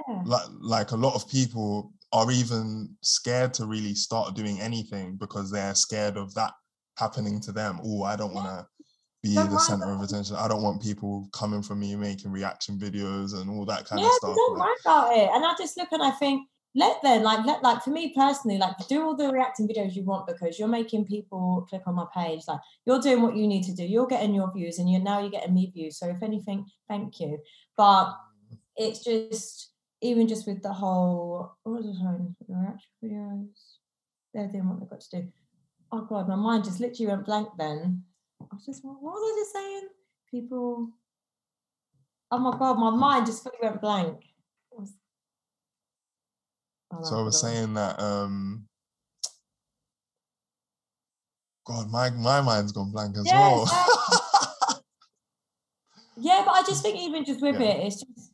[0.07, 0.21] Yeah.
[0.25, 5.51] like like a lot of people are even scared to really start doing anything because
[5.51, 6.53] they're scared of that
[6.97, 7.79] happening to them.
[7.83, 8.67] Oh, I don't want to
[9.23, 10.35] be Don't the mind center of attention.
[10.35, 14.07] I don't want people coming for me making reaction videos and all that kind yeah,
[14.07, 14.35] of stuff.
[14.35, 15.29] don't like- worry about it.
[15.33, 18.57] And I just look and I think let them like let like for me personally
[18.57, 22.05] like do all the reacting videos you want because you're making people click on my
[22.13, 25.01] page like you're doing what you need to do you're getting your views and you're
[25.01, 27.39] now you're getting me views so if anything thank you
[27.77, 28.13] but
[28.75, 31.95] it's just even just with the whole what was it
[32.49, 33.77] reaction videos
[34.33, 35.27] they're doing what they've got to do
[35.95, 38.03] oh god my mind just literally went blank then
[38.41, 39.87] I was just what was I just saying
[40.29, 40.89] people
[42.31, 44.21] oh my god my mind just fully went blank
[46.91, 48.67] Oh, so I was saying that um
[51.65, 53.65] God, my my mind's gone blank as yeah, well.
[56.17, 57.69] yeah, but I just think even just with yeah.
[57.69, 58.31] it, it's just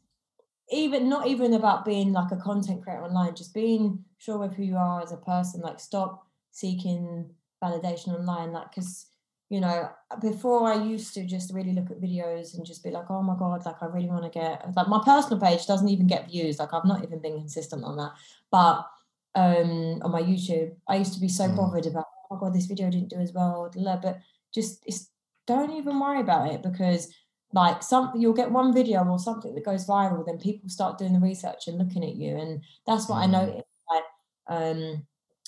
[0.70, 4.64] even not even about being like a content creator online, just being sure of who
[4.64, 5.62] you are as a person.
[5.62, 7.30] Like stop seeking
[7.62, 9.12] validation online, like because
[9.52, 9.90] you know,
[10.22, 13.36] before I used to just really look at videos and just be like, oh my
[13.38, 16.58] God, like I really want to get like my personal page doesn't even get views.
[16.58, 18.14] Like I've not even been consistent on that.
[18.50, 18.88] But
[19.36, 21.58] um on my YouTube, I used to be so mm.
[21.58, 23.70] bothered about, oh my God, this video didn't do as well.
[23.76, 24.22] But
[24.54, 25.10] just it's
[25.48, 27.14] don't even worry about it because
[27.52, 31.12] like something you'll get one video or something that goes viral, then people start doing
[31.12, 32.38] the research and looking at you.
[32.38, 33.24] And that's what mm.
[33.24, 33.68] I noticed.
[33.90, 34.04] Like
[34.48, 35.06] um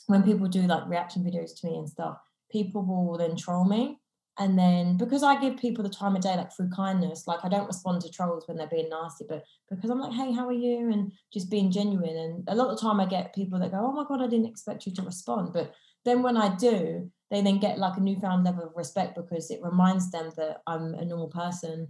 [0.08, 2.18] when people do like reaction videos to me and stuff
[2.54, 4.00] people will then troll me.
[4.40, 7.50] And then because I give people the time of day, like through kindness, like I
[7.50, 10.54] don't respond to trolls when they're being nasty, but because I'm like, hey, how are
[10.54, 10.92] you?
[10.92, 12.18] And just being genuine.
[12.18, 14.28] And a lot of the time I get people that go, oh my God, I
[14.28, 15.54] didn't expect you to respond.
[15.54, 15.74] But
[16.06, 19.60] then when I do, they then get like a newfound level of respect because it
[19.62, 21.90] reminds them that I'm a normal person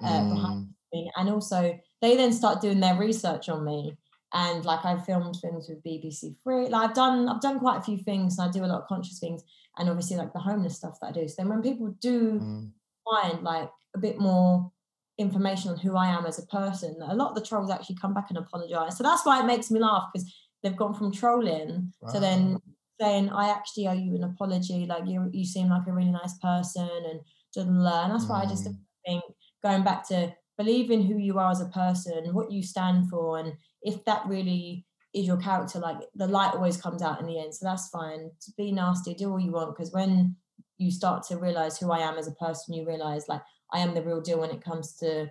[0.00, 0.34] uh, mm.
[0.34, 1.10] behind me.
[1.16, 3.96] And also they then start doing their research on me
[4.32, 6.68] and like I've filmed things with BBC Three.
[6.68, 8.88] Like I've done I've done quite a few things and I do a lot of
[8.88, 9.42] conscious things
[9.78, 11.28] and obviously like the homeless stuff that I do.
[11.28, 12.70] So then when people do mm.
[13.04, 14.70] find like a bit more
[15.18, 18.14] information on who I am as a person, a lot of the trolls actually come
[18.14, 18.96] back and apologize.
[18.96, 20.32] So that's why it makes me laugh because
[20.62, 22.12] they've gone from trolling wow.
[22.12, 22.58] to then
[23.00, 24.86] saying I actually owe you an apology.
[24.86, 27.20] Like you you seem like a really nice person and
[27.52, 28.10] didn't learn.
[28.10, 28.46] That's why mm.
[28.46, 28.76] I just mm.
[29.06, 29.24] think
[29.62, 33.38] going back to believe in who you are as a person, what you stand for,
[33.38, 34.84] and if that really
[35.14, 37.54] is your character, like the light always comes out in the end.
[37.54, 38.30] So that's fine.
[38.42, 40.36] To be nasty, do all you want, because when
[40.76, 43.40] you start to realize who I am as a person, you realize like
[43.72, 45.30] I am the real deal when it comes to,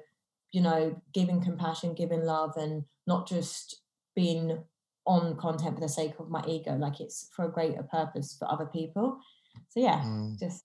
[0.51, 3.83] you know, giving compassion, giving love, and not just
[4.15, 4.63] being
[5.05, 6.75] on content for the sake of my ego.
[6.75, 9.19] Like it's for a greater purpose for other people.
[9.67, 10.39] So yeah, mm.
[10.39, 10.63] just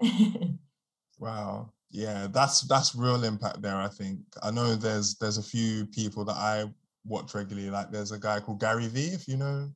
[1.18, 4.18] wow yeah that's that's real impact there i think.
[4.42, 6.64] I know there's there's a few people that i
[7.06, 9.70] watch regularly like there's a guy called gary vee if you know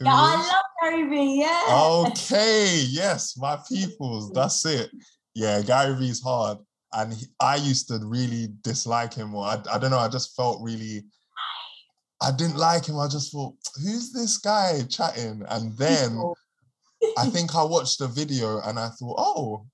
[0.00, 4.90] yeah i love gary vee yeah okay yes my peoples that's it.
[5.34, 6.58] Yeah gary vee's hard
[6.92, 10.34] and he, i used to really dislike him or I, I don't know i just
[10.34, 11.04] felt really
[12.20, 15.44] i didn't like him i just thought who's this guy chatting?
[15.48, 16.20] And then
[17.16, 19.66] i think i watched the video and i thought oh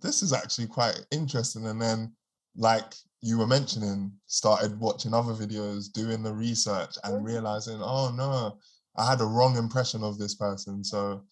[0.00, 1.66] this is actually quite interesting.
[1.66, 2.12] And then,
[2.56, 7.24] like you were mentioning, started watching other videos, doing the research, and mm.
[7.24, 8.58] realizing, oh no,
[8.96, 10.84] I had a wrong impression of this person.
[10.84, 11.24] So,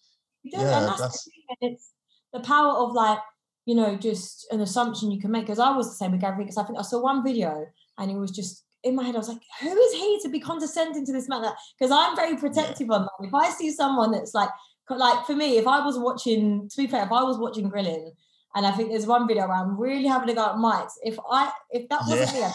[0.43, 1.23] yeah, that's, that's...
[1.25, 1.91] The it's
[2.33, 3.19] the power of like
[3.65, 5.43] you know just an assumption you can make.
[5.43, 6.43] Because I was the same with Gary.
[6.43, 7.65] Because I think I saw one video
[7.97, 10.39] and it was just in my head, I was like, who is he to be
[10.39, 11.43] condescending to this man?
[11.77, 12.95] Because I'm very protective yeah.
[12.95, 13.27] on that.
[13.27, 14.49] If I see someone that's like,
[14.89, 18.11] like for me, if I was watching, to be fair, if I was watching grilling
[18.55, 20.97] and I think there's one video where I'm really having a go at Mike's.
[21.03, 22.47] If I if that wasn't yeah.
[22.47, 22.53] me,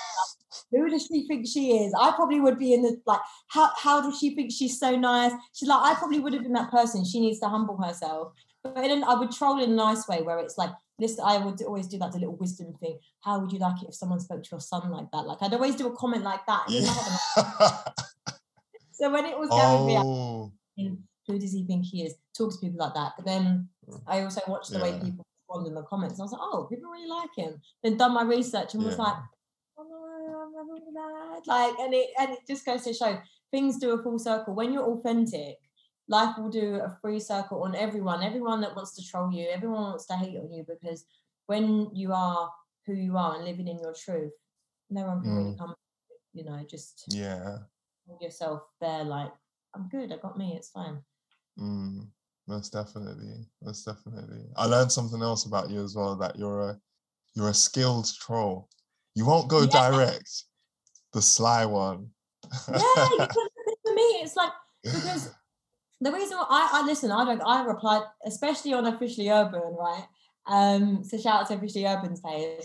[0.79, 1.95] who does she think she is?
[1.99, 5.33] I probably would be in the like, how how does she think she's so nice?
[5.55, 7.05] She's like, I probably would have been that person.
[7.05, 8.33] She needs to humble herself.
[8.63, 11.63] But then I would troll in a nice way where it's like, this I would
[11.63, 12.99] always do that the little wisdom thing.
[13.21, 15.27] How would you like it if someone spoke to your son like that?
[15.27, 16.65] Like I'd always do a comment like that.
[16.69, 16.83] Yeah.
[18.93, 20.53] so when it was going oh.
[21.27, 22.15] who does he think he is?
[22.37, 23.13] Talk to people like that.
[23.17, 23.69] But then.
[24.07, 24.83] I also watch the yeah.
[24.83, 26.21] way people respond in the comments.
[26.21, 27.61] I was like, oh, people really like him.
[27.83, 28.89] Then done my research and yeah.
[28.89, 29.15] was like,
[29.79, 33.19] oh no, I'm Like, and it and it just goes to show
[33.51, 34.55] things do a full circle.
[34.55, 35.57] When you're authentic,
[36.09, 38.23] life will do a free circle on everyone.
[38.23, 41.05] Everyone that wants to troll you, everyone wants to hate on you because
[41.47, 42.51] when you are
[42.87, 44.33] who you are and living in your truth,
[44.91, 45.37] no one can mm.
[45.37, 45.75] really come.
[46.33, 47.59] You know, just yeah,
[48.21, 49.05] yourself there.
[49.05, 49.33] Like,
[49.75, 50.13] I'm good.
[50.13, 50.55] I got me.
[50.57, 50.99] It's fine.
[51.59, 52.09] Mm.
[52.49, 54.45] Most definitely, most definitely.
[54.57, 56.81] I learned something else about you as well that you're a
[57.35, 58.69] you're a skilled troll.
[59.15, 59.91] You won't go yeah.
[59.91, 60.45] direct.
[61.13, 62.11] The sly one.
[62.69, 63.35] yeah, because
[63.85, 64.53] for me, it's like
[64.85, 65.33] because
[66.01, 70.07] the reason why I, I listen, I don't I replied, especially on officially urban, right?
[70.47, 72.65] Um, so shout out to officially urban's page.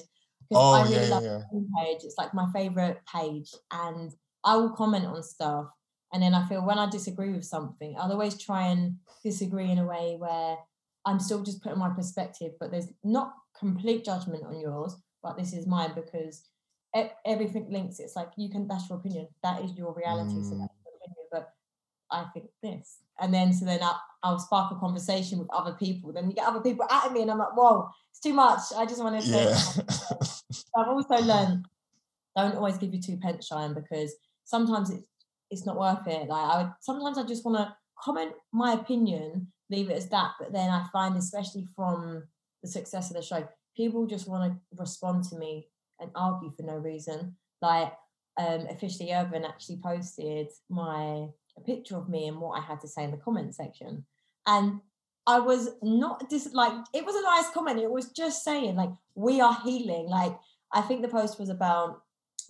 [0.54, 1.40] Oh, I really yeah, love yeah.
[1.84, 2.02] page.
[2.04, 4.12] It's like my favorite page, and
[4.44, 5.68] I will comment on stuff
[6.14, 9.78] And then I feel when I disagree with something, I'll always try and disagree in
[9.78, 10.58] a way where
[11.06, 15.54] I'm still just putting my perspective, but there's not complete judgment on yours, but this
[15.54, 16.44] is mine because
[17.26, 18.00] everything links.
[18.00, 19.28] It's like you can that's your opinion.
[19.44, 20.42] That is your reality.
[20.44, 20.60] So Mm.
[20.60, 21.28] that's your opinion.
[21.32, 21.54] But
[22.12, 23.00] I think this.
[23.20, 26.12] And then so then I, I'll spark a conversation with other people.
[26.12, 28.60] Then you get other people at me and I'm like, whoa, it's too much.
[28.76, 30.24] I just want to say Yeah.
[30.76, 31.66] I've also learned
[32.36, 34.14] don't always give you two pence shine because
[34.46, 35.04] sometimes it's
[35.52, 36.28] it's not worth it.
[36.28, 40.32] Like I would sometimes I just want to comment my opinion, leave it as that.
[40.40, 42.24] But then I find, especially from
[42.64, 45.68] the success of the show, people just want to respond to me
[46.00, 47.36] and argue for no reason.
[47.62, 47.94] Like
[48.38, 52.88] um officially urban actually posted my a picture of me and what I had to
[52.88, 54.06] say in the comment section.
[54.48, 54.80] And
[55.28, 57.80] I was not dis like it was a nice comment.
[57.80, 60.08] It was just saying like we are healing.
[60.08, 60.34] Like
[60.74, 62.02] I think the post was about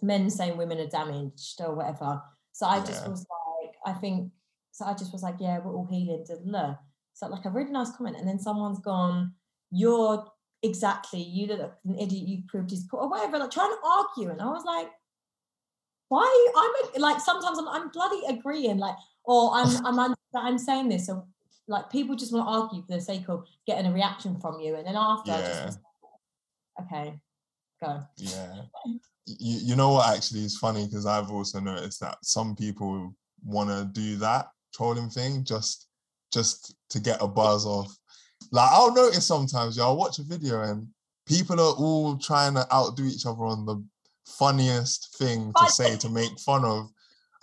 [0.02, 2.22] men saying women are damaged or whatever.
[2.52, 3.10] So I just Yeah.
[3.10, 4.32] was like, I think
[4.72, 6.24] so I just was like, yeah, we're all healing.
[6.28, 6.76] da, da.
[7.14, 9.34] So like a really nice comment, and then someone's gone,
[9.70, 10.26] you're
[10.64, 12.28] exactly you look like an idiot.
[12.28, 13.38] You've proved his point or whatever.
[13.38, 14.88] Like trying to argue, and I was like,
[16.08, 16.52] why?
[16.58, 18.96] I'm like sometimes I'm, I'm bloody agreeing, like
[19.26, 21.28] or I'm I'm I'm saying this, so
[21.68, 24.76] like people just want to argue for the sake of getting a reaction from you,
[24.76, 25.78] and then after I just was
[26.78, 27.20] like, okay,
[27.82, 28.02] go.
[28.18, 28.54] Yeah.
[29.26, 33.14] You, you know what actually is funny because I've also noticed that some people
[33.44, 35.88] want to do that trolling thing just
[36.34, 37.94] just to get a buzz off.
[38.52, 40.88] Like I'll notice sometimes, yeah, I'll watch a video and
[41.28, 43.84] people are all trying to outdo each other on the
[44.28, 46.90] funniest thing to say to make fun of.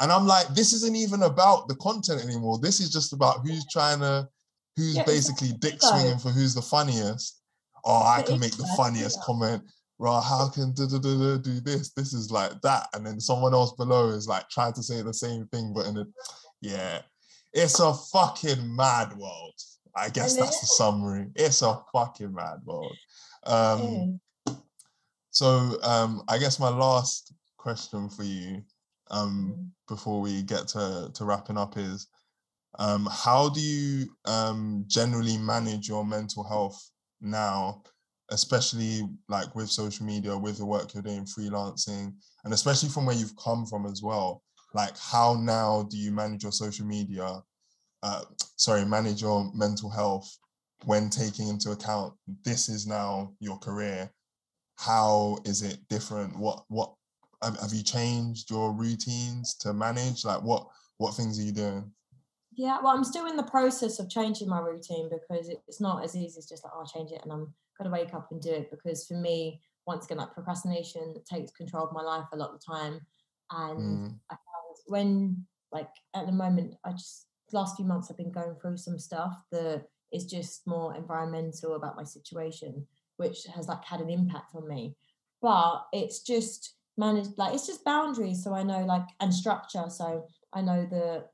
[0.01, 2.59] And I'm like, this isn't even about the content anymore.
[2.59, 4.29] This is just about who's trying to,
[4.77, 7.41] who's Yeah, basically dick swinging for who's the funniest.
[7.85, 9.63] Oh, I can make the funniest comment.
[10.01, 11.91] Right, how can da, da, da, do this?
[11.91, 12.89] This is like that.
[12.95, 15.99] And then someone else below is like trying to say the same thing, but in
[15.99, 16.07] a
[16.61, 17.03] yeah.
[17.53, 19.55] It's a fucking mad world.
[19.97, 21.27] I guess that's the summary.
[21.35, 22.97] It's a fucking mad world.
[23.47, 24.21] Um,
[25.31, 28.63] so um, I guess my last question for you,
[29.11, 29.71] um, Mm.
[29.89, 32.07] before we get to, to wrapping up is,
[32.79, 37.83] um, how do you um, generally manage your mental health now,
[38.31, 42.15] especially like with social media, with the work you're doing, freelancing,
[42.45, 44.43] and especially from where you've come from as well?
[44.75, 47.41] Like, how now do you manage your social media?
[48.03, 48.23] Uh,
[48.57, 50.31] sorry, manage your mental health
[50.85, 52.15] when taking into account
[52.45, 54.11] this is now your career
[54.79, 56.95] how is it different what what
[57.43, 60.67] have, you changed your routines to manage like what
[60.99, 61.91] what things are you doing
[62.57, 66.17] Yeah, well, I'm still in the process of changing my routine because it's not as
[66.17, 68.41] easy as just like, oh, I'll change it and I'm going to wake up and
[68.41, 68.71] do it.
[68.71, 72.61] Because for me, once again, like procrastination takes control of my life a lot of
[72.61, 73.01] the time.
[73.51, 78.17] And Mm, I found when, like, at the moment, I just, last few months, I've
[78.19, 82.87] been going through some stuff that is just more environmental about my situation,
[83.17, 84.97] which has like had an impact on me.
[85.41, 88.45] But it's just managed, like, it's just boundaries.
[88.45, 89.85] So I know, like, and structure.
[89.89, 91.31] So I know that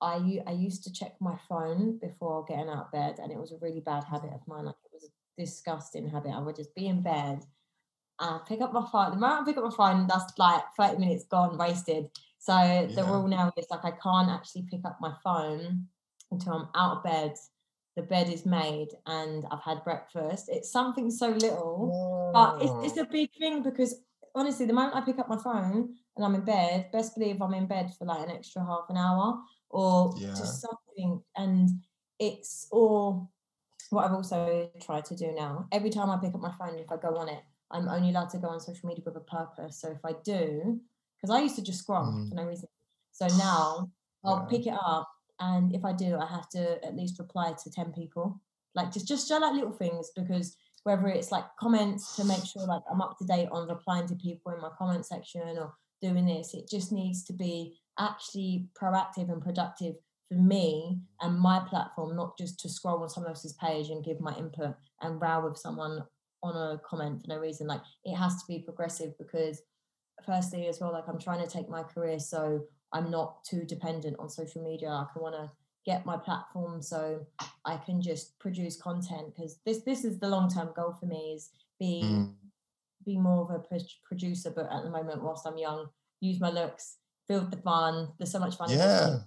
[0.00, 3.52] I I used to check my phone before getting out of bed, and it was
[3.52, 4.66] a really bad habit of mine.
[4.66, 6.32] Like it was disgusting habit.
[6.32, 7.44] I would just be in bed
[8.20, 9.10] and pick up my phone.
[9.12, 12.10] The moment I pick up my phone, that's like thirty minutes gone, wasted.
[12.38, 12.52] So
[12.94, 13.10] the Yeah.
[13.10, 15.86] rule now is like I can't actually pick up my phone
[16.30, 17.34] until I'm out of bed.
[17.96, 20.48] The bed is made and I've had breakfast.
[20.48, 24.02] It's something so little, but it's, it's a big thing because
[24.34, 27.54] honestly, the moment I pick up my phone and I'm in bed, best believe I'm
[27.54, 29.40] in bed for like an extra half an hour
[29.70, 30.28] or Yeah.
[30.36, 31.22] just something.
[31.36, 31.70] And
[32.18, 33.26] it's or
[33.90, 35.66] what I've also tried to do now.
[35.72, 38.30] Every time I pick up my phone, if I go on it, I'm only allowed
[38.30, 39.80] to go on social media with a purpose.
[39.80, 40.80] So if I do,
[41.16, 42.28] because I used to just scroll Mm.
[42.28, 42.68] for no reason.
[43.12, 43.90] So now
[44.24, 44.46] I'll Yeah.
[44.46, 45.08] pick it up,
[45.40, 48.40] and if I do, I have to at least reply to ten people.
[48.74, 52.64] Like just just show like little things because whether it's like comments to make sure
[52.66, 56.26] like I'm up to date on replying to people in my comment section or doing
[56.26, 59.96] this, it just needs to be actually proactive and productive
[60.28, 64.20] for me and my platform, not just to scroll on someone else's page and give
[64.20, 66.04] my input and row with someone
[66.42, 67.66] on a comment for no reason.
[67.66, 69.62] Like it has to be progressive because
[70.24, 72.62] firstly as well, like I'm trying to take my career so
[72.92, 74.88] I'm not too dependent on social media.
[74.90, 75.50] Like I want to
[75.84, 77.24] get my platform so
[77.64, 81.34] I can just produce content because this this is the long term goal for me
[81.36, 82.32] is be Mm,
[83.04, 84.50] be more of a pro- producer.
[84.50, 85.86] But at the moment, whilst I'm young,
[86.20, 86.96] use my looks,
[87.28, 88.08] build the fun.
[88.18, 88.70] There's so much fun.
[88.70, 89.18] yeah.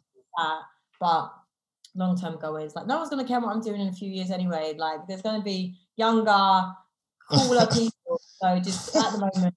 [0.99, 1.31] But
[1.95, 4.09] long term goal is like no one's gonna care what I'm doing in a few
[4.09, 4.75] years anyway.
[4.77, 6.61] Like there's gonna be younger,
[7.29, 8.21] cooler people.
[8.41, 9.55] So just at the moment,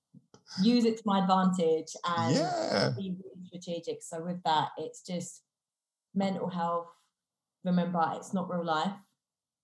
[0.61, 2.91] use it to my advantage and Yeah.
[2.97, 4.03] be really strategic.
[4.03, 5.43] So with that, it's just
[6.15, 6.89] mental health.
[7.65, 8.93] Remember, it's not real life,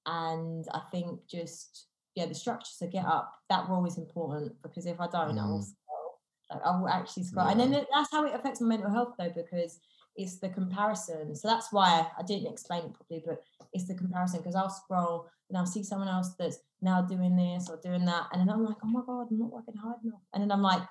[0.07, 4.87] and I think just yeah, the structure to get up that role is important because
[4.87, 5.65] if I don't, I will Mm.
[5.65, 6.21] scroll.
[6.51, 9.31] Like I will actually scroll, and then that's how it affects my mental health though
[9.35, 9.81] because
[10.19, 11.35] it's the comparison.
[11.35, 13.41] So that's why I didn't explain it properly, but
[13.73, 17.71] it's the comparison because I'll scroll and I'll see someone else that's now doing this
[17.71, 20.21] or doing that, and then I'm like, oh my god, I'm not working hard enough,
[20.35, 20.83] and then I'm like,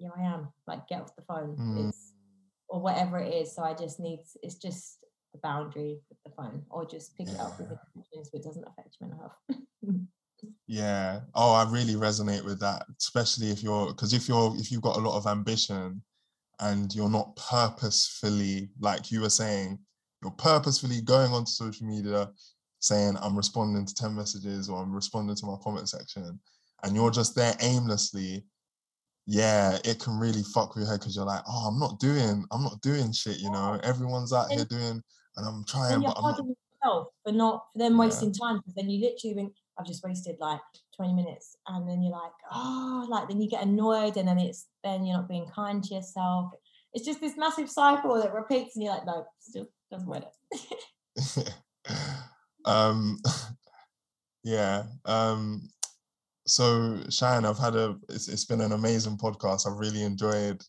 [0.00, 0.48] yeah, I am.
[0.66, 1.56] Like, get off the phone.
[1.56, 1.88] Mm.
[1.88, 2.12] It's
[2.68, 3.54] or whatever it is.
[3.54, 4.98] So I just need it's just
[5.32, 8.22] the boundary with the phone, or just pick it up with Yeah.
[8.22, 9.60] so it doesn't affect your mental health.
[10.66, 11.20] Yeah.
[11.34, 14.96] Oh, I really resonate with that, especially if you're because if you're if you've got
[14.96, 16.02] a lot of ambition
[16.60, 19.78] and you're not purposefully, like you were saying,
[20.22, 22.30] you're purposefully going onto social media
[22.80, 26.38] saying I'm responding to 10 messages or I'm responding to my comment section,
[26.82, 28.44] and you're just there aimlessly,
[29.26, 32.44] yeah, it can really fuck with your head because you're like, oh, I'm not doing,
[32.50, 33.80] I'm not doing shit, you know.
[33.82, 35.02] Everyone's out here doing,
[35.36, 36.44] and I'm trying, but I'm not
[36.84, 37.98] yourself for not for them Yeah.
[38.00, 40.60] wasting time because then you literally think I've just wasted like
[40.96, 44.66] 20 minutes and then you're like, oh, like then you get annoyed and then it's
[44.82, 46.52] then you're not being kind to yourself.
[46.92, 50.24] It's just this massive cycle that repeats and you're like, no, still doesn't work.
[52.64, 53.20] um
[54.44, 55.68] yeah um
[56.46, 59.66] so Shine, I've had a it's, it's been an amazing podcast.
[59.66, 60.62] I've really enjoyed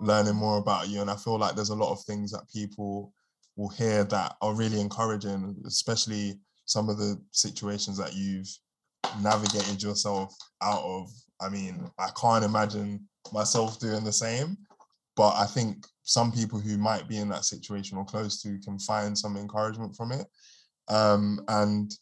[0.00, 3.12] learning more about you and I feel like there's a lot of things that people
[3.56, 6.34] will hear that are really encouraging, especially
[6.66, 8.48] some of the situations that you've
[9.22, 11.10] navigated yourself out of.
[11.40, 14.56] I mean, I can't imagine myself doing the same,
[15.16, 18.78] but I think some people who might be in that situation or close to can
[18.78, 20.26] find some encouragement from it.
[20.88, 21.92] Um, and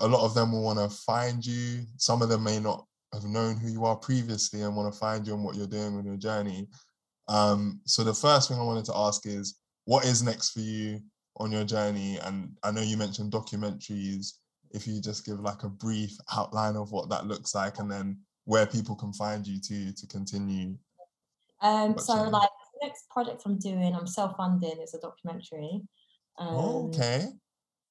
[0.00, 1.84] a lot of them will want to find you.
[1.96, 5.26] Some of them may not have known who you are previously and want to find
[5.26, 6.68] you and what you're doing with your journey.
[7.28, 11.00] Um, so the first thing I wanted to ask is, what is next for you
[11.36, 12.18] on your journey?
[12.22, 14.32] And I know you mentioned documentaries.
[14.74, 18.18] If you just give like a brief outline of what that looks like, and then
[18.44, 20.76] where people can find you to to continue.
[21.62, 24.76] Um, so like the next project I'm doing, I'm self-funding.
[24.80, 25.80] It's a documentary.
[26.36, 27.28] Um, okay,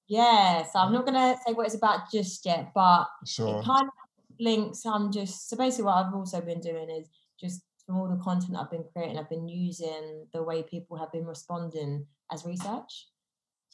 [0.07, 3.61] Yeah, so I'm not gonna say what it's about just yet, but sure.
[3.61, 3.93] it kind of
[4.39, 4.85] links.
[4.85, 7.07] I'm just so basically what I've also been doing is
[7.39, 11.11] just from all the content I've been creating, I've been using the way people have
[11.11, 13.07] been responding as research.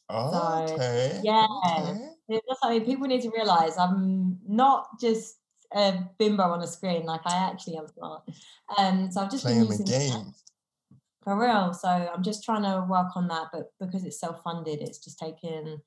[0.10, 1.22] Oh, okay.
[1.24, 1.46] yeah.
[1.82, 2.10] Okay.
[2.30, 2.86] That's I mean.
[2.86, 5.38] People need to realize I'm not just
[5.74, 7.04] a bimbo on a screen.
[7.04, 8.24] Like I actually am smart.
[8.78, 10.34] Um, so I've just Playing been using game.
[11.24, 11.74] for real.
[11.74, 15.82] So I'm just trying to work on that, but because it's self-funded, it's just taken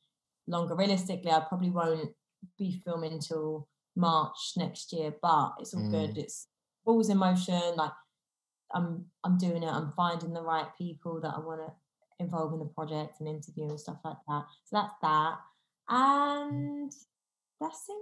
[0.46, 0.74] longer.
[0.74, 2.10] Realistically, I probably won't
[2.58, 6.16] be filming until March next year, but it's all good.
[6.16, 6.48] It's
[6.84, 7.60] balls in motion.
[7.76, 7.92] Like
[8.72, 9.68] I'm I'm doing it.
[9.68, 11.72] I'm finding the right people that I want to
[12.22, 14.44] involve in the project and interview and stuff like that.
[14.64, 15.34] So that's that.
[15.88, 15.96] Hmm.
[15.96, 16.92] And
[17.60, 17.96] that's it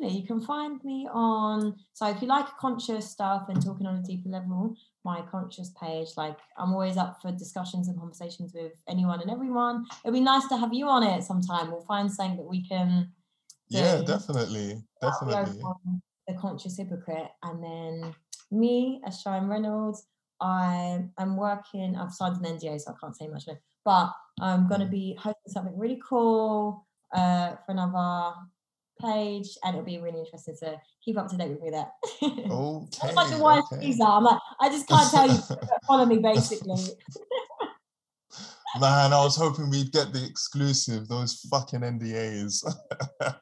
[0.00, 0.16] really.
[0.18, 4.02] You can find me on so if you like conscious stuff and talking on a
[4.02, 9.20] deeper level, my conscious page, like I'm always up for discussions and conversations with anyone
[9.20, 9.86] and everyone.
[10.04, 11.70] It'd be nice to have you on it sometime.
[11.70, 13.12] We'll find something that we can
[13.68, 14.82] Yeah, definitely.
[15.00, 16.00] That'll be over Definitely.
[16.26, 18.14] the conscious hypocrite and then
[18.50, 20.06] me as Sharon Reynolds
[20.40, 23.54] I am working I've signed an NDA so I can't say much now
[23.84, 24.90] but I'm going to Mm.
[24.90, 28.34] be hosting something really cool uh, for another
[29.00, 31.90] page and it'll be really interesting to keep up to date with me there
[32.22, 33.08] Okay.
[33.08, 33.86] It's like the wise okay.
[33.86, 35.38] teaser I'm like I just can't tell you
[35.86, 36.96] follow me basically
[38.80, 42.64] Man, I was hoping we'd get the exclusive, those fucking NDAs.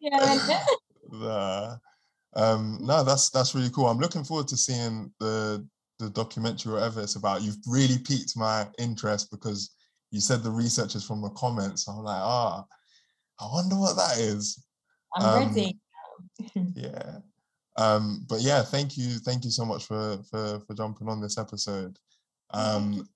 [0.02, 0.36] yeah
[1.10, 1.81] the,
[2.36, 3.86] um, no, that's that's really cool.
[3.86, 5.66] I'm looking forward to seeing the
[6.03, 7.43] the documentary or whatever it's about.
[7.43, 9.70] You've really piqued my interest because
[10.11, 11.89] you said the research is from the comments.
[11.89, 12.65] I'm like, ah,
[13.41, 14.62] I wonder what that is.
[15.16, 15.79] I'm Um, ready
[16.77, 17.19] Yeah.
[17.79, 21.39] Um, but yeah, thank you, thank you so much for for for jumping on this
[21.39, 21.99] episode.
[22.51, 23.09] Um,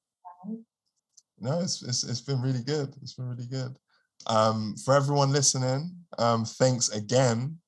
[1.39, 2.95] no, it's, it's it's been really good.
[3.03, 3.77] It's been really good.
[4.27, 7.59] Um, for everyone listening, um, thanks again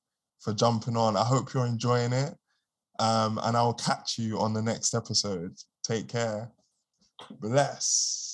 [0.41, 1.17] for jumping on.
[1.17, 2.35] I hope you're enjoying it.
[2.99, 5.55] Um, and I'll catch you on the next episode.
[5.85, 6.51] Take care.
[7.41, 8.28] Bless.